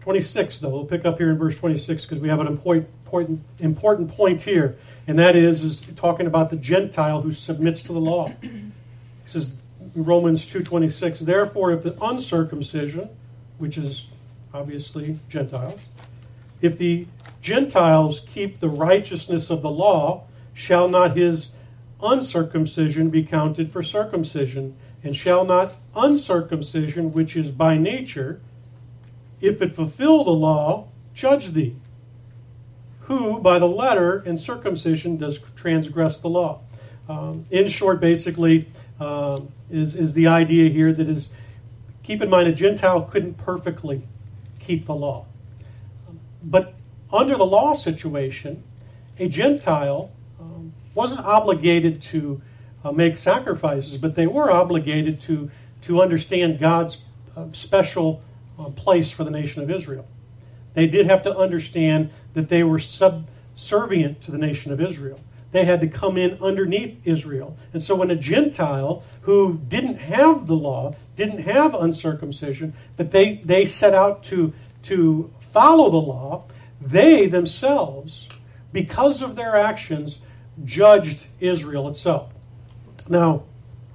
26, 0.00 0.58
though, 0.58 0.68
we'll 0.70 0.84
pick 0.84 1.04
up 1.04 1.18
here 1.18 1.30
in 1.30 1.36
verse 1.36 1.58
26 1.58 2.04
because 2.04 2.20
we 2.20 2.28
have 2.28 2.40
an 2.40 2.46
important, 2.46 2.88
important, 3.04 3.42
important 3.60 4.08
point 4.10 4.42
here, 4.42 4.76
and 5.06 5.18
that 5.18 5.34
is, 5.34 5.62
is 5.62 5.80
talking 5.96 6.26
about 6.26 6.48
the 6.48 6.56
Gentile 6.56 7.22
who 7.22 7.32
submits 7.32 7.82
to 7.82 7.92
the 7.92 8.00
law. 8.00 8.32
He 8.40 8.70
says, 9.24 9.62
Romans 9.94 10.46
2.26, 10.46 11.20
Therefore, 11.20 11.72
if 11.72 11.82
the 11.82 11.96
uncircumcision, 12.00 13.10
which 13.58 13.76
is 13.76 14.10
obviously 14.54 15.18
Gentiles, 15.28 15.88
if 16.62 16.78
the 16.78 17.06
Gentiles 17.42 18.20
keep 18.32 18.60
the 18.60 18.68
righteousness 18.68 19.50
of 19.50 19.62
the 19.62 19.70
law, 19.70 20.24
shall 20.56 20.88
not 20.88 21.14
his 21.14 21.52
uncircumcision 22.02 23.10
be 23.10 23.22
counted 23.22 23.70
for 23.70 23.82
circumcision? 23.82 24.74
And 25.04 25.14
shall 25.14 25.44
not 25.44 25.74
uncircumcision, 25.94 27.12
which 27.12 27.36
is 27.36 27.50
by 27.52 27.76
nature, 27.76 28.40
if 29.40 29.60
it 29.60 29.74
fulfill 29.74 30.24
the 30.24 30.32
law, 30.32 30.88
judge 31.14 31.52
thee? 31.52 31.76
Who 33.00 33.38
by 33.38 33.58
the 33.58 33.68
letter 33.68 34.18
and 34.26 34.40
circumcision 34.40 35.18
does 35.18 35.38
transgress 35.54 36.20
the 36.20 36.28
law? 36.28 36.62
Um, 37.06 37.44
in 37.50 37.68
short, 37.68 38.00
basically, 38.00 38.66
um, 38.98 39.52
is, 39.70 39.94
is 39.94 40.14
the 40.14 40.26
idea 40.26 40.70
here 40.70 40.92
that 40.92 41.06
is 41.06 41.30
keep 42.02 42.22
in 42.22 42.30
mind 42.30 42.48
a 42.48 42.52
Gentile 42.52 43.02
couldn't 43.02 43.34
perfectly 43.34 44.02
keep 44.58 44.86
the 44.86 44.94
law. 44.94 45.26
But 46.42 46.74
under 47.12 47.36
the 47.36 47.44
law 47.44 47.74
situation, 47.74 48.64
a 49.18 49.28
Gentile 49.28 50.10
wasn't 50.96 51.24
obligated 51.24 52.00
to 52.02 52.40
uh, 52.82 52.90
make 52.90 53.16
sacrifices, 53.16 53.98
but 53.98 54.14
they 54.14 54.26
were 54.26 54.50
obligated 54.50 55.20
to, 55.20 55.50
to 55.82 56.00
understand 56.00 56.58
God's 56.58 57.02
uh, 57.36 57.46
special 57.52 58.22
uh, 58.58 58.70
place 58.70 59.10
for 59.10 59.22
the 59.22 59.30
nation 59.30 59.62
of 59.62 59.70
Israel. 59.70 60.06
They 60.74 60.86
did 60.86 61.06
have 61.06 61.22
to 61.24 61.36
understand 61.36 62.10
that 62.34 62.48
they 62.48 62.62
were 62.62 62.78
subservient 62.78 64.20
to 64.22 64.30
the 64.30 64.38
nation 64.38 64.72
of 64.72 64.80
Israel. 64.80 65.20
They 65.52 65.64
had 65.64 65.80
to 65.80 65.88
come 65.88 66.18
in 66.18 66.38
underneath 66.42 67.00
Israel. 67.06 67.56
And 67.72 67.82
so 67.82 67.94
when 67.94 68.10
a 68.10 68.16
Gentile 68.16 69.02
who 69.22 69.60
didn't 69.68 69.96
have 69.96 70.46
the 70.46 70.56
law, 70.56 70.94
didn't 71.14 71.40
have 71.40 71.74
uncircumcision, 71.74 72.74
but 72.96 73.10
they, 73.10 73.36
they 73.36 73.64
set 73.64 73.94
out 73.94 74.22
to, 74.24 74.52
to 74.82 75.32
follow 75.40 75.90
the 75.90 75.96
law, 75.96 76.44
they 76.80 77.26
themselves, 77.26 78.28
because 78.72 79.22
of 79.22 79.36
their 79.36 79.56
actions, 79.56 80.20
judged 80.64 81.26
Israel 81.40 81.88
itself. 81.88 82.32
Now, 83.08 83.44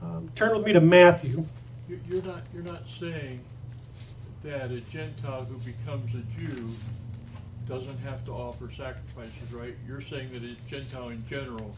um, 0.01 0.29
turn 0.35 0.55
with 0.55 0.65
me 0.65 0.73
to 0.73 0.81
Matthew. 0.81 1.45
You're 2.07 2.23
not, 2.23 2.41
you're 2.53 2.63
not 2.63 2.87
saying 2.87 3.41
that 4.43 4.71
a 4.71 4.79
Gentile 4.81 5.45
who 5.45 5.57
becomes 5.57 6.13
a 6.15 6.39
Jew 6.39 6.69
doesn't 7.67 7.99
have 7.99 8.25
to 8.25 8.31
offer 8.31 8.69
sacrifices, 8.75 9.53
right? 9.53 9.75
You're 9.87 10.01
saying 10.01 10.31
that 10.33 10.43
a 10.43 10.55
Gentile 10.69 11.09
in 11.09 11.23
general. 11.29 11.75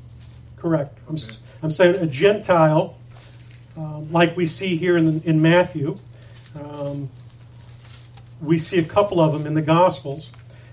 Correct. 0.58 0.98
I'm. 1.10 1.18
I'm 1.62 1.72
saying 1.72 1.96
a 1.96 2.06
Gentile, 2.06 2.96
um, 3.76 4.12
like 4.12 4.36
we 4.38 4.46
see 4.46 4.78
here 4.78 4.98
in, 4.98 5.22
in 5.24 5.42
Matthew, 5.42 5.98
um, 6.60 7.10
we 8.42 8.58
see 8.58 8.80
a 8.80 8.84
couple 8.84 9.20
of 9.20 9.34
them 9.34 9.46
in 9.46 9.54
the 9.54 9.62
Gospels. 9.62 10.32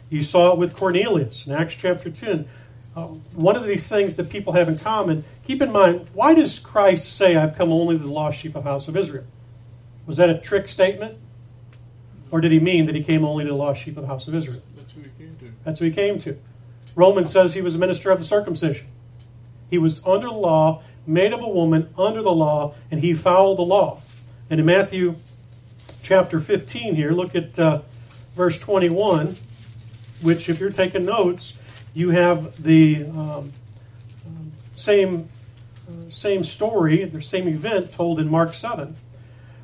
You 0.09 0.23
saw 0.23 0.53
it 0.53 0.59
with 0.59 0.75
Cornelius 0.75 1.47
in 1.47 1.53
Acts 1.53 1.77
chapter 1.77 2.11
10. 2.11 2.49
Uh, 2.97 3.03
one 3.35 3.57
of 3.57 3.65
these 3.65 3.89
things 3.89 4.17
that 4.17 4.29
people 4.31 4.53
have 4.55 4.69
in 4.69 4.77
common, 4.77 5.25
keep 5.47 5.63
in 5.63 5.71
mind, 5.71 6.09
why 6.13 6.35
does 6.35 6.59
Christ 6.59 7.17
say, 7.17 7.37
I've 7.37 7.57
come 7.57 7.73
only 7.73 7.97
to 7.97 8.03
the 8.03 8.11
lost 8.11 8.41
sheep 8.41 8.57
of 8.57 8.65
the 8.65 8.71
house 8.71 8.89
of 8.89 8.97
Israel? 8.97 9.25
Was 10.07 10.17
that 10.17 10.29
a 10.29 10.39
trick 10.39 10.69
statement? 10.69 11.17
Or 12.33 12.41
did 12.41 12.53
he 12.53 12.61
mean 12.61 12.87
that 12.87 12.95
he 12.95 13.03
came 13.03 13.25
only 13.25 13.45
to 13.45 13.51
the 13.51 13.57
lost 13.57 13.83
sheep 13.83 13.97
of 13.97 14.03
the 14.03 14.09
house 14.09 14.27
of 14.27 14.35
Israel? 14.35 14.63
That's 14.77 14.93
who 14.93 15.03
he 15.03 15.11
came 15.19 15.37
to. 15.37 15.53
That's 15.65 15.79
who 15.79 15.85
he 15.87 15.93
came 15.93 16.19
to. 16.21 16.37
Romans 16.97 17.31
says 17.31 17.55
he 17.55 17.63
was 17.63 17.77
a 17.77 17.79
minister 17.79 18.11
of 18.11 18.19
the 18.19 18.25
circumcision. 18.25 18.87
He 19.71 19.79
was 19.79 20.05
under 20.05 20.27
the 20.27 20.35
law, 20.35 20.83
made 21.07 21.33
of 21.33 21.41
a 21.41 21.49
woman, 21.49 21.93
under 21.97 22.23
the 22.23 22.33
law, 22.33 22.75
and 22.91 23.01
he 23.01 23.15
followed 23.15 23.59
the 23.59 23.63
law. 23.63 24.01
And 24.49 24.59
in 24.59 24.67
Matthew 24.67 25.15
chapter 26.03 26.41
15 26.41 26.97
here, 26.97 27.13
look 27.13 27.37
at 27.37 27.59
uh, 27.59 27.83
verse 28.35 28.59
21, 28.59 29.37
which, 30.23 30.49
if 30.49 30.59
you're 30.59 30.71
taking 30.71 31.05
notes, 31.05 31.57
you 31.95 32.11
have 32.11 32.63
the 32.63 33.05
um, 33.07 33.53
same, 34.75 35.29
uh, 35.89 36.11
same 36.11 36.45
story, 36.45 37.05
the 37.05 37.23
same 37.23 37.49
event 37.49 37.93
told 37.93 38.21
in 38.21 38.29
Mark 38.29 38.55
7. 38.55 38.97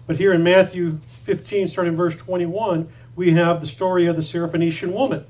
But 0.07 0.19
here 0.19 0.33
in 0.33 0.43
Matthew 0.43 0.99
15, 0.99 1.69
starting 1.69 1.97
verse 1.97 2.17
21, 2.17 2.89
we 3.15 3.33
have 3.33 3.61
the 3.61 3.67
story 3.67 4.07
of 4.07 4.17
the 4.17 4.23
Syrophoenician 4.23 4.93
woman. 4.93 5.25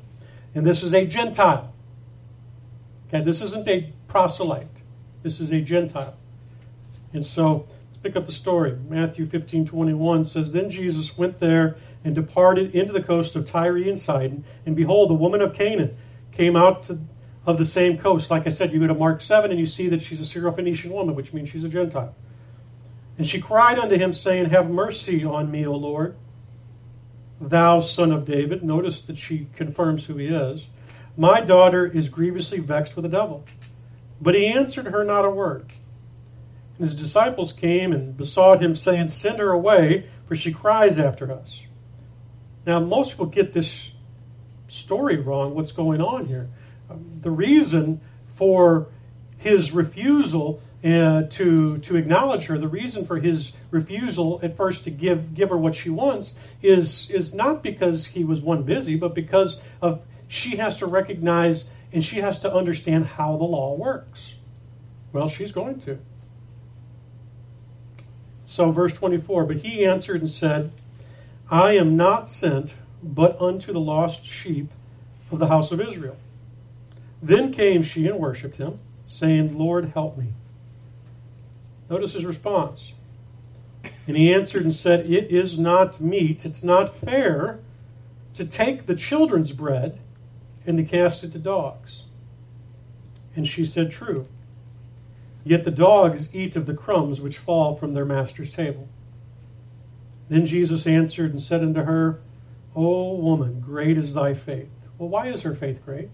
And 0.54 0.66
this 0.66 0.82
is 0.82 0.92
a 0.92 1.06
Gentile. 1.06 1.72
Okay, 3.08 3.22
this 3.22 3.40
isn't 3.40 3.68
a 3.68 3.92
proselyte. 4.08 4.82
This 5.22 5.40
is 5.40 5.52
a 5.52 5.60
Gentile. 5.60 6.16
And 7.12 7.24
so 7.24 7.66
let's 7.88 7.98
pick 8.02 8.16
up 8.16 8.26
the 8.26 8.32
story. 8.32 8.76
Matthew 8.88 9.26
15, 9.26 9.66
21 9.66 10.24
says, 10.24 10.52
Then 10.52 10.70
Jesus 10.70 11.16
went 11.16 11.40
there 11.40 11.76
and 12.04 12.14
departed 12.14 12.74
into 12.74 12.92
the 12.92 13.02
coast 13.02 13.36
of 13.36 13.46
Tyre 13.46 13.76
and 13.76 13.98
Sidon. 13.98 14.44
And 14.64 14.76
behold, 14.76 15.10
a 15.10 15.14
woman 15.14 15.40
of 15.40 15.54
Canaan 15.54 15.96
came 16.36 16.56
out 16.56 16.84
to, 16.84 17.00
of 17.44 17.58
the 17.58 17.64
same 17.64 17.98
coast. 17.98 18.30
Like 18.30 18.46
I 18.46 18.50
said, 18.50 18.72
you 18.72 18.80
go 18.80 18.86
to 18.86 18.94
Mark 18.94 19.22
7 19.22 19.50
and 19.50 19.58
you 19.58 19.66
see 19.66 19.88
that 19.88 20.02
she's 20.02 20.20
a 20.20 20.38
Syrophoenician 20.38 20.90
woman, 20.90 21.14
which 21.14 21.32
means 21.32 21.48
she's 21.48 21.64
a 21.64 21.68
Gentile. 21.68 22.14
And 23.18 23.26
she 23.26 23.40
cried 23.40 23.78
unto 23.78 23.96
him, 23.96 24.12
saying, 24.12 24.50
Have 24.50 24.68
mercy 24.68 25.24
on 25.24 25.50
me, 25.50 25.66
O 25.66 25.74
Lord, 25.74 26.16
thou 27.40 27.80
son 27.80 28.12
of 28.12 28.26
David. 28.26 28.62
Notice 28.62 29.02
that 29.02 29.18
she 29.18 29.48
confirms 29.56 30.06
who 30.06 30.16
he 30.16 30.26
is. 30.26 30.66
My 31.16 31.40
daughter 31.40 31.86
is 31.86 32.10
grievously 32.10 32.58
vexed 32.58 32.94
with 32.94 33.04
the 33.04 33.08
devil. 33.08 33.44
But 34.20 34.34
he 34.34 34.46
answered 34.46 34.86
her 34.86 35.02
not 35.02 35.24
a 35.24 35.30
word. 35.30 35.72
And 36.78 36.86
his 36.86 36.94
disciples 36.94 37.54
came 37.54 37.92
and 37.92 38.16
besought 38.16 38.62
him, 38.62 38.76
saying, 38.76 39.08
Send 39.08 39.38
her 39.38 39.50
away, 39.50 40.10
for 40.26 40.36
she 40.36 40.52
cries 40.52 40.98
after 40.98 41.32
us. 41.32 41.62
Now, 42.66 42.80
most 42.80 43.12
people 43.12 43.26
get 43.26 43.52
this 43.52 43.95
story 44.68 45.16
wrong, 45.16 45.54
what's 45.54 45.72
going 45.72 46.00
on 46.00 46.26
here. 46.26 46.48
the 47.20 47.30
reason 47.30 48.00
for 48.34 48.88
his 49.38 49.72
refusal 49.72 50.60
uh, 50.84 51.22
to 51.22 51.78
to 51.78 51.96
acknowledge 51.96 52.46
her, 52.46 52.58
the 52.58 52.68
reason 52.68 53.04
for 53.04 53.18
his 53.18 53.52
refusal 53.70 54.38
at 54.42 54.56
first 54.56 54.84
to 54.84 54.90
give 54.90 55.34
give 55.34 55.50
her 55.50 55.58
what 55.58 55.74
she 55.74 55.90
wants 55.90 56.34
is 56.62 57.10
is 57.10 57.34
not 57.34 57.62
because 57.62 58.06
he 58.06 58.24
was 58.24 58.40
one 58.40 58.62
busy, 58.62 58.96
but 58.96 59.14
because 59.14 59.60
of 59.82 60.02
she 60.28 60.56
has 60.56 60.76
to 60.76 60.86
recognize 60.86 61.70
and 61.92 62.04
she 62.04 62.20
has 62.20 62.38
to 62.40 62.52
understand 62.52 63.06
how 63.06 63.36
the 63.36 63.44
law 63.44 63.74
works. 63.74 64.36
Well, 65.12 65.28
she's 65.28 65.52
going 65.52 65.80
to. 65.82 65.98
So, 68.44 68.70
verse 68.70 68.92
24, 68.92 69.44
but 69.44 69.56
he 69.58 69.84
answered 69.84 70.20
and 70.20 70.30
said, 70.30 70.70
I 71.50 71.72
am 71.72 71.96
not 71.96 72.28
sent 72.28 72.76
but 73.02 73.40
unto 73.40 73.72
the 73.72 73.80
lost 73.80 74.24
sheep 74.24 74.70
of 75.30 75.38
the 75.38 75.48
house 75.48 75.72
of 75.72 75.80
Israel. 75.80 76.16
Then 77.22 77.52
came 77.52 77.82
she 77.82 78.06
and 78.06 78.18
worshipped 78.18 78.56
him, 78.58 78.78
saying, 79.06 79.58
Lord, 79.58 79.92
help 79.94 80.16
me. 80.16 80.28
Notice 81.88 82.12
his 82.12 82.24
response. 82.24 82.92
And 84.06 84.16
he 84.16 84.32
answered 84.32 84.64
and 84.64 84.74
said, 84.74 85.06
It 85.06 85.30
is 85.30 85.58
not 85.58 86.00
meet, 86.00 86.44
it's 86.44 86.62
not 86.62 86.94
fair 86.94 87.60
to 88.34 88.44
take 88.44 88.86
the 88.86 88.94
children's 88.94 89.52
bread 89.52 89.98
and 90.66 90.76
to 90.78 90.84
cast 90.84 91.24
it 91.24 91.32
to 91.32 91.38
dogs. 91.38 92.02
And 93.34 93.46
she 93.46 93.64
said, 93.64 93.90
True. 93.90 94.26
Yet 95.44 95.64
the 95.64 95.70
dogs 95.70 96.34
eat 96.34 96.56
of 96.56 96.66
the 96.66 96.74
crumbs 96.74 97.20
which 97.20 97.38
fall 97.38 97.76
from 97.76 97.92
their 97.92 98.04
master's 98.04 98.52
table. 98.52 98.88
Then 100.28 100.44
Jesus 100.44 100.86
answered 100.86 101.30
and 101.30 101.40
said 101.40 101.62
unto 101.62 101.82
her, 101.82 102.20
O 102.76 103.14
woman, 103.14 103.60
great 103.60 103.96
is 103.96 104.12
thy 104.12 104.34
faith. 104.34 104.68
Well, 104.98 105.08
why 105.08 105.28
is 105.28 105.42
her 105.42 105.54
faith 105.54 105.84
great? 105.84 106.10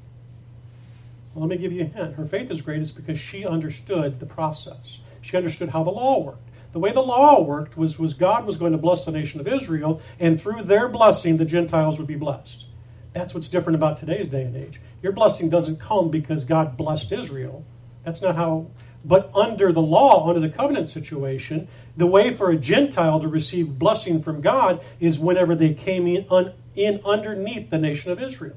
Well, 1.34 1.46
let 1.46 1.50
me 1.50 1.60
give 1.60 1.72
you 1.72 1.82
a 1.82 1.86
hint. 1.86 2.14
Her 2.14 2.26
faith 2.26 2.50
is 2.50 2.62
great 2.62 2.80
is 2.80 2.92
because 2.92 3.18
she 3.18 3.44
understood 3.44 4.20
the 4.20 4.26
process. 4.26 5.00
She 5.20 5.36
understood 5.36 5.70
how 5.70 5.82
the 5.82 5.90
law 5.90 6.20
worked. 6.20 6.48
The 6.72 6.78
way 6.78 6.92
the 6.92 7.00
law 7.00 7.42
worked 7.42 7.76
was, 7.76 7.98
was 7.98 8.14
God 8.14 8.46
was 8.46 8.56
going 8.56 8.72
to 8.72 8.78
bless 8.78 9.04
the 9.04 9.12
nation 9.12 9.40
of 9.40 9.48
Israel, 9.48 10.00
and 10.18 10.40
through 10.40 10.62
their 10.62 10.88
blessing, 10.88 11.36
the 11.36 11.44
Gentiles 11.44 11.98
would 11.98 12.06
be 12.06 12.14
blessed. 12.14 12.66
That's 13.12 13.34
what's 13.34 13.48
different 13.48 13.76
about 13.76 13.98
today's 13.98 14.28
day 14.28 14.42
and 14.42 14.56
age. 14.56 14.80
Your 15.02 15.12
blessing 15.12 15.50
doesn't 15.50 15.80
come 15.80 16.10
because 16.10 16.44
God 16.44 16.76
blessed 16.76 17.12
Israel. 17.12 17.64
That's 18.04 18.22
not 18.22 18.36
how. 18.36 18.68
But 19.05 19.30
under 19.34 19.72
the 19.72 19.82
law, 19.82 20.28
under 20.28 20.40
the 20.40 20.48
covenant 20.48 20.88
situation, 20.88 21.68
the 21.96 22.07
way 22.07 22.32
for 22.34 22.50
a 22.50 22.57
Gentile 22.57 23.20
to 23.20 23.28
receive 23.28 23.78
blessing 23.78 24.22
from 24.22 24.40
God 24.40 24.80
is 25.00 25.18
whenever 25.18 25.55
they 25.55 25.74
came 25.74 26.07
in, 26.07 26.26
un, 26.30 26.53
in 26.74 27.00
underneath 27.05 27.70
the 27.70 27.78
nation 27.78 28.12
of 28.12 28.22
Israel. 28.22 28.57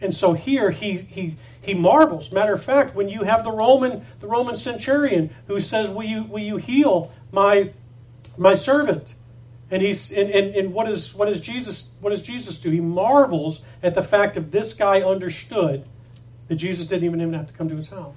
And 0.00 0.14
so 0.14 0.32
here 0.32 0.70
he, 0.70 0.96
he, 0.96 1.36
he 1.60 1.74
marvels. 1.74 2.32
Matter 2.32 2.54
of 2.54 2.62
fact, 2.62 2.94
when 2.94 3.08
you 3.08 3.22
have 3.22 3.44
the 3.44 3.52
Roman, 3.52 4.04
the 4.20 4.26
Roman 4.26 4.56
centurion 4.56 5.30
who 5.46 5.60
says, 5.60 5.88
Will 5.88 6.04
you, 6.04 6.24
will 6.24 6.42
you 6.42 6.56
heal 6.56 7.12
my, 7.30 7.72
my 8.36 8.54
servant? 8.54 9.14
And 9.70 9.82
he's 9.82 10.12
and, 10.12 10.30
and, 10.30 10.54
and 10.54 10.74
what 10.74 10.88
is 10.88 11.14
what 11.14 11.28
is 11.28 11.40
Jesus 11.40 11.94
what 12.00 12.10
does 12.10 12.22
Jesus 12.22 12.60
do? 12.60 12.70
He 12.70 12.80
marvels 12.80 13.64
at 13.82 13.94
the 13.94 14.02
fact 14.02 14.34
that 14.34 14.52
this 14.52 14.74
guy 14.74 15.00
understood 15.00 15.84
that 16.48 16.56
Jesus 16.56 16.86
didn't 16.86 17.04
even 17.04 17.32
have 17.32 17.46
to 17.48 17.54
come 17.54 17.68
to 17.70 17.76
his 17.76 17.88
house. 17.88 18.14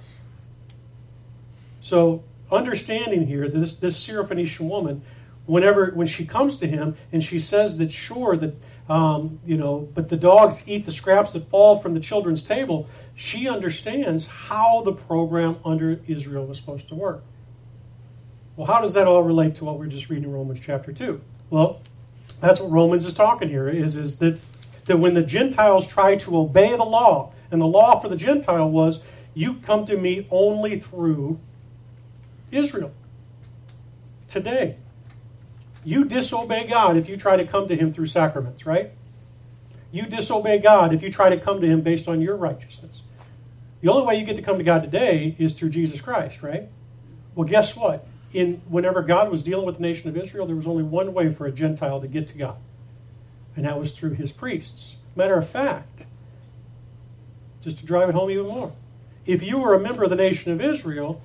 So 1.87 2.25
understanding 2.51 3.27
here 3.27 3.47
this, 3.47 3.77
this 3.77 4.05
Syrophoenician 4.05 4.67
woman, 4.67 5.03
whenever 5.45 5.91
when 5.91 6.05
she 6.05 6.25
comes 6.25 6.57
to 6.57 6.67
him 6.67 6.97
and 7.13 7.23
she 7.23 7.39
says 7.39 7.77
that 7.77 7.93
sure 7.93 8.35
that 8.35 8.55
um, 8.89 9.39
you 9.45 9.55
know, 9.55 9.87
but 9.93 10.09
the 10.09 10.17
dogs 10.17 10.67
eat 10.67 10.85
the 10.85 10.91
scraps 10.91 11.31
that 11.31 11.49
fall 11.49 11.77
from 11.77 11.93
the 11.93 12.01
children's 12.01 12.43
table, 12.43 12.89
she 13.15 13.47
understands 13.47 14.27
how 14.27 14.81
the 14.81 14.91
program 14.91 15.57
under 15.63 16.01
Israel 16.07 16.45
was 16.45 16.57
supposed 16.57 16.89
to 16.89 16.95
work. 16.95 17.23
Well, 18.57 18.67
how 18.67 18.81
does 18.81 18.93
that 18.95 19.07
all 19.07 19.23
relate 19.23 19.55
to 19.55 19.65
what 19.65 19.79
we're 19.79 19.87
just 19.87 20.09
reading 20.09 20.25
in 20.25 20.33
Romans 20.33 20.59
chapter 20.61 20.91
2? 20.91 21.21
Well, 21.49 21.81
that's 22.41 22.59
what 22.59 22.69
Romans 22.69 23.05
is 23.05 23.13
talking 23.13 23.47
here 23.47 23.69
is, 23.69 23.95
is 23.95 24.19
that, 24.19 24.39
that 24.85 24.97
when 24.97 25.13
the 25.13 25.23
Gentiles 25.23 25.87
try 25.87 26.17
to 26.17 26.37
obey 26.37 26.71
the 26.71 26.83
law, 26.83 27.33
and 27.49 27.61
the 27.61 27.67
law 27.67 27.99
for 27.99 28.09
the 28.09 28.17
Gentile 28.17 28.69
was, 28.69 29.03
you 29.33 29.55
come 29.55 29.85
to 29.85 29.97
me 29.97 30.27
only 30.31 30.79
through 30.79 31.39
Israel. 32.51 32.93
Today, 34.27 34.77
you 35.83 36.05
disobey 36.05 36.67
God 36.67 36.97
if 36.97 37.07
you 37.07 37.17
try 37.17 37.37
to 37.37 37.45
come 37.45 37.67
to 37.67 37.75
Him 37.75 37.93
through 37.93 38.07
sacraments, 38.07 38.65
right? 38.65 38.91
You 39.91 40.05
disobey 40.05 40.59
God 40.59 40.93
if 40.93 41.01
you 41.01 41.11
try 41.11 41.29
to 41.29 41.39
come 41.39 41.61
to 41.61 41.67
Him 41.67 41.81
based 41.81 42.07
on 42.07 42.21
your 42.21 42.35
righteousness. 42.35 43.01
The 43.81 43.89
only 43.89 44.05
way 44.05 44.19
you 44.19 44.25
get 44.25 44.35
to 44.35 44.41
come 44.41 44.57
to 44.57 44.63
God 44.63 44.83
today 44.83 45.35
is 45.39 45.53
through 45.53 45.69
Jesus 45.69 46.01
Christ, 46.01 46.41
right? 46.41 46.67
Well, 47.35 47.47
guess 47.47 47.75
what? 47.75 48.05
in 48.33 48.61
whenever 48.67 49.01
God 49.01 49.31
was 49.31 49.43
dealing 49.43 49.65
with 49.65 49.77
the 49.77 49.81
nation 49.81 50.09
of 50.09 50.17
Israel, 50.17 50.45
there 50.45 50.55
was 50.55 50.67
only 50.67 50.83
one 50.83 51.13
way 51.13 51.33
for 51.33 51.45
a 51.45 51.51
Gentile 51.51 52.01
to 52.01 52.07
get 52.07 52.27
to 52.29 52.37
God, 52.37 52.57
and 53.55 53.65
that 53.65 53.79
was 53.79 53.93
through 53.93 54.11
his 54.11 54.31
priests. 54.31 54.97
Matter 55.15 55.35
of 55.35 55.49
fact, 55.49 56.05
just 57.61 57.79
to 57.79 57.85
drive 57.85 58.09
it 58.09 58.15
home 58.15 58.29
even 58.29 58.47
more, 58.47 58.73
if 59.25 59.41
you 59.41 59.59
were 59.59 59.73
a 59.73 59.79
member 59.79 60.03
of 60.03 60.09
the 60.09 60.15
nation 60.15 60.51
of 60.51 60.61
Israel 60.61 61.21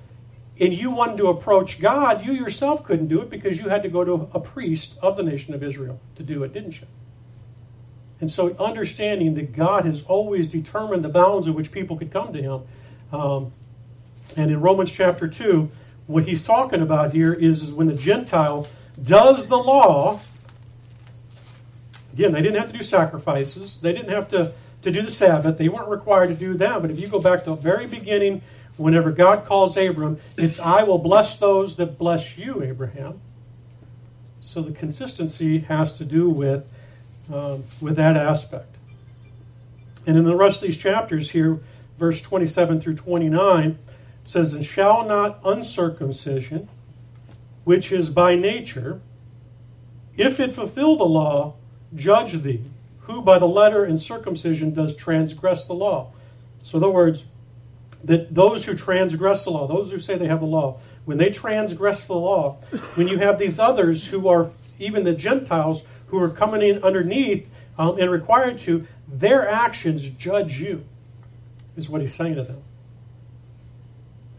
and 0.59 0.73
you 0.73 0.91
wanted 0.91 1.17
to 1.17 1.27
approach 1.27 1.81
God, 1.81 2.25
you 2.25 2.33
yourself 2.33 2.83
couldn't 2.85 3.07
do 3.07 3.21
it 3.21 3.29
because 3.29 3.59
you 3.59 3.69
had 3.69 3.83
to 3.83 3.89
go 3.89 4.03
to 4.03 4.29
a 4.33 4.39
priest 4.39 4.99
of 5.01 5.17
the 5.17 5.23
nation 5.23 5.53
of 5.53 5.63
Israel 5.63 5.99
to 6.15 6.23
do 6.23 6.43
it, 6.43 6.53
didn't 6.53 6.79
you? 6.79 6.87
And 8.21 8.31
so, 8.31 8.55
understanding 8.57 9.33
that 9.35 9.53
God 9.53 9.85
has 9.85 10.03
always 10.03 10.47
determined 10.47 11.03
the 11.03 11.09
bounds 11.09 11.47
in 11.47 11.55
which 11.55 11.71
people 11.71 11.97
could 11.97 12.11
come 12.11 12.31
to 12.31 12.41
Him. 12.41 12.61
Um, 13.11 13.51
and 14.37 14.51
in 14.51 14.61
Romans 14.61 14.91
chapter 14.91 15.27
2, 15.27 15.69
what 16.07 16.25
he's 16.25 16.43
talking 16.43 16.81
about 16.81 17.13
here 17.13 17.33
is, 17.33 17.63
is 17.63 17.71
when 17.71 17.87
the 17.87 17.95
Gentile 17.95 18.67
does 19.01 19.47
the 19.47 19.57
law. 19.57 20.19
Again, 22.13 22.31
they 22.31 22.41
didn't 22.41 22.57
have 22.57 22.71
to 22.71 22.77
do 22.77 22.83
sacrifices. 22.83 23.77
They 23.77 23.93
didn't 23.93 24.11
have 24.11 24.29
to, 24.29 24.53
to 24.83 24.91
do 24.91 25.01
the 25.01 25.11
Sabbath. 25.11 25.57
They 25.57 25.69
weren't 25.69 25.89
required 25.89 26.27
to 26.27 26.35
do 26.35 26.53
that. 26.55 26.81
But 26.81 26.91
if 26.91 26.99
you 26.99 27.07
go 27.07 27.19
back 27.19 27.43
to 27.43 27.51
the 27.51 27.55
very 27.55 27.87
beginning, 27.87 28.41
whenever 28.77 29.11
God 29.11 29.45
calls 29.45 29.77
Abram, 29.77 30.19
it's 30.37 30.59
I 30.59 30.83
will 30.83 30.97
bless 30.97 31.37
those 31.37 31.77
that 31.77 31.97
bless 31.97 32.37
you, 32.37 32.63
Abraham. 32.63 33.21
So 34.41 34.61
the 34.61 34.73
consistency 34.73 35.59
has 35.59 35.97
to 35.97 36.05
do 36.05 36.29
with, 36.29 36.71
um, 37.33 37.63
with 37.81 37.95
that 37.95 38.17
aspect. 38.17 38.75
And 40.05 40.17
in 40.17 40.25
the 40.25 40.35
rest 40.35 40.61
of 40.61 40.67
these 40.67 40.77
chapters 40.77 41.31
here, 41.31 41.61
verse 41.97 42.21
27 42.21 42.81
through 42.81 42.95
29, 42.95 43.77
says, 44.25 44.53
And 44.53 44.65
shall 44.65 45.05
not 45.05 45.39
uncircumcision, 45.45 46.67
which 47.63 47.91
is 47.91 48.09
by 48.09 48.35
nature, 48.35 48.99
if 50.17 50.39
it 50.39 50.51
fulfill 50.51 50.97
the 50.97 51.05
law, 51.05 51.55
judge 51.95 52.33
thee, 52.41 52.61
who 53.01 53.21
by 53.21 53.39
the 53.39 53.47
letter 53.47 53.83
and 53.83 53.99
circumcision 53.99 54.73
does 54.73 54.95
transgress 54.95 55.65
the 55.65 55.73
law. 55.73 56.11
So, 56.61 56.77
in 56.77 56.83
other 56.83 56.93
words, 56.93 57.25
that 58.03 58.33
those 58.33 58.65
who 58.65 58.75
transgress 58.75 59.43
the 59.45 59.51
law, 59.51 59.67
those 59.67 59.91
who 59.91 59.99
say 59.99 60.17
they 60.17 60.27
have 60.27 60.41
the 60.41 60.45
law, 60.45 60.79
when 61.05 61.17
they 61.17 61.29
transgress 61.29 62.07
the 62.07 62.15
law, 62.15 62.53
when 62.95 63.07
you 63.07 63.17
have 63.19 63.39
these 63.39 63.59
others 63.59 64.07
who 64.07 64.27
are 64.27 64.51
even 64.79 65.03
the 65.03 65.13
Gentiles 65.13 65.85
who 66.07 66.21
are 66.21 66.29
coming 66.29 66.61
in 66.61 66.83
underneath 66.83 67.47
um, 67.77 67.97
and 67.99 68.11
required 68.11 68.57
to, 68.59 68.87
their 69.07 69.47
actions 69.49 70.09
judge 70.09 70.59
you, 70.59 70.85
is 71.75 71.89
what 71.89 72.01
he's 72.01 72.13
saying 72.13 72.35
to 72.35 72.43
them. 72.43 72.61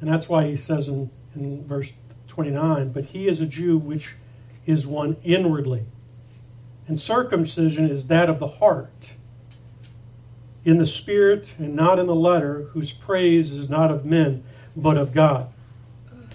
And 0.01 0.13
that's 0.13 0.29
why 0.29 0.47
he 0.47 0.57
says 0.57 0.89
in, 0.89 1.11
in 1.35 1.67
verse 1.67 1.93
29 2.29 2.93
But 2.93 3.07
he 3.07 3.29
is 3.29 3.41
a 3.41 3.47
Jew 3.47 3.79
which 3.79 4.15
is 4.67 4.87
one 4.87 5.17
inwardly. 5.25 5.85
And 6.87 7.01
circumcision 7.01 7.89
is 7.89 8.09
that 8.09 8.29
of 8.29 8.39
the 8.39 8.47
heart, 8.47 9.15
in 10.65 10.79
the 10.79 10.87
spirit 10.87 11.55
and 11.59 11.75
not 11.75 11.99
in 11.99 12.07
the 12.07 12.15
letter, 12.15 12.69
whose 12.73 12.93
praise 12.93 13.53
is 13.53 13.69
not 13.69 13.91
of 13.91 14.05
men, 14.05 14.43
but 14.77 14.97
of 14.97 15.13
God. 15.13 15.53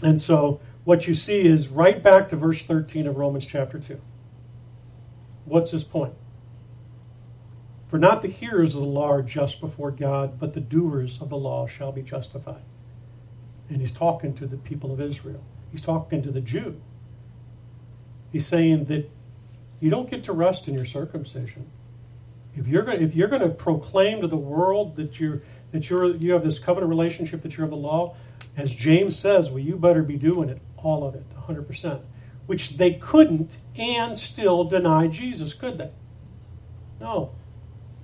And 0.02 0.22
so 0.22 0.62
what 0.84 1.08
you 1.08 1.16
see 1.16 1.46
is 1.46 1.68
right 1.70 2.02
back 2.02 2.30
to 2.30 2.36
verse 2.36 2.64
13 2.64 3.08
of 3.08 3.18
Romans 3.18 3.46
chapter 3.46 3.80
2. 3.80 4.00
What's 5.46 5.72
his 5.72 5.84
point? 5.84 6.14
For 7.88 7.98
not 7.98 8.22
the 8.22 8.28
hearers 8.28 8.76
of 8.76 8.82
the 8.82 8.88
law 8.88 9.12
are 9.12 9.24
just 9.24 9.60
before 9.60 9.90
God, 9.90 10.40
but 10.40 10.54
the 10.54 10.60
doers 10.60 11.22
of 11.22 11.30
the 11.30 11.38
law 11.38 11.66
shall 11.68 11.92
be 11.92 12.04
justified. 12.04 12.62
And 13.68 13.82
he's 13.82 13.92
talking 13.92 14.36
to 14.36 14.46
the 14.46 14.58
people 14.58 14.92
of 14.94 15.02
Israel. 15.02 15.44
He's 15.72 15.82
talking 15.82 16.22
to 16.22 16.32
the 16.32 16.42
Jew. 16.42 16.80
He's 18.32 18.46
saying 18.46 18.86
that 18.86 19.10
you 19.80 19.90
don't 19.90 20.10
get 20.10 20.24
to 20.26 20.34
rest 20.34 20.68
in 20.68 20.76
your 20.76 20.86
circumcision. 20.86 21.70
If 22.60 22.68
you're 22.68 22.84
going, 22.84 23.01
if 23.01 23.16
you're 23.16 23.30
going 23.30 23.41
to 23.41 23.49
proclaim 23.49 24.20
to 24.20 24.28
the 24.28 24.36
world 24.36 24.97
that 24.97 25.18
you're 25.18 25.41
that 25.72 25.89
you're 25.89 26.16
you 26.18 26.34
have 26.34 26.43
this 26.43 26.60
covenant 26.60 26.89
relationship 26.89 27.41
that 27.43 27.55
you're 27.55 27.64
of 27.64 27.70
the 27.70 27.78
law, 27.78 28.18
as 28.57 28.76
James 28.76 29.18
says, 29.18 29.49
well, 29.49 29.60
you 29.60 29.78
better 29.78 30.03
be 30.03 30.18
doing 30.18 30.49
it, 30.49 30.62
all 30.76 31.07
of 31.07 31.16
it, 31.16 31.24
100 31.36 31.66
percent. 31.66 32.01
Which 32.47 32.78
they 32.78 32.95
couldn't, 32.95 33.60
and 33.78 34.18
still 34.18 34.66
deny 34.66 35.07
Jesus, 35.07 35.53
could 35.53 35.78
they? 35.78 35.91
No, 36.99 37.32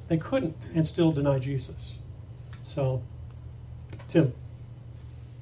they 0.07 0.17
couldn't, 0.17 0.55
and 0.73 0.87
still 0.87 1.11
deny 1.11 1.39
Jesus. 1.39 1.95
So, 2.63 3.03
Tim. 4.07 4.33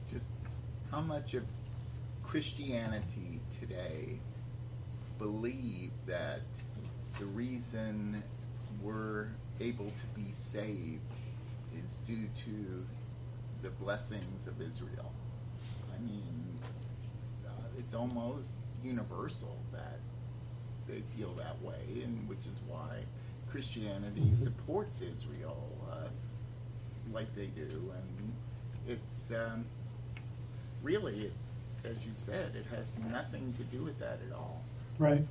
Just 0.10 0.32
how 0.90 1.02
much 1.02 1.36
of 1.36 1.44
Christianity 2.24 3.42
today 3.60 4.20
believe 5.20 5.92
that 6.08 6.42
the 7.20 7.26
reason 7.26 8.24
we're 8.84 9.30
able 9.60 9.86
to 9.86 10.20
be 10.20 10.32
saved 10.32 11.02
is 11.76 11.98
due 12.06 12.28
to 12.46 12.86
the 13.62 13.70
blessings 13.70 14.48
of 14.48 14.62
Israel? 14.62 15.12
I 15.96 16.02
mean, 16.02 16.60
uh, 17.46 17.50
it's 17.80 17.94
almost 17.94 18.62
universal 18.84 19.58
that 19.72 20.00
they 20.88 21.02
feel 21.16 21.34
that 21.36 21.62
way, 21.62 22.04
and 22.04 22.28
which 22.28 22.46
is 22.46 22.60
why 22.68 23.06
Christianity 23.50 24.34
supports 24.34 25.02
Israel 25.02 25.72
uh, 25.90 26.08
like 27.12 27.34
they 27.36 27.48
do, 27.48 27.94
and 27.96 28.34
it's 28.88 29.32
um, 29.32 29.66
really, 30.82 31.32
as 31.86 32.06
you 32.06 32.12
said, 32.18 32.56
it 32.56 32.66
has 32.76 33.00
nothing 33.00 33.54
to 33.58 33.64
do 33.64 33.84
with 33.84 34.00
that 34.00 34.20
at 34.28 34.36
all. 34.36 34.64
Right. 35.00 35.26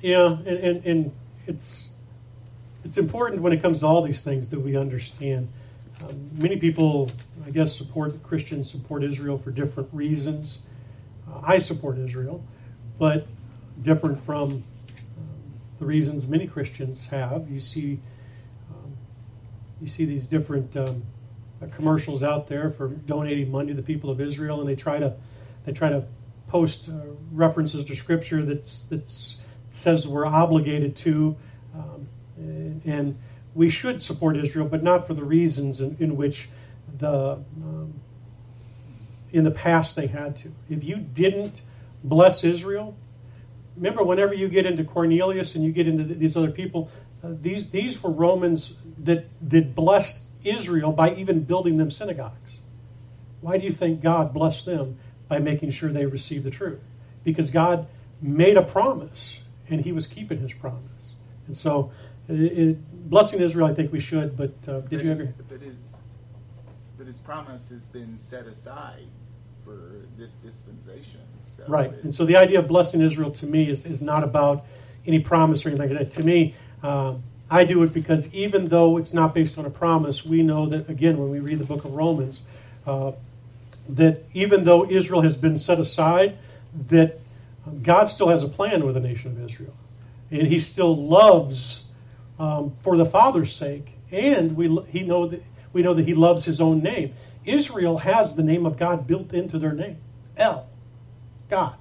Yeah, 0.00 0.26
and, 0.26 0.46
and, 0.46 0.86
and 0.86 1.12
it's 1.46 1.93
it's 2.84 2.98
important 2.98 3.42
when 3.42 3.52
it 3.52 3.62
comes 3.62 3.80
to 3.80 3.86
all 3.86 4.02
these 4.02 4.20
things 4.20 4.48
that 4.50 4.60
we 4.60 4.76
understand. 4.76 5.48
Um, 6.02 6.30
many 6.34 6.56
people, 6.56 7.10
I 7.46 7.50
guess, 7.50 7.74
support 7.74 8.22
Christians 8.22 8.70
support 8.70 9.02
Israel 9.04 9.38
for 9.38 9.50
different 9.50 9.88
reasons. 9.92 10.58
Uh, 11.28 11.40
I 11.42 11.58
support 11.58 11.98
Israel, 11.98 12.44
but 12.98 13.26
different 13.80 14.22
from 14.24 14.50
um, 14.50 14.62
the 15.78 15.86
reasons 15.86 16.26
many 16.26 16.46
Christians 16.46 17.08
have. 17.08 17.50
You 17.50 17.60
see, 17.60 18.00
um, 18.70 18.96
you 19.80 19.88
see 19.88 20.04
these 20.04 20.26
different 20.26 20.76
um, 20.76 21.04
uh, 21.62 21.66
commercials 21.74 22.22
out 22.22 22.48
there 22.48 22.70
for 22.70 22.88
donating 22.88 23.50
money 23.50 23.68
to 23.68 23.74
the 23.74 23.82
people 23.82 24.10
of 24.10 24.20
Israel, 24.20 24.60
and 24.60 24.68
they 24.68 24.76
try 24.76 24.98
to 24.98 25.14
they 25.64 25.72
try 25.72 25.88
to 25.88 26.04
post 26.48 26.88
uh, 26.88 26.92
references 27.32 27.84
to 27.86 27.96
Scripture 27.96 28.44
that's 28.44 28.84
that's 28.84 29.38
says 29.70 30.06
we're 30.06 30.26
obligated 30.26 30.94
to, 30.94 31.36
um, 31.74 32.06
and, 32.84 33.16
we 33.54 33.70
should 33.70 34.02
support 34.02 34.36
Israel, 34.36 34.66
but 34.66 34.82
not 34.82 35.06
for 35.06 35.14
the 35.14 35.24
reasons 35.24 35.80
in, 35.80 35.96
in 36.00 36.16
which 36.16 36.48
the 36.98 37.34
um, 37.62 38.00
in 39.32 39.44
the 39.44 39.50
past 39.50 39.96
they 39.96 40.06
had 40.06 40.36
to. 40.38 40.52
If 40.68 40.84
you 40.84 40.96
didn't 40.96 41.62
bless 42.02 42.44
Israel, 42.44 42.96
remember 43.76 44.04
whenever 44.04 44.34
you 44.34 44.48
get 44.48 44.66
into 44.66 44.84
Cornelius 44.84 45.54
and 45.54 45.64
you 45.64 45.72
get 45.72 45.88
into 45.88 46.04
these 46.04 46.36
other 46.36 46.50
people, 46.50 46.90
uh, 47.22 47.28
these 47.40 47.70
these 47.70 48.02
were 48.02 48.10
Romans 48.10 48.76
that 48.98 49.26
that 49.40 49.74
blessed 49.74 50.24
Israel 50.42 50.92
by 50.92 51.14
even 51.14 51.44
building 51.44 51.78
them 51.78 51.90
synagogues. 51.90 52.58
Why 53.40 53.58
do 53.58 53.64
you 53.64 53.72
think 53.72 54.02
God 54.02 54.32
blessed 54.32 54.66
them 54.66 54.98
by 55.28 55.38
making 55.38 55.70
sure 55.70 55.90
they 55.90 56.06
received 56.06 56.44
the 56.44 56.50
truth? 56.50 56.80
Because 57.22 57.50
God 57.50 57.86
made 58.20 58.56
a 58.56 58.62
promise 58.62 59.40
and 59.68 59.82
He 59.82 59.92
was 59.92 60.06
keeping 60.06 60.38
His 60.38 60.52
promise. 60.52 60.80
And 61.46 61.56
so, 61.56 61.92
it, 62.28 62.34
it, 62.34 63.10
blessing 63.10 63.40
Israel, 63.40 63.66
I 63.66 63.74
think 63.74 63.92
we 63.92 64.00
should. 64.00 64.36
But 64.36 64.52
uh, 64.66 64.80
did 64.80 64.90
but 64.90 64.92
you 64.92 65.10
his, 65.10 65.20
ever? 65.20 65.44
But 65.48 65.60
his, 65.60 66.00
but 66.96 67.06
his 67.06 67.20
promise 67.20 67.70
has 67.70 67.88
been 67.88 68.18
set 68.18 68.46
aside 68.46 69.06
for 69.64 70.06
this 70.16 70.36
dispensation. 70.36 71.20
So 71.42 71.64
Right. 71.68 71.92
And 72.02 72.14
so 72.14 72.24
the 72.24 72.36
idea 72.36 72.58
of 72.58 72.68
blessing 72.68 73.00
Israel 73.00 73.30
to 73.32 73.46
me 73.46 73.68
is, 73.68 73.86
is 73.86 74.00
not 74.00 74.24
about 74.24 74.64
any 75.06 75.20
promise 75.20 75.64
or 75.64 75.70
anything 75.70 75.88
like 75.88 75.98
that. 75.98 76.12
To 76.12 76.24
me, 76.24 76.54
um, 76.82 77.22
I 77.50 77.64
do 77.64 77.82
it 77.82 77.92
because 77.92 78.32
even 78.34 78.68
though 78.68 78.96
it's 78.96 79.12
not 79.12 79.34
based 79.34 79.58
on 79.58 79.66
a 79.66 79.70
promise, 79.70 80.24
we 80.24 80.42
know 80.42 80.66
that, 80.66 80.88
again, 80.88 81.18
when 81.18 81.30
we 81.30 81.40
read 81.40 81.58
the 81.58 81.64
book 81.64 81.84
of 81.84 81.94
Romans, 81.94 82.42
uh, 82.86 83.12
that 83.88 84.24
even 84.32 84.64
though 84.64 84.88
Israel 84.88 85.20
has 85.20 85.36
been 85.36 85.58
set 85.58 85.78
aside, 85.78 86.38
that 86.88 87.20
God 87.82 88.06
still 88.06 88.28
has 88.28 88.42
a 88.42 88.48
plan 88.48 88.84
with 88.84 88.94
the 88.94 89.00
nation 89.00 89.32
of 89.32 89.44
Israel. 89.44 89.74
And 90.30 90.46
he 90.46 90.58
still 90.58 90.96
loves 90.96 91.83
um, 92.38 92.74
for 92.78 92.96
the 92.96 93.04
Father's 93.04 93.54
sake, 93.54 93.92
and 94.10 94.56
we, 94.56 94.66
he 94.88 95.02
know 95.02 95.26
that, 95.28 95.42
we 95.72 95.82
know 95.82 95.94
that 95.94 96.04
he 96.04 96.14
loves 96.14 96.44
his 96.44 96.60
own 96.60 96.82
name. 96.82 97.14
Israel 97.44 97.98
has 97.98 98.36
the 98.36 98.42
name 98.42 98.64
of 98.66 98.76
God 98.76 99.06
built 99.06 99.32
into 99.32 99.58
their 99.58 99.72
name. 99.72 99.98
El. 100.36 100.68
God. 101.48 101.76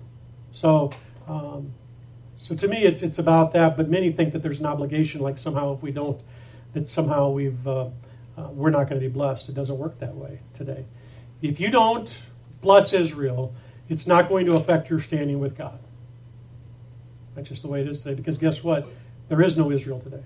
So, 0.51 0.91
um, 1.27 1.73
so 2.37 2.55
to 2.55 2.67
me, 2.67 2.83
it's 2.83 3.01
it's 3.01 3.17
about 3.17 3.53
that. 3.53 3.77
But 3.77 3.89
many 3.89 4.11
think 4.11 4.33
that 4.33 4.43
there's 4.43 4.59
an 4.59 4.65
obligation, 4.65 5.21
like 5.21 5.37
somehow 5.37 5.73
if 5.73 5.81
we 5.81 5.91
don't, 5.91 6.19
that 6.73 6.89
somehow 6.89 7.29
we've 7.29 7.65
uh, 7.67 7.85
uh, 8.37 8.49
we're 8.51 8.69
not 8.69 8.89
going 8.89 8.99
to 9.01 9.07
be 9.07 9.11
blessed. 9.11 9.49
It 9.49 9.55
doesn't 9.55 9.77
work 9.77 9.99
that 9.99 10.15
way 10.15 10.39
today. 10.53 10.85
If 11.41 11.59
you 11.59 11.69
don't 11.69 12.21
bless 12.61 12.93
Israel, 12.93 13.55
it's 13.89 14.07
not 14.07 14.29
going 14.29 14.45
to 14.47 14.55
affect 14.55 14.89
your 14.89 14.99
standing 14.99 15.39
with 15.39 15.57
God. 15.57 15.79
That's 17.35 17.49
just 17.49 17.61
the 17.61 17.67
way 17.67 17.81
it 17.81 17.87
is 17.87 18.01
today. 18.01 18.15
Because 18.15 18.37
guess 18.37 18.63
what? 18.63 18.87
There 19.29 19.41
is 19.41 19.57
no 19.57 19.71
Israel 19.71 19.99
today. 19.99 20.23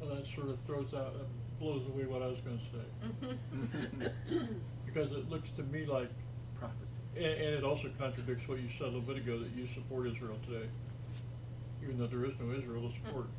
Well, 0.00 0.14
that 0.14 0.26
sort 0.26 0.39
of 0.50 0.60
throws 0.60 0.92
out, 0.94 1.14
uh, 1.16 1.24
blows 1.58 1.86
away 1.88 2.04
what 2.04 2.22
I 2.22 2.26
was 2.26 2.40
going 2.40 2.58
to 2.58 2.64
say. 2.76 4.48
because 4.86 5.12
it 5.12 5.30
looks 5.30 5.50
to 5.52 5.62
me 5.64 5.86
like, 5.86 6.10
prophecy. 6.58 7.00
and, 7.16 7.24
and 7.24 7.54
it 7.54 7.64
also 7.64 7.90
contradicts 7.98 8.46
what 8.48 8.58
you 8.58 8.68
said 8.76 8.82
a 8.82 8.86
little 8.86 9.00
bit 9.00 9.16
ago 9.16 9.38
that 9.38 9.50
you 9.56 9.66
support 9.68 10.06
Israel 10.06 10.36
today, 10.46 10.66
even 11.82 11.98
though 11.98 12.06
there 12.06 12.24
is 12.24 12.32
no 12.40 12.52
Israel 12.52 12.88
to 12.88 12.94
support. 12.94 13.26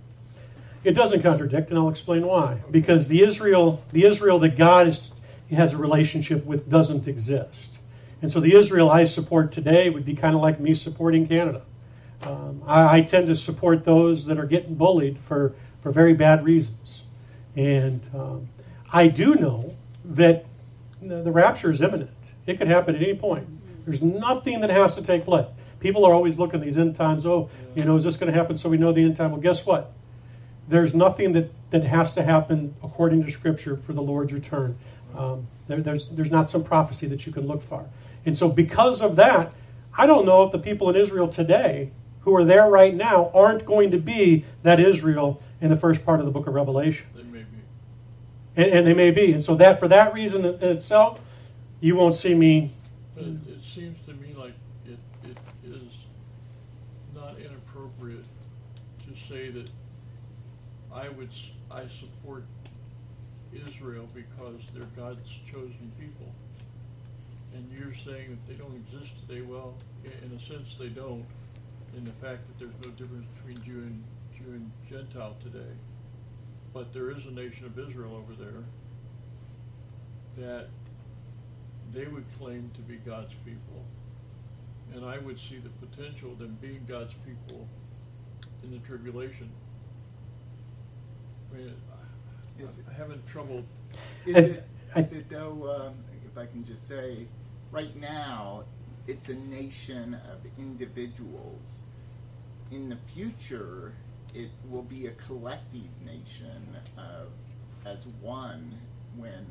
It 0.84 0.94
doesn't 0.94 1.22
contradict, 1.22 1.70
and 1.70 1.78
I'll 1.78 1.90
explain 1.90 2.26
why. 2.26 2.58
Because 2.72 3.08
the 3.08 3.22
Israel, 3.22 3.84
the 3.92 4.04
Israel 4.06 4.40
that 4.40 4.58
God 4.58 4.88
is, 4.88 5.12
has 5.52 5.74
a 5.74 5.78
relationship 5.78 6.44
with 6.44 6.68
doesn't 6.68 7.08
exist. 7.08 7.78
And 8.20 8.32
so 8.32 8.40
the 8.40 8.56
Israel 8.56 8.90
I 8.90 9.04
support 9.04 9.52
today 9.52 9.92
would 9.92 10.06
be 10.06 10.16
kind 10.16 10.34
of 10.34 10.42
like 10.42 10.60
me 10.60 10.74
supporting 10.74 11.28
Canada. 11.28 11.62
Um, 12.24 12.64
I, 12.66 12.98
I 12.98 13.02
tend 13.02 13.28
to 13.28 13.36
support 13.36 13.84
those 13.84 14.26
that 14.26 14.40
are 14.40 14.46
getting 14.46 14.74
bullied 14.76 15.20
for, 15.20 15.54
for 15.82 15.92
very 15.92 16.14
bad 16.14 16.44
reasons. 16.44 17.04
And 17.56 18.02
um, 18.14 18.50
I 18.92 19.08
do 19.08 19.36
know 19.36 19.76
that 20.06 20.46
the 21.02 21.32
rapture 21.32 21.72
is 21.72 21.82
imminent. 21.82 22.12
It 22.46 22.58
could 22.58 22.68
happen 22.68 22.96
at 22.96 23.02
any 23.02 23.16
point. 23.16 23.48
There's 23.86 24.02
nothing 24.02 24.62
that 24.62 24.70
has 24.70 24.96
to 24.96 25.04
take 25.04 25.26
place. 25.26 25.48
People 25.80 26.06
are 26.06 26.14
always 26.14 26.38
looking 26.38 26.62
these 26.62 26.78
end 26.78 26.96
times. 26.96 27.26
Oh, 27.26 27.50
you 27.76 27.84
know, 27.84 27.96
is 27.96 28.04
this 28.04 28.18
going 28.18 28.32
to 28.32 28.38
happen 28.38 28.56
so 28.56 28.70
we 28.70 28.78
know 28.78 28.94
the 28.94 29.04
end 29.04 29.18
time? 29.18 29.32
Well, 29.32 29.42
guess 29.42 29.66
what? 29.66 29.92
there's 30.72 30.96
nothing 30.96 31.34
that, 31.34 31.52
that 31.72 31.84
has 31.84 32.14
to 32.14 32.24
happen 32.24 32.74
according 32.82 33.24
to 33.26 33.32
Scripture 33.32 33.76
for 33.76 33.94
the 33.94 34.02
Lord's 34.02 34.34
return. 34.34 34.78
Um, 35.16 35.48
there, 35.68 35.82
there's, 35.82 36.08
there's 36.08 36.32
not 36.32 36.50
some 36.50 36.64
prophecy 36.64 37.08
that 37.08 37.28
you 37.28 37.34
can 37.34 37.46
look 37.46 37.62
for. 37.62 37.86
And 38.26 38.38
so, 38.38 38.48
because 38.48 39.02
of 39.02 39.18
that, 39.18 39.54
I 39.98 40.08
don't 40.08 40.26
know 40.26 40.44
if 40.44 40.52
the 40.52 40.60
people 40.60 40.90
in 40.90 40.96
Israel 40.96 41.28
today 41.28 41.92
who 42.22 42.36
are 42.36 42.46
there 42.46 42.68
right 42.68 42.96
now 42.96 43.32
aren't 43.34 43.66
going 43.66 43.92
to 43.92 43.98
be 43.98 44.46
that 44.64 44.80
Israel 44.80 45.42
in 45.62 45.70
the 45.70 45.78
first 45.78 46.06
part 46.06 46.20
of 46.20 46.26
the 46.26 46.32
book 46.32 46.48
of 46.48 46.54
Revelation. 46.54 47.08
They 47.16 47.24
may 47.24 47.40
be. 47.40 47.46
And, 48.58 48.68
and 48.68 48.88
they 48.88 48.94
may 48.94 49.12
be. 49.12 49.32
And 49.32 49.44
so, 49.44 49.56
that 49.56 49.80
for 49.80 49.88
that 49.88 50.14
reason 50.14 50.44
in 50.44 50.64
itself, 50.64 51.22
you 51.80 51.96
won't 51.96 52.16
see 52.16 52.34
me. 52.34 52.72
But 53.16 53.24
it, 53.24 53.38
it 53.48 53.64
seems 53.64 53.98
to 54.08 54.14
me 54.14 54.34
like 54.36 54.54
it, 54.86 54.98
it 55.24 55.38
is 55.64 55.82
not 57.16 57.36
inappropriate 57.40 58.26
to 59.08 59.20
say 59.28 59.50
that 59.50 59.70
I 60.94 61.10
would, 61.10 61.30
I 61.70 61.88
support 61.88 62.44
Israel 63.54 64.08
because 64.14 64.62
they're 64.74 64.88
God's 64.96 65.30
chosen 65.52 65.92
people. 66.00 66.34
And 67.54 67.70
you're 67.72 67.94
saying 68.06 68.30
that 68.30 68.48
they 68.48 68.54
don't 68.54 68.76
exist 68.76 69.14
today, 69.28 69.42
well, 69.42 69.74
in, 70.04 70.12
in 70.30 70.38
a 70.38 70.40
sense 70.40 70.76
they 70.80 70.88
don't, 70.88 71.26
in 71.96 72.06
the 72.06 72.12
fact 72.14 72.48
that 72.48 72.60
there's 72.60 72.74
no 72.84 72.90
difference 72.92 73.26
between 73.36 73.64
Jew 73.66 73.80
and, 73.82 74.04
Jew 74.44 74.52
and 74.52 74.72
Gentile 74.90 75.36
today. 75.42 75.74
But 76.74 76.94
there 76.94 77.12
is 77.12 77.26
a 77.26 77.32
nation 77.32 77.66
of 77.66 77.78
Israel 77.78 78.16
over 78.16 78.34
there 78.34 78.64
that 80.38 80.68
they 81.94 82.06
would 82.06 82.26
claim 82.38 82.72
to 82.76 82.82
be 82.82 82.96
God's 82.96 83.34
people. 83.46 83.86
And 84.94 85.06
I 85.06 85.18
would 85.18 85.40
see 85.40 85.58
the 85.58 85.70
potential 85.86 86.32
of 86.32 86.40
them 86.40 86.58
being 86.62 86.86
God's 86.88 87.14
people 87.26 87.68
in 88.64 88.72
the 88.72 88.80
tribulation. 88.80 89.50
I 91.52 91.58
mean, 91.58 91.74
Is 92.60 92.82
I'm 92.88 92.96
having 92.96 93.22
trouble. 93.30 93.66
Is 94.26 94.36
it, 94.36 94.64
it 94.96 95.30
though, 95.30 95.90
um, 95.90 95.96
if 96.26 96.38
I 96.38 96.46
can 96.46 96.64
just 96.64 96.88
say, 96.88 97.28
right 97.72 97.96
now, 98.00 98.64
it's 99.08 99.30
a 99.30 99.36
nation 99.36 100.14
of 100.32 100.40
individuals. 100.58 101.82
In 102.72 102.88
the 102.88 102.98
future, 103.14 103.94
it 104.34 104.50
will 104.70 104.84
be 104.84 105.08
a 105.08 105.12
collective 105.12 105.90
nation 106.06 106.78
of, 106.98 107.28
as 107.86 108.08
one 108.22 108.78
when, 109.18 109.46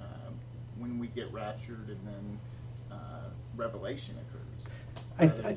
um, 0.00 0.34
when 0.78 0.98
we 0.98 1.06
get 1.08 1.32
raptured 1.32 1.88
and 1.88 1.98
then 2.06 2.38
uh, 2.90 3.28
revelation 3.56 4.16
occurs. 4.28 4.80
I- 5.18 5.24
I- 5.48 5.56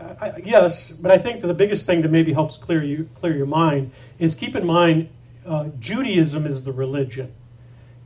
I, 0.00 0.26
I, 0.28 0.36
yes, 0.44 0.92
but 0.92 1.10
I 1.10 1.18
think 1.18 1.40
that 1.40 1.48
the 1.48 1.54
biggest 1.54 1.84
thing 1.84 2.02
that 2.02 2.10
maybe 2.10 2.32
helps 2.32 2.56
clear 2.56 2.84
you 2.84 3.08
clear 3.16 3.36
your 3.36 3.46
mind 3.46 3.90
is 4.20 4.36
keep 4.36 4.54
in 4.54 4.64
mind 4.64 5.08
uh, 5.44 5.70
Judaism 5.80 6.46
is 6.46 6.62
the 6.64 6.70
religion, 6.72 7.32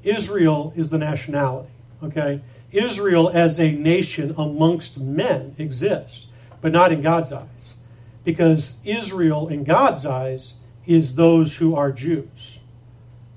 Israel 0.02 0.72
is 0.74 0.88
the 0.88 0.96
nationality. 0.96 1.68
Okay, 2.02 2.40
Israel 2.72 3.28
as 3.28 3.60
a 3.60 3.72
nation 3.72 4.34
amongst 4.38 4.98
men 4.98 5.54
exists, 5.58 6.28
but 6.62 6.72
not 6.72 6.92
in 6.92 7.02
God's 7.02 7.30
eyes, 7.32 7.74
because 8.24 8.78
Israel 8.84 9.48
in 9.48 9.64
God's 9.64 10.06
eyes 10.06 10.54
is 10.86 11.14
those 11.14 11.56
who 11.56 11.74
are 11.74 11.92
Jews. 11.92 12.58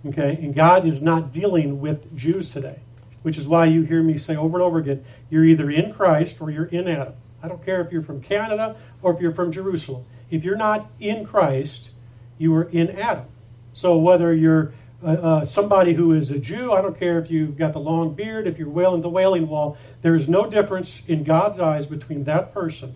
Okay, 0.06 0.38
and 0.42 0.54
God 0.54 0.86
is 0.86 1.02
not 1.02 1.32
dealing 1.32 1.82
with 1.82 2.16
Jews 2.16 2.52
today, 2.52 2.80
which 3.24 3.38
is 3.38 3.48
why 3.48 3.66
you 3.66 3.82
hear 3.84 4.04
me 4.04 4.18
say 4.18 4.36
over 4.36 4.58
and 4.58 4.64
over 4.64 4.78
again, 4.78 5.04
you're 5.30 5.46
either 5.46 5.70
in 5.70 5.94
Christ 5.94 6.40
or 6.42 6.52
you're 6.52 6.66
in 6.66 6.88
Adam. 6.88 7.14
I 7.42 7.48
don't 7.48 7.64
care 7.66 7.82
if 7.82 7.92
you're 7.92 8.04
from 8.04 8.22
Canada 8.22 8.76
or 9.02 9.14
if 9.14 9.20
you're 9.20 9.34
from 9.34 9.52
Jerusalem. 9.52 10.04
If 10.30 10.44
you're 10.44 10.58
not 10.58 10.92
in 11.00 11.26
Christ, 11.26 11.90
you 12.38 12.54
are 12.56 12.70
in 12.70 12.90
Adam. 12.92 13.26
So 13.74 13.98
whether 13.98 14.34
you're 14.34 14.74
uh, 15.04 15.08
uh, 15.08 15.46
somebody 15.46 15.94
who 15.94 16.14
is 16.14 16.32
a 16.32 16.40
Jew, 16.40 16.72
I 16.72 16.82
don't 16.82 16.98
care 16.98 17.20
if 17.20 17.30
you've 17.30 17.58
got 17.58 17.74
the 17.74 17.80
long 17.80 18.14
beard, 18.14 18.48
if 18.48 18.58
you're 18.58 18.70
wailing 18.70 19.02
the 19.02 19.10
wailing 19.10 19.48
wall, 19.48 19.78
there 20.02 20.16
is 20.16 20.30
no 20.30 20.50
difference 20.50 21.02
in 21.08 21.24
God's 21.24 21.60
eyes 21.60 21.86
between 21.86 22.24
that 22.24 22.54
person 22.54 22.96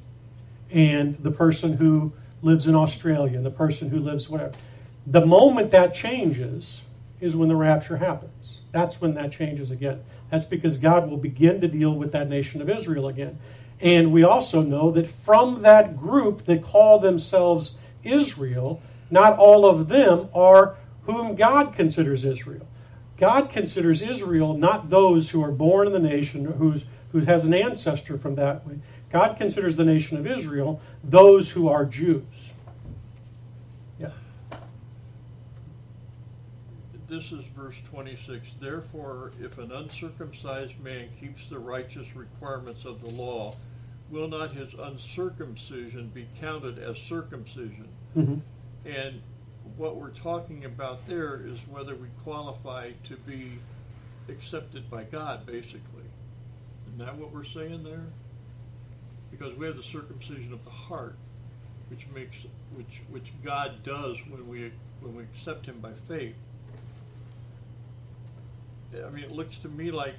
and 0.72 1.16
the 1.16 1.32
person 1.32 1.78
who 1.78 2.14
lives 2.42 2.68
in 2.68 2.76
Australia 2.76 3.38
and 3.38 3.46
the 3.46 3.52
person 3.52 3.90
who 3.90 4.00
lives 4.00 4.30
whatever. 4.30 4.54
The 5.06 5.26
moment 5.26 5.72
that 5.72 5.94
changes 5.94 6.82
is 7.20 7.36
when 7.36 7.50
the 7.50 7.56
rapture 7.56 7.98
happens. 7.98 8.60
That's 8.72 9.02
when 9.02 9.16
that 9.16 9.32
changes 9.32 9.72
again. 9.72 10.04
That's 10.30 10.46
because 10.46 10.78
God 10.78 11.10
will 11.10 11.18
begin 11.18 11.60
to 11.62 11.68
deal 11.68 11.94
with 11.94 12.12
that 12.12 12.30
nation 12.30 12.62
of 12.62 12.70
Israel 12.70 13.08
again. 13.08 13.40
And 13.82 14.12
we 14.12 14.24
also 14.24 14.62
know 14.62 14.92
that 14.92 15.08
from 15.08 15.62
that 15.64 15.98
group 15.98 16.46
that 16.46 16.64
call 16.64 17.00
themselves 17.00 17.78
Israel, 18.04 18.82
not 19.10 19.38
all 19.38 19.66
of 19.66 19.88
them 19.88 20.30
are 20.34 20.78
whom 21.04 21.36
God 21.36 21.74
considers 21.74 22.24
Israel. 22.24 22.68
God 23.18 23.50
considers 23.50 24.02
Israel 24.02 24.54
not 24.54 24.90
those 24.90 25.32
who 25.32 25.44
are 25.44 25.52
born 25.52 25.88
in 25.88 25.94
the 25.94 26.00
nation, 26.00 26.46
who's, 26.46 26.86
who 27.12 27.20
has 27.20 27.46
an 27.46 27.54
ancestor 27.54 28.18
from 28.18 28.36
that 28.36 28.66
way. 28.66 28.80
God 29.12 29.38
considers 29.38 29.76
the 29.76 29.86
nation 29.86 30.18
of 30.18 30.28
Israel 30.28 30.82
those 31.04 31.52
who 31.52 31.68
are 31.68 31.86
Jews. 31.86 32.54
Yeah. 34.00 34.12
This 37.08 37.32
is 37.32 37.44
verse 37.56 37.78
26. 37.90 38.48
Therefore, 38.60 39.32
if 39.42 39.58
an 39.58 39.72
uncircumcised 39.72 40.80
man 40.80 41.10
keeps 41.20 41.48
the 41.50 41.58
righteous 41.58 42.16
requirements 42.16 42.86
of 42.86 43.02
the 43.02 43.10
law, 43.10 43.56
will 44.12 44.28
not 44.28 44.54
his 44.54 44.74
uncircumcision 44.74 46.10
be 46.14 46.28
counted 46.40 46.78
as 46.78 46.98
circumcision? 46.98 47.88
Mm-hmm. 48.16 48.40
And 48.86 49.22
what 49.76 49.98
we're 49.98 50.10
talking 50.10 50.66
about 50.66 51.08
there 51.08 51.42
is 51.44 51.60
whether 51.68 51.96
we 51.96 52.08
qualify 52.24 52.92
to 53.08 53.16
be 53.16 53.54
accepted 54.28 54.90
by 54.90 55.04
God, 55.04 55.46
basically. 55.46 56.04
Isn't 56.88 57.00
that 57.00 57.16
what 57.16 57.32
we're 57.34 57.44
saying 57.44 57.84
there? 57.84 58.06
Because 59.32 59.56
we 59.58 59.66
have 59.68 59.78
the 59.78 59.84
circumcision 59.84 60.52
of 60.54 60.64
the 60.64 60.70
heart, 60.72 61.16
which 61.90 62.08
makes 62.14 62.38
which 62.76 63.02
which 63.10 63.32
God 63.44 63.84
does 63.84 64.18
when 64.30 64.48
we 64.48 64.72
when 65.02 65.16
we 65.16 65.24
accept 65.24 65.66
Him 65.66 65.80
by 65.80 65.92
faith. 66.08 66.36
I 68.94 69.10
mean, 69.10 69.24
it 69.24 69.32
looks 69.32 69.60
to 69.60 69.70
me 69.70 69.92
like 69.92 70.16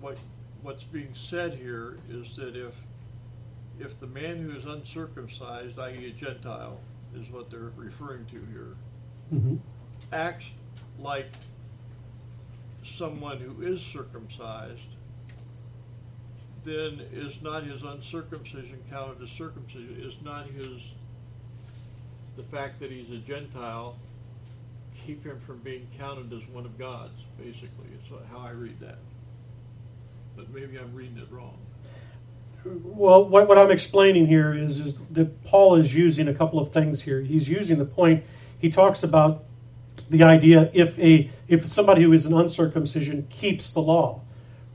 what 0.00 0.18
what's 0.62 0.84
being 0.84 1.14
said 1.14 1.54
here 1.54 1.98
is 2.08 2.36
that 2.36 2.56
if 2.56 2.74
if 3.78 4.00
the 4.00 4.06
man 4.06 4.38
who 4.42 4.56
is 4.56 4.64
uncircumcised, 4.64 5.78
i.e., 5.78 6.06
a 6.06 6.10
Gentile, 6.12 6.80
is 7.14 7.28
what 7.30 7.50
they're 7.50 7.72
referring 7.76 8.24
to 8.26 8.40
here, 8.52 8.76
Mm-hmm. 9.34 9.56
acts 10.12 10.46
like 10.98 11.26
someone 12.84 13.38
who 13.38 13.60
is 13.62 13.82
circumcised, 13.82 14.80
then 16.66 17.00
is 17.12 17.40
not 17.40 17.62
his 17.62 17.82
uncircumcision 17.82 18.82
counted 18.90 19.22
as 19.22 19.30
circumcision? 19.30 19.96
Is 20.00 20.14
not 20.22 20.46
his 20.46 20.82
the 22.36 22.42
fact 22.42 22.80
that 22.80 22.90
he's 22.90 23.10
a 23.10 23.18
Gentile 23.18 23.96
keep 25.06 25.24
him 25.24 25.40
from 25.40 25.58
being 25.60 25.86
counted 25.98 26.32
as 26.32 26.46
one 26.48 26.66
of 26.66 26.78
God's? 26.78 27.22
Basically, 27.38 27.86
it's 27.94 28.30
how 28.30 28.40
I 28.40 28.50
read 28.50 28.78
that. 28.80 28.98
But 30.36 30.52
maybe 30.52 30.76
I'm 30.76 30.94
reading 30.94 31.18
it 31.18 31.28
wrong. 31.30 31.58
Well, 32.64 33.24
what, 33.24 33.46
what 33.48 33.58
I'm 33.58 33.70
explaining 33.70 34.26
here 34.26 34.52
is, 34.52 34.80
is 34.80 34.98
that 35.12 35.44
Paul 35.44 35.76
is 35.76 35.94
using 35.94 36.26
a 36.26 36.34
couple 36.34 36.58
of 36.58 36.72
things 36.72 37.02
here. 37.02 37.20
He's 37.20 37.48
using 37.48 37.78
the 37.78 37.84
point, 37.84 38.24
he 38.58 38.70
talks 38.70 39.02
about 39.02 39.44
the 40.10 40.22
idea 40.22 40.70
if 40.74 40.98
a 40.98 41.30
if 41.48 41.66
somebody 41.68 42.02
who 42.02 42.12
is 42.12 42.26
an 42.26 42.34
uncircumcision 42.34 43.26
keeps 43.30 43.70
the 43.70 43.80
law. 43.80 44.20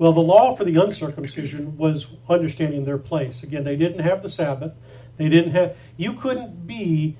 Well, 0.02 0.14
the 0.14 0.20
law 0.20 0.56
for 0.56 0.64
the 0.64 0.82
uncircumcision 0.82 1.78
was 1.78 2.08
understanding 2.28 2.86
their 2.86 2.98
place. 2.98 3.44
Again, 3.44 3.64
they 3.64 3.76
didn't 3.76 4.00
have 4.00 4.24
the 4.24 4.32
Sabbath. 4.32 4.74
They 5.18 5.30
didn't 5.30 5.52
have. 5.52 5.78
You 5.96 6.14
couldn't 6.14 6.66
be. 6.66 7.18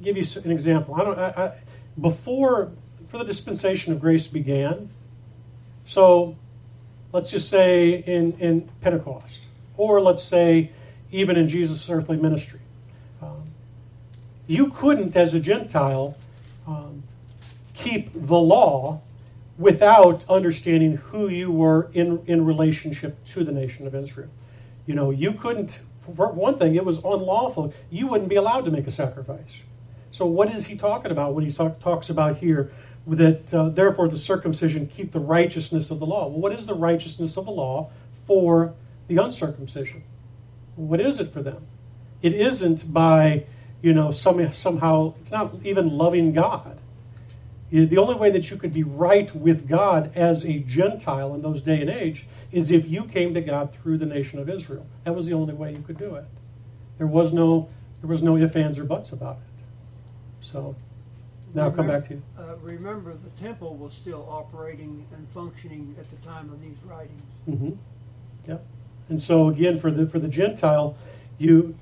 Give 0.00 0.16
you 0.16 0.24
an 0.44 0.52
example. 0.52 0.94
I 0.94 1.02
don't. 1.02 1.18
I, 1.18 1.28
I, 1.30 1.52
before, 2.00 2.70
for 3.08 3.18
the 3.18 3.24
dispensation 3.24 3.92
of 3.92 3.98
grace 3.98 4.28
began. 4.28 4.90
So, 5.84 6.36
let's 7.12 7.32
just 7.32 7.48
say 7.48 8.04
in 8.06 8.38
in 8.38 8.68
Pentecost, 8.82 9.46
or 9.76 10.00
let's 10.00 10.22
say 10.22 10.70
even 11.10 11.36
in 11.36 11.48
Jesus' 11.48 11.90
earthly 11.90 12.18
ministry, 12.18 12.60
um, 13.20 13.42
you 14.46 14.70
couldn't, 14.70 15.16
as 15.16 15.34
a 15.34 15.40
Gentile, 15.40 16.16
um, 16.68 17.02
keep 17.74 18.12
the 18.12 18.38
law 18.38 19.02
without 19.60 20.28
understanding 20.30 20.96
who 20.96 21.28
you 21.28 21.52
were 21.52 21.90
in, 21.92 22.22
in 22.26 22.46
relationship 22.46 23.22
to 23.26 23.44
the 23.44 23.52
nation 23.52 23.86
of 23.86 23.94
Israel. 23.94 24.30
You 24.86 24.94
know, 24.94 25.10
you 25.10 25.34
couldn't, 25.34 25.82
for 26.16 26.32
one 26.32 26.58
thing, 26.58 26.74
it 26.76 26.84
was 26.84 26.96
unlawful. 26.96 27.74
You 27.90 28.06
wouldn't 28.06 28.30
be 28.30 28.36
allowed 28.36 28.64
to 28.64 28.70
make 28.70 28.86
a 28.86 28.90
sacrifice. 28.90 29.60
So, 30.12 30.24
what 30.24 30.50
is 30.52 30.66
he 30.66 30.76
talking 30.76 31.12
about 31.12 31.34
when 31.34 31.44
he 31.44 31.50
talk, 31.50 31.78
talks 31.78 32.08
about 32.08 32.38
here 32.38 32.72
that 33.06 33.52
uh, 33.52 33.68
therefore 33.68 34.08
the 34.08 34.18
circumcision 34.18 34.86
keep 34.86 35.12
the 35.12 35.20
righteousness 35.20 35.90
of 35.90 36.00
the 36.00 36.06
law? 36.06 36.26
Well, 36.26 36.40
what 36.40 36.52
is 36.52 36.66
the 36.66 36.74
righteousness 36.74 37.36
of 37.36 37.44
the 37.44 37.52
law 37.52 37.90
for 38.26 38.74
the 39.08 39.18
uncircumcision? 39.18 40.04
What 40.74 41.00
is 41.00 41.20
it 41.20 41.32
for 41.32 41.42
them? 41.42 41.66
It 42.22 42.32
isn't 42.32 42.92
by, 42.92 43.44
you 43.82 43.92
know, 43.92 44.10
some, 44.10 44.52
somehow, 44.52 45.14
it's 45.20 45.30
not 45.30 45.54
even 45.64 45.98
loving 45.98 46.32
God. 46.32 46.78
The 47.70 47.98
only 47.98 48.16
way 48.16 48.30
that 48.32 48.50
you 48.50 48.56
could 48.56 48.72
be 48.72 48.82
right 48.82 49.32
with 49.34 49.68
God 49.68 50.10
as 50.16 50.44
a 50.44 50.58
Gentile 50.58 51.34
in 51.34 51.42
those 51.42 51.62
day 51.62 51.80
and 51.80 51.88
age 51.88 52.26
is 52.50 52.70
if 52.72 52.88
you 52.88 53.04
came 53.04 53.32
to 53.34 53.40
God 53.40 53.72
through 53.72 53.98
the 53.98 54.06
nation 54.06 54.40
of 54.40 54.48
Israel. 54.48 54.86
That 55.04 55.14
was 55.14 55.26
the 55.26 55.34
only 55.34 55.54
way 55.54 55.70
you 55.70 55.82
could 55.82 55.98
do 55.98 56.16
it. 56.16 56.24
There 56.98 57.06
was 57.06 57.32
no 57.32 57.68
there 58.00 58.08
was 58.08 58.22
no 58.22 58.36
ifs, 58.36 58.56
ands, 58.56 58.78
or 58.78 58.84
buts 58.84 59.12
about 59.12 59.36
it. 59.36 59.64
So 60.40 60.74
now 61.54 61.64
I'll 61.64 61.70
come 61.70 61.86
back 61.86 62.08
to 62.08 62.14
you. 62.14 62.22
Uh, 62.38 62.56
remember, 62.62 63.14
the 63.14 63.42
temple 63.42 63.76
was 63.76 63.94
still 63.94 64.26
operating 64.28 65.06
and 65.14 65.28
functioning 65.28 65.94
at 65.98 66.10
the 66.10 66.16
time 66.26 66.50
of 66.50 66.60
these 66.60 66.76
writings. 66.84 67.22
Mm-hmm. 67.48 67.70
Yep. 68.48 68.66
And 69.10 69.20
so 69.20 69.48
again, 69.48 69.78
for 69.78 69.90
the 69.90 70.06
for 70.06 70.18
the 70.18 70.28
Gentile, 70.28 70.96
you 71.38 71.76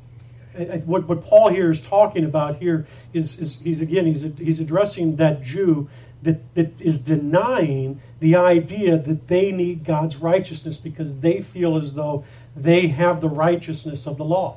what, 0.84 1.07
what 1.07 1.22
Paul 1.24 1.49
here 1.49 1.70
is 1.70 1.80
talking 1.80 2.24
about 2.24 2.57
here 2.57 2.86
is, 3.12 3.38
is 3.38 3.61
he's 3.61 3.80
again 3.80 4.06
he's 4.06 4.22
he's 4.38 4.61
addressing 4.61 5.16
that 5.16 5.42
Jew 5.42 5.88
that, 6.22 6.54
that 6.54 6.80
is 6.80 7.00
denying 7.00 8.00
the 8.20 8.34
idea 8.34 8.98
that 8.98 9.28
they 9.28 9.52
need 9.52 9.84
God's 9.84 10.16
righteousness 10.16 10.76
because 10.76 11.20
they 11.20 11.40
feel 11.40 11.76
as 11.76 11.94
though 11.94 12.24
they 12.56 12.88
have 12.88 13.20
the 13.20 13.28
righteousness 13.28 14.06
of 14.06 14.16
the 14.18 14.24
law. 14.24 14.56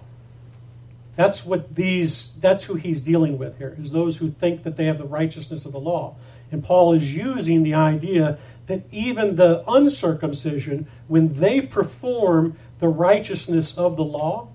That's 1.15 1.45
what 1.45 1.75
these 1.75 2.33
that's 2.35 2.63
who 2.63 2.75
he's 2.75 3.01
dealing 3.01 3.37
with 3.37 3.57
here, 3.57 3.75
is 3.79 3.91
those 3.91 4.17
who 4.17 4.29
think 4.29 4.63
that 4.63 4.75
they 4.75 4.85
have 4.85 4.97
the 4.97 5.05
righteousness 5.05 5.65
of 5.65 5.71
the 5.71 5.79
law. 5.79 6.15
And 6.51 6.63
Paul 6.63 6.93
is 6.93 7.13
using 7.15 7.63
the 7.63 7.73
idea 7.73 8.37
that 8.67 8.83
even 8.91 9.35
the 9.35 9.63
uncircumcision, 9.67 10.87
when 11.07 11.33
they 11.35 11.61
perform 11.61 12.57
the 12.79 12.87
righteousness 12.87 13.77
of 13.77 13.97
the 13.97 14.03
law, 14.03 14.47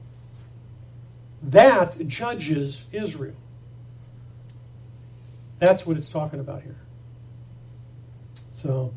that 1.42 2.06
judges 2.08 2.86
Israel. 2.92 3.36
That's 5.58 5.86
what 5.86 5.96
it's 5.96 6.10
talking 6.10 6.40
about 6.40 6.62
here. 6.62 6.76
So, 8.52 8.92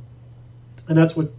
and 0.87 0.97
that's 0.97 1.15
what 1.15 1.31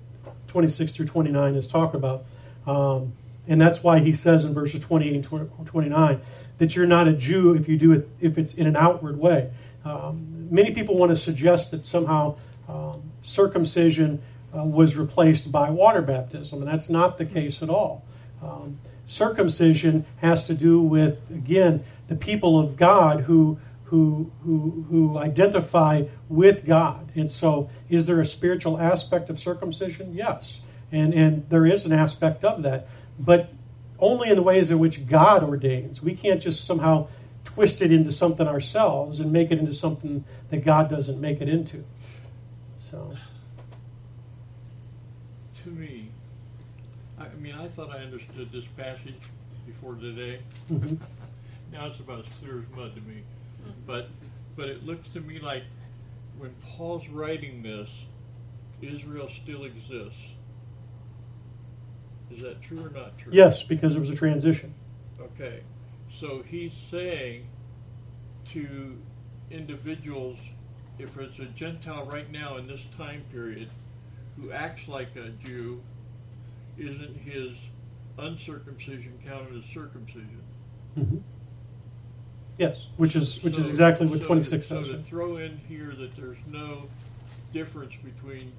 26 0.49 0.93
through 0.93 1.07
29 1.07 1.55
is 1.55 1.69
talking 1.69 1.97
about. 1.97 2.25
Um, 2.67 3.13
and 3.49 3.61
that's 3.61 3.83
why 3.83 3.99
he 3.99 4.13
says 4.13 4.45
in 4.45 4.55
verses 4.55 4.81
28 4.81 5.15
and 5.15 5.67
29 5.67 6.21
that 6.59 6.77
you're 6.77 6.87
not 6.87 7.09
a 7.09 7.13
Jew 7.13 7.55
if 7.55 7.69
you 7.69 7.79
do 7.79 7.93
it 7.93 8.09
if 8.21 8.39
it's 8.39 8.55
in 8.55 8.67
an 8.67 8.77
outward 8.77 9.19
way. 9.19 9.51
Um, 9.85 10.49
many 10.51 10.73
people 10.73 10.97
want 10.97 11.11
to 11.11 11.17
suggest 11.17 11.71
that 11.71 11.85
somehow 11.85 12.37
um, 12.69 13.03
circumcision 13.23 14.23
uh, 14.55 14.65
was 14.65 14.97
replaced 14.97 15.51
by 15.51 15.71
water 15.71 16.03
baptism, 16.03 16.61
and 16.61 16.71
that's 16.71 16.91
not 16.91 17.19
the 17.19 17.25
case 17.25 17.63
at 17.63 17.71
all. 17.71 18.05
Um, 18.43 18.79
Circumcision 19.11 20.07
has 20.19 20.45
to 20.45 20.55
do 20.55 20.81
with, 20.81 21.19
again, 21.31 21.83
the 22.07 22.15
people 22.15 22.61
of 22.61 22.77
God 22.77 23.23
who, 23.23 23.59
who, 23.91 24.31
who, 24.45 24.87
who 24.89 25.19
identify 25.19 26.05
with 26.29 26.65
God. 26.65 27.11
And 27.17 27.31
so, 27.31 27.69
is 27.89 28.07
there 28.07 28.21
a 28.21 28.27
spiritual 28.27 28.79
aspect 28.81 29.29
of 29.31 29.39
circumcision? 29.41 30.15
Yes. 30.15 30.61
And, 30.93 31.13
and 31.13 31.49
there 31.51 31.67
is 31.67 31.87
an 31.87 31.93
aspect 31.93 32.45
of 32.45 32.63
that. 32.63 32.87
But 33.19 33.53
only 33.99 34.31
in 34.31 34.37
the 34.37 34.43
ways 34.43 34.71
in 34.71 34.79
which 34.79 35.09
God 35.09 35.43
ordains. 35.43 36.01
We 36.01 36.15
can't 36.15 36.41
just 36.41 36.65
somehow 36.65 37.09
twist 37.45 37.83
it 37.83 37.93
into 37.93 38.13
something 38.13 38.47
ourselves 38.47 39.19
and 39.19 39.33
make 39.33 39.51
it 39.51 39.59
into 39.59 39.75
something 39.75 40.25
that 40.51 40.65
God 40.65 40.89
doesn't 40.89 41.21
make 41.21 41.41
it 41.41 41.49
into. 41.49 41.85
So, 42.91 43.13
To 45.65 45.69
me, 45.71 46.11
I 47.19 47.27
mean, 47.41 47.55
I 47.55 47.67
thought 47.69 47.91
I 47.91 47.99
understood 47.99 48.51
this 48.53 48.65
passage 48.77 49.15
before 49.67 49.95
today. 49.97 50.41
mhm. 50.73 50.97
Now 51.73 51.87
it's 51.87 52.01
about 52.01 52.27
as 52.27 52.33
clear 52.41 52.59
as 52.59 52.77
mud 52.77 52.95
to 52.97 53.01
me. 53.03 53.23
But 53.87 54.09
but 54.57 54.69
it 54.69 54.85
looks 54.85 55.09
to 55.11 55.21
me 55.21 55.39
like 55.39 55.65
when 56.39 56.55
Paul's 56.63 57.09
writing 57.09 57.63
this, 57.63 57.89
Israel 58.83 59.29
still 59.29 59.65
exists. 59.65 60.35
Is 62.31 62.43
that 62.43 62.63
true 62.63 62.87
or 62.87 62.91
not 62.91 63.19
true? 63.19 63.33
yes, 63.35 63.63
because 63.63 63.93
there 63.93 64.01
was 64.01 64.11
a 64.11 64.15
transition. 64.15 64.73
Okay. 65.21 65.61
So 66.13 66.43
he's 66.43 66.73
saying 66.75 67.47
to 68.53 68.97
individuals, 69.51 70.39
if 70.99 71.17
it's 71.19 71.39
a 71.39 71.47
Gentile 71.47 72.05
right 72.07 72.31
now 72.31 72.57
in 72.57 72.67
this 72.67 72.87
time 72.97 73.25
period 73.33 73.71
who 74.37 74.53
acts 74.53 74.89
like 74.89 75.15
a 75.17 75.31
Jew, 75.45 75.83
isn't 76.79 77.17
his 77.19 77.53
uncircumcision 78.19 79.19
counted 79.27 79.63
as 79.63 79.65
circumcision? 79.71 80.43
Mhm. 80.99 81.23
Yes, 82.61 82.77
which 82.99 83.17
is 83.17 83.43
which 83.43 83.57
is 83.57 83.65
So- 83.65 83.71
exactly 83.71 84.07
what 84.07 84.21
so 84.21 84.27
twenty 84.27 84.43
to- 84.43 84.47
six 84.49 84.67
So 84.69 84.83
says. 84.85 84.93
to 84.93 84.99
throw 84.99 85.39
in 85.39 85.59
here 85.67 85.95
that 85.99 86.13
there's 86.13 86.37
no 86.53 86.89
difference 87.55 87.95
between 88.05 88.53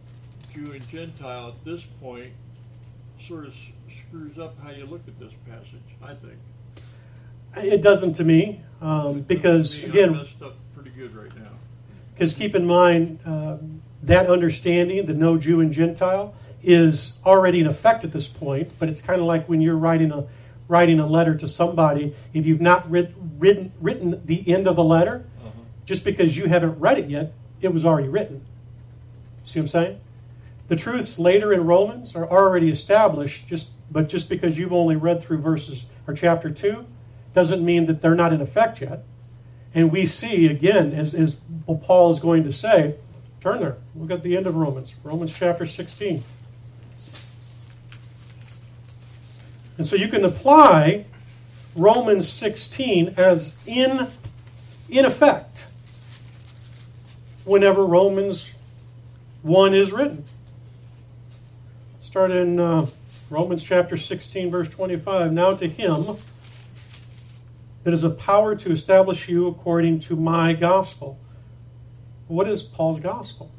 Jew 0.51 0.71
and 0.71 0.89
Gentile 0.89 1.49
at 1.49 1.63
this 1.63 1.83
point 2.01 2.31
sort 3.23 3.45
of 3.45 3.51
s- 3.53 3.71
screws 4.07 4.39
up 4.39 4.55
how 4.63 4.71
you 4.71 4.87
look 4.87 5.01
at 5.07 5.19
this 5.19 5.31
passage, 5.47 5.83
I 6.01 6.15
think. 6.15 6.39
It 7.55 7.83
doesn't 7.83 8.13
to 8.13 8.23
me, 8.23 8.61
um, 8.81 9.21
because 9.21 9.75
To 9.79 9.81
me, 9.81 9.83
I'm 9.85 9.91
again, 9.91 10.11
messed 10.13 10.41
up 10.41 10.55
pretty 10.73 10.89
good 10.97 11.15
right 11.15 11.35
now. 11.37 11.51
because 12.15 12.33
keep 12.33 12.55
in 12.55 12.65
mind 12.65 13.19
um, 13.25 13.81
that 14.01 14.25
understanding, 14.25 15.05
the 15.05 15.13
no 15.13 15.37
Jew 15.37 15.61
and 15.61 15.71
Gentile, 15.71 16.33
is 16.63 17.19
already 17.23 17.59
in 17.59 17.67
effect 17.67 18.03
at 18.03 18.11
this 18.13 18.27
point. 18.27 18.71
But 18.79 18.89
it's 18.89 19.01
kind 19.03 19.21
of 19.21 19.27
like 19.27 19.47
when 19.47 19.61
you're 19.61 19.77
writing 19.77 20.11
a 20.11 20.25
writing 20.71 21.01
a 21.01 21.05
letter 21.05 21.35
to 21.35 21.47
somebody. 21.49 22.15
If 22.33 22.45
you've 22.45 22.61
not 22.61 22.89
writ, 22.89 23.13
written 23.37 23.73
written 23.81 24.21
the 24.25 24.49
end 24.51 24.67
of 24.67 24.77
the 24.77 24.83
letter, 24.83 25.25
Uh-huh. 25.39 25.49
just 25.85 26.05
because 26.05 26.37
you 26.37 26.45
haven't 26.47 26.79
read 26.79 26.97
it 26.97 27.09
yet, 27.09 27.33
it 27.61 27.73
was 27.73 27.85
already 27.85 28.07
written. 28.07 28.41
See 29.43 29.59
what 29.59 29.65
I'm 29.65 29.67
saying? 29.67 29.99
The 30.69 30.77
truths 30.77 31.19
later 31.19 31.51
in 31.51 31.65
Romans 31.65 32.15
are 32.15 32.25
already 32.27 32.69
established, 32.69 33.47
just 33.49 33.71
but 33.91 34.07
just 34.07 34.29
because 34.29 34.57
you've 34.57 34.71
only 34.71 34.95
read 34.95 35.21
through 35.21 35.39
verses 35.39 35.85
or 36.07 36.13
chapter 36.13 36.49
two, 36.49 36.85
doesn't 37.33 37.63
mean 37.63 37.87
that 37.87 38.01
they're 38.01 38.15
not 38.15 38.31
in 38.31 38.39
effect 38.39 38.79
yet. 38.81 39.03
And 39.75 39.91
we 39.91 40.05
see 40.05 40.47
again, 40.47 40.93
as, 40.93 41.13
as 41.13 41.35
Paul 41.83 42.11
is 42.11 42.19
going 42.19 42.43
to 42.45 42.51
say, 42.53 42.95
turn 43.41 43.59
there. 43.59 43.75
Look 43.93 44.11
at 44.11 44.21
the 44.21 44.37
end 44.37 44.47
of 44.47 44.55
Romans, 44.55 44.93
Romans 45.03 45.33
chapter 45.37 45.65
16. 45.65 46.23
And 49.81 49.87
so 49.87 49.95
you 49.95 50.09
can 50.09 50.23
apply 50.23 51.05
Romans 51.75 52.29
16 52.29 53.15
as 53.17 53.57
in, 53.65 54.09
in 54.87 55.05
effect 55.05 55.65
whenever 57.45 57.83
Romans 57.83 58.53
1 59.41 59.73
is 59.73 59.91
written. 59.91 60.23
Start 61.99 62.29
in 62.29 62.59
uh, 62.59 62.85
Romans 63.31 63.63
chapter 63.63 63.97
16, 63.97 64.51
verse 64.51 64.69
25. 64.69 65.33
Now 65.33 65.53
to 65.53 65.67
him 65.67 66.15
that 67.83 67.91
is 67.91 68.03
a 68.03 68.11
power 68.11 68.55
to 68.57 68.71
establish 68.71 69.27
you 69.27 69.47
according 69.47 69.99
to 70.01 70.15
my 70.15 70.53
gospel. 70.53 71.17
What 72.27 72.47
is 72.47 72.61
Paul's 72.61 72.99
gospel? 72.99 73.51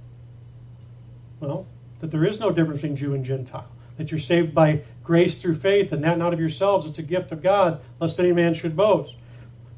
Well, 1.40 1.66
that 1.98 2.12
there 2.12 2.24
is 2.24 2.38
no 2.38 2.52
difference 2.52 2.82
between 2.82 2.96
Jew 2.96 3.12
and 3.12 3.24
Gentile. 3.24 3.66
That 3.96 4.12
you're 4.12 4.20
saved 4.20 4.54
by 4.54 4.82
grace 5.02 5.38
through 5.38 5.56
faith, 5.56 5.92
and 5.92 6.02
that 6.04 6.18
not 6.18 6.32
of 6.32 6.40
yourselves. 6.40 6.86
It's 6.86 6.98
a 6.98 7.02
gift 7.02 7.32
of 7.32 7.42
God, 7.42 7.80
lest 8.00 8.18
any 8.20 8.32
man 8.32 8.54
should 8.54 8.76
boast. 8.76 9.16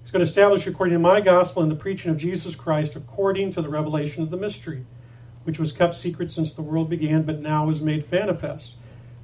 He's 0.03 0.11
going 0.11 0.25
to 0.25 0.29
establish 0.29 0.67
according 0.67 0.95
to 0.95 0.99
my 0.99 1.21
gospel 1.21 1.63
and 1.63 1.71
the 1.71 1.77
preaching 1.77 2.11
of 2.11 2.19
Jesus 2.19 2.55
Christ, 2.55 2.95
according 2.95 3.53
to 3.53 3.63
the 3.63 3.69
revelation 3.69 4.23
of 4.23 4.31
the 4.31 4.37
mystery, 4.37 4.85
which 5.45 5.59
was 5.59 5.73
kept 5.73 5.95
secret 5.95 6.31
since 6.31 6.53
the 6.53 6.63
world 6.63 6.91
began, 6.91 7.23
but 7.23 7.41
now 7.41 7.71
is 7.71 7.81
made 7.81 8.11
manifest. 8.13 8.75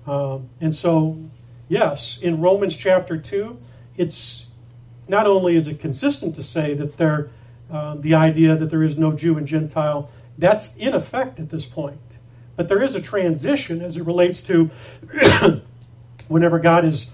Um, 0.07 0.49
and 0.61 0.75
so, 0.75 1.23
yes, 1.69 2.19
in 2.21 2.41
Romans 2.41 2.77
chapter 2.77 3.19
2, 3.19 3.59
it's 3.97 4.47
not 5.07 5.27
only 5.27 5.57
is 5.57 5.69
it 5.69 5.81
consistent 5.81 6.35
to 6.37 6.43
say 6.43 6.73
that 6.75 6.97
there, 6.97 7.31
uh, 7.71 7.97
the 7.97 8.15
idea 8.15 8.57
that 8.57 8.71
there 8.71 8.83
is 8.83 8.97
no 8.99 9.13
Jew 9.13 9.37
and 9.37 9.47
Gentile, 9.47 10.11
that's 10.39 10.75
in 10.77 10.95
effect 10.95 11.39
at 11.39 11.51
this 11.51 11.67
point. 11.67 12.01
But 12.57 12.69
there 12.69 12.83
is 12.83 12.95
a 12.95 13.01
transition 13.01 13.83
as 13.83 13.97
it 13.97 14.05
relates 14.05 14.43
to 14.43 14.71
whenever 16.31 16.59
God 16.61 16.85
is 16.85 17.11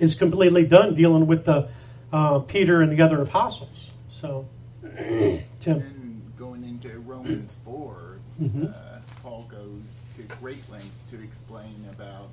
is 0.00 0.14
completely 0.14 0.64
done 0.64 0.94
dealing 0.94 1.26
with 1.26 1.44
the 1.44 1.68
uh, 2.12 2.38
Peter 2.40 2.80
and 2.80 2.90
the 2.90 3.02
other 3.02 3.20
apostles. 3.20 3.90
So, 4.10 4.46
Tim, 4.82 5.42
And 5.80 6.32
going 6.38 6.64
into 6.64 6.98
Romans 7.00 7.56
4, 7.64 8.18
Mhm. 8.40 8.74
uh, 8.74 9.00
Paul 9.22 9.46
goes 9.50 10.00
to 10.16 10.22
great 10.40 10.68
lengths 10.70 11.04
to 11.10 11.22
explain 11.22 11.74
about 11.92 12.30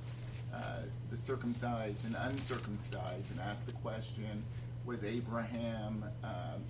uh, 0.54 0.84
the 1.12 1.18
circumcised 1.18 2.06
and 2.06 2.16
uncircumcised 2.20 3.32
and 3.32 3.40
asks 3.42 3.64
the 3.66 3.72
question 3.74 4.44
was 4.86 5.04
Abraham 5.04 6.04
um, 6.24 6.62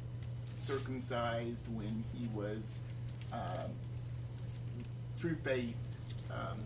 circumcised 0.55 1.65
when 1.73 2.03
he 2.13 2.27
was, 2.33 2.81
um, 3.31 3.71
through 5.17 5.35
faith, 5.35 5.77
um, 6.31 6.57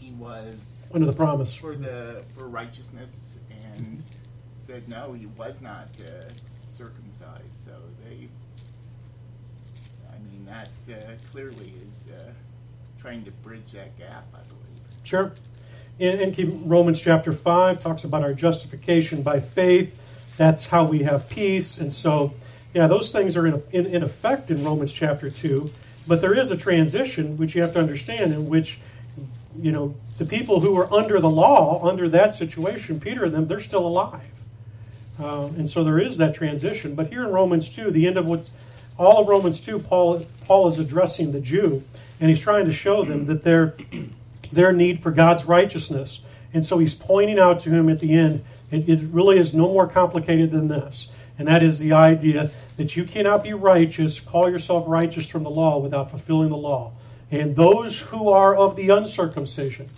he 0.00 0.12
was 0.12 0.88
under 0.92 1.06
the 1.06 1.12
promise. 1.12 1.54
for 1.54 1.74
the 1.74 2.24
for 2.36 2.48
righteousness 2.48 3.40
and 3.72 4.02
said 4.56 4.88
no 4.88 5.12
he 5.12 5.26
was 5.26 5.62
not 5.62 5.88
uh, 6.00 6.28
circumcised 6.66 7.52
so 7.52 7.72
they 8.04 8.28
i 10.10 10.18
mean 10.30 10.46
that 10.46 10.68
uh, 10.90 11.12
clearly 11.30 11.72
is 11.86 12.08
uh, 12.12 12.30
trying 12.98 13.24
to 13.24 13.30
bridge 13.30 13.72
that 13.72 13.96
gap 13.98 14.24
i 14.34 14.38
believe 14.48 14.66
Sure. 15.06 15.32
And, 16.00 16.20
and 16.20 16.70
Romans 16.70 17.00
chapter 17.00 17.32
5 17.32 17.82
talks 17.82 18.04
about 18.04 18.22
our 18.22 18.34
justification 18.34 19.22
by 19.22 19.40
faith. 19.40 20.02
That's 20.36 20.66
how 20.66 20.84
we 20.84 21.04
have 21.04 21.28
peace. 21.30 21.78
And 21.78 21.92
so, 21.92 22.34
yeah, 22.74 22.86
those 22.88 23.10
things 23.12 23.36
are 23.36 23.46
in, 23.46 23.62
in, 23.72 23.86
in 23.86 24.02
effect 24.02 24.50
in 24.50 24.62
Romans 24.64 24.92
chapter 24.92 25.30
2. 25.30 25.70
But 26.06 26.20
there 26.20 26.34
is 26.38 26.50
a 26.50 26.56
transition, 26.56 27.36
which 27.36 27.54
you 27.54 27.62
have 27.62 27.72
to 27.74 27.78
understand, 27.78 28.32
in 28.32 28.48
which, 28.48 28.78
you 29.60 29.72
know, 29.72 29.94
the 30.18 30.24
people 30.24 30.60
who 30.60 30.76
are 30.78 30.92
under 30.92 31.20
the 31.20 31.30
law, 31.30 31.86
under 31.88 32.08
that 32.08 32.34
situation, 32.34 33.00
Peter 33.00 33.24
and 33.24 33.34
them, 33.34 33.46
they're 33.46 33.60
still 33.60 33.86
alive. 33.86 34.22
Uh, 35.18 35.46
and 35.56 35.68
so 35.68 35.82
there 35.82 35.98
is 35.98 36.18
that 36.18 36.34
transition. 36.34 36.94
But 36.94 37.08
here 37.08 37.24
in 37.24 37.30
Romans 37.30 37.74
2, 37.74 37.90
the 37.90 38.06
end 38.06 38.16
of 38.16 38.26
what's 38.26 38.50
all 38.98 39.20
of 39.20 39.28
Romans 39.28 39.60
2, 39.60 39.78
Paul, 39.80 40.24
Paul 40.46 40.68
is 40.68 40.78
addressing 40.78 41.32
the 41.32 41.40
Jew, 41.40 41.82
and 42.18 42.28
he's 42.30 42.40
trying 42.40 42.64
to 42.64 42.72
show 42.72 43.04
them 43.04 43.26
that 43.26 43.42
they're 43.42 43.74
their 44.52 44.72
need 44.72 45.02
for 45.02 45.10
God's 45.10 45.44
righteousness. 45.44 46.22
And 46.54 46.64
so 46.64 46.78
he's 46.78 46.94
pointing 46.94 47.38
out 47.38 47.60
to 47.60 47.70
him 47.70 47.88
at 47.88 47.98
the 47.98 48.14
end, 48.14 48.44
it, 48.70 48.88
it 48.88 49.00
really 49.10 49.38
is 49.38 49.54
no 49.54 49.68
more 49.68 49.86
complicated 49.86 50.50
than 50.50 50.68
this. 50.68 51.08
And 51.38 51.48
that 51.48 51.62
is 51.62 51.78
the 51.78 51.92
idea 51.92 52.50
that 52.76 52.96
you 52.96 53.04
cannot 53.04 53.44
be 53.44 53.52
righteous, 53.52 54.20
call 54.20 54.50
yourself 54.50 54.84
righteous 54.86 55.28
from 55.28 55.42
the 55.42 55.50
law 55.50 55.78
without 55.78 56.10
fulfilling 56.10 56.48
the 56.48 56.56
law. 56.56 56.92
And 57.30 57.56
those 57.56 58.00
who 58.00 58.28
are 58.28 58.54
of 58.56 58.76
the 58.76 58.88
uncircumcision, 58.90 59.88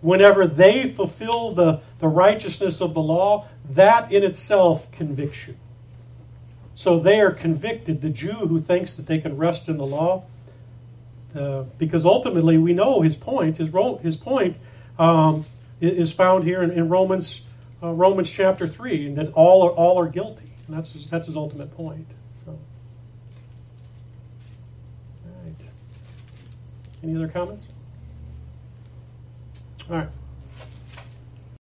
whenever 0.00 0.46
they 0.46 0.88
fulfill 0.88 1.52
the, 1.52 1.80
the 1.98 2.08
righteousness 2.08 2.80
of 2.80 2.94
the 2.94 3.00
law, 3.00 3.48
that 3.70 4.12
in 4.12 4.22
itself 4.22 4.90
convicts 4.92 5.48
you. 5.48 5.54
So 6.74 7.00
they 7.00 7.18
are 7.18 7.32
convicted. 7.32 8.00
The 8.00 8.10
Jew 8.10 8.46
who 8.46 8.60
thinks 8.60 8.94
that 8.94 9.06
they 9.06 9.18
can 9.18 9.36
rest 9.36 9.68
in 9.68 9.78
the 9.78 9.86
law, 9.86 10.24
uh, 11.34 11.64
because 11.76 12.06
ultimately 12.06 12.56
we 12.56 12.72
know 12.72 13.02
his 13.02 13.16
point. 13.16 13.56
His, 13.56 13.70
his 14.02 14.16
point 14.16 14.56
um, 14.98 15.44
is 15.80 16.12
found 16.12 16.44
here 16.44 16.62
in, 16.62 16.70
in 16.70 16.88
Romans 16.88 17.42
uh, 17.82 17.92
Romans 17.92 18.30
chapter 18.30 18.66
three, 18.66 19.06
and 19.06 19.16
that 19.16 19.32
all 19.34 19.62
are 19.62 19.70
all 19.70 19.98
are 19.98 20.08
guilty, 20.08 20.50
and 20.66 20.76
that's 20.76 20.92
his, 20.92 21.08
that's 21.08 21.26
his 21.26 21.36
ultimate 21.36 21.76
point. 21.76 22.06
So, 22.44 22.58
all 25.24 25.44
right. 25.44 25.54
Any 27.02 27.14
other 27.14 27.28
comments? 27.28 27.76
All 29.88 29.96
right. 29.96 30.08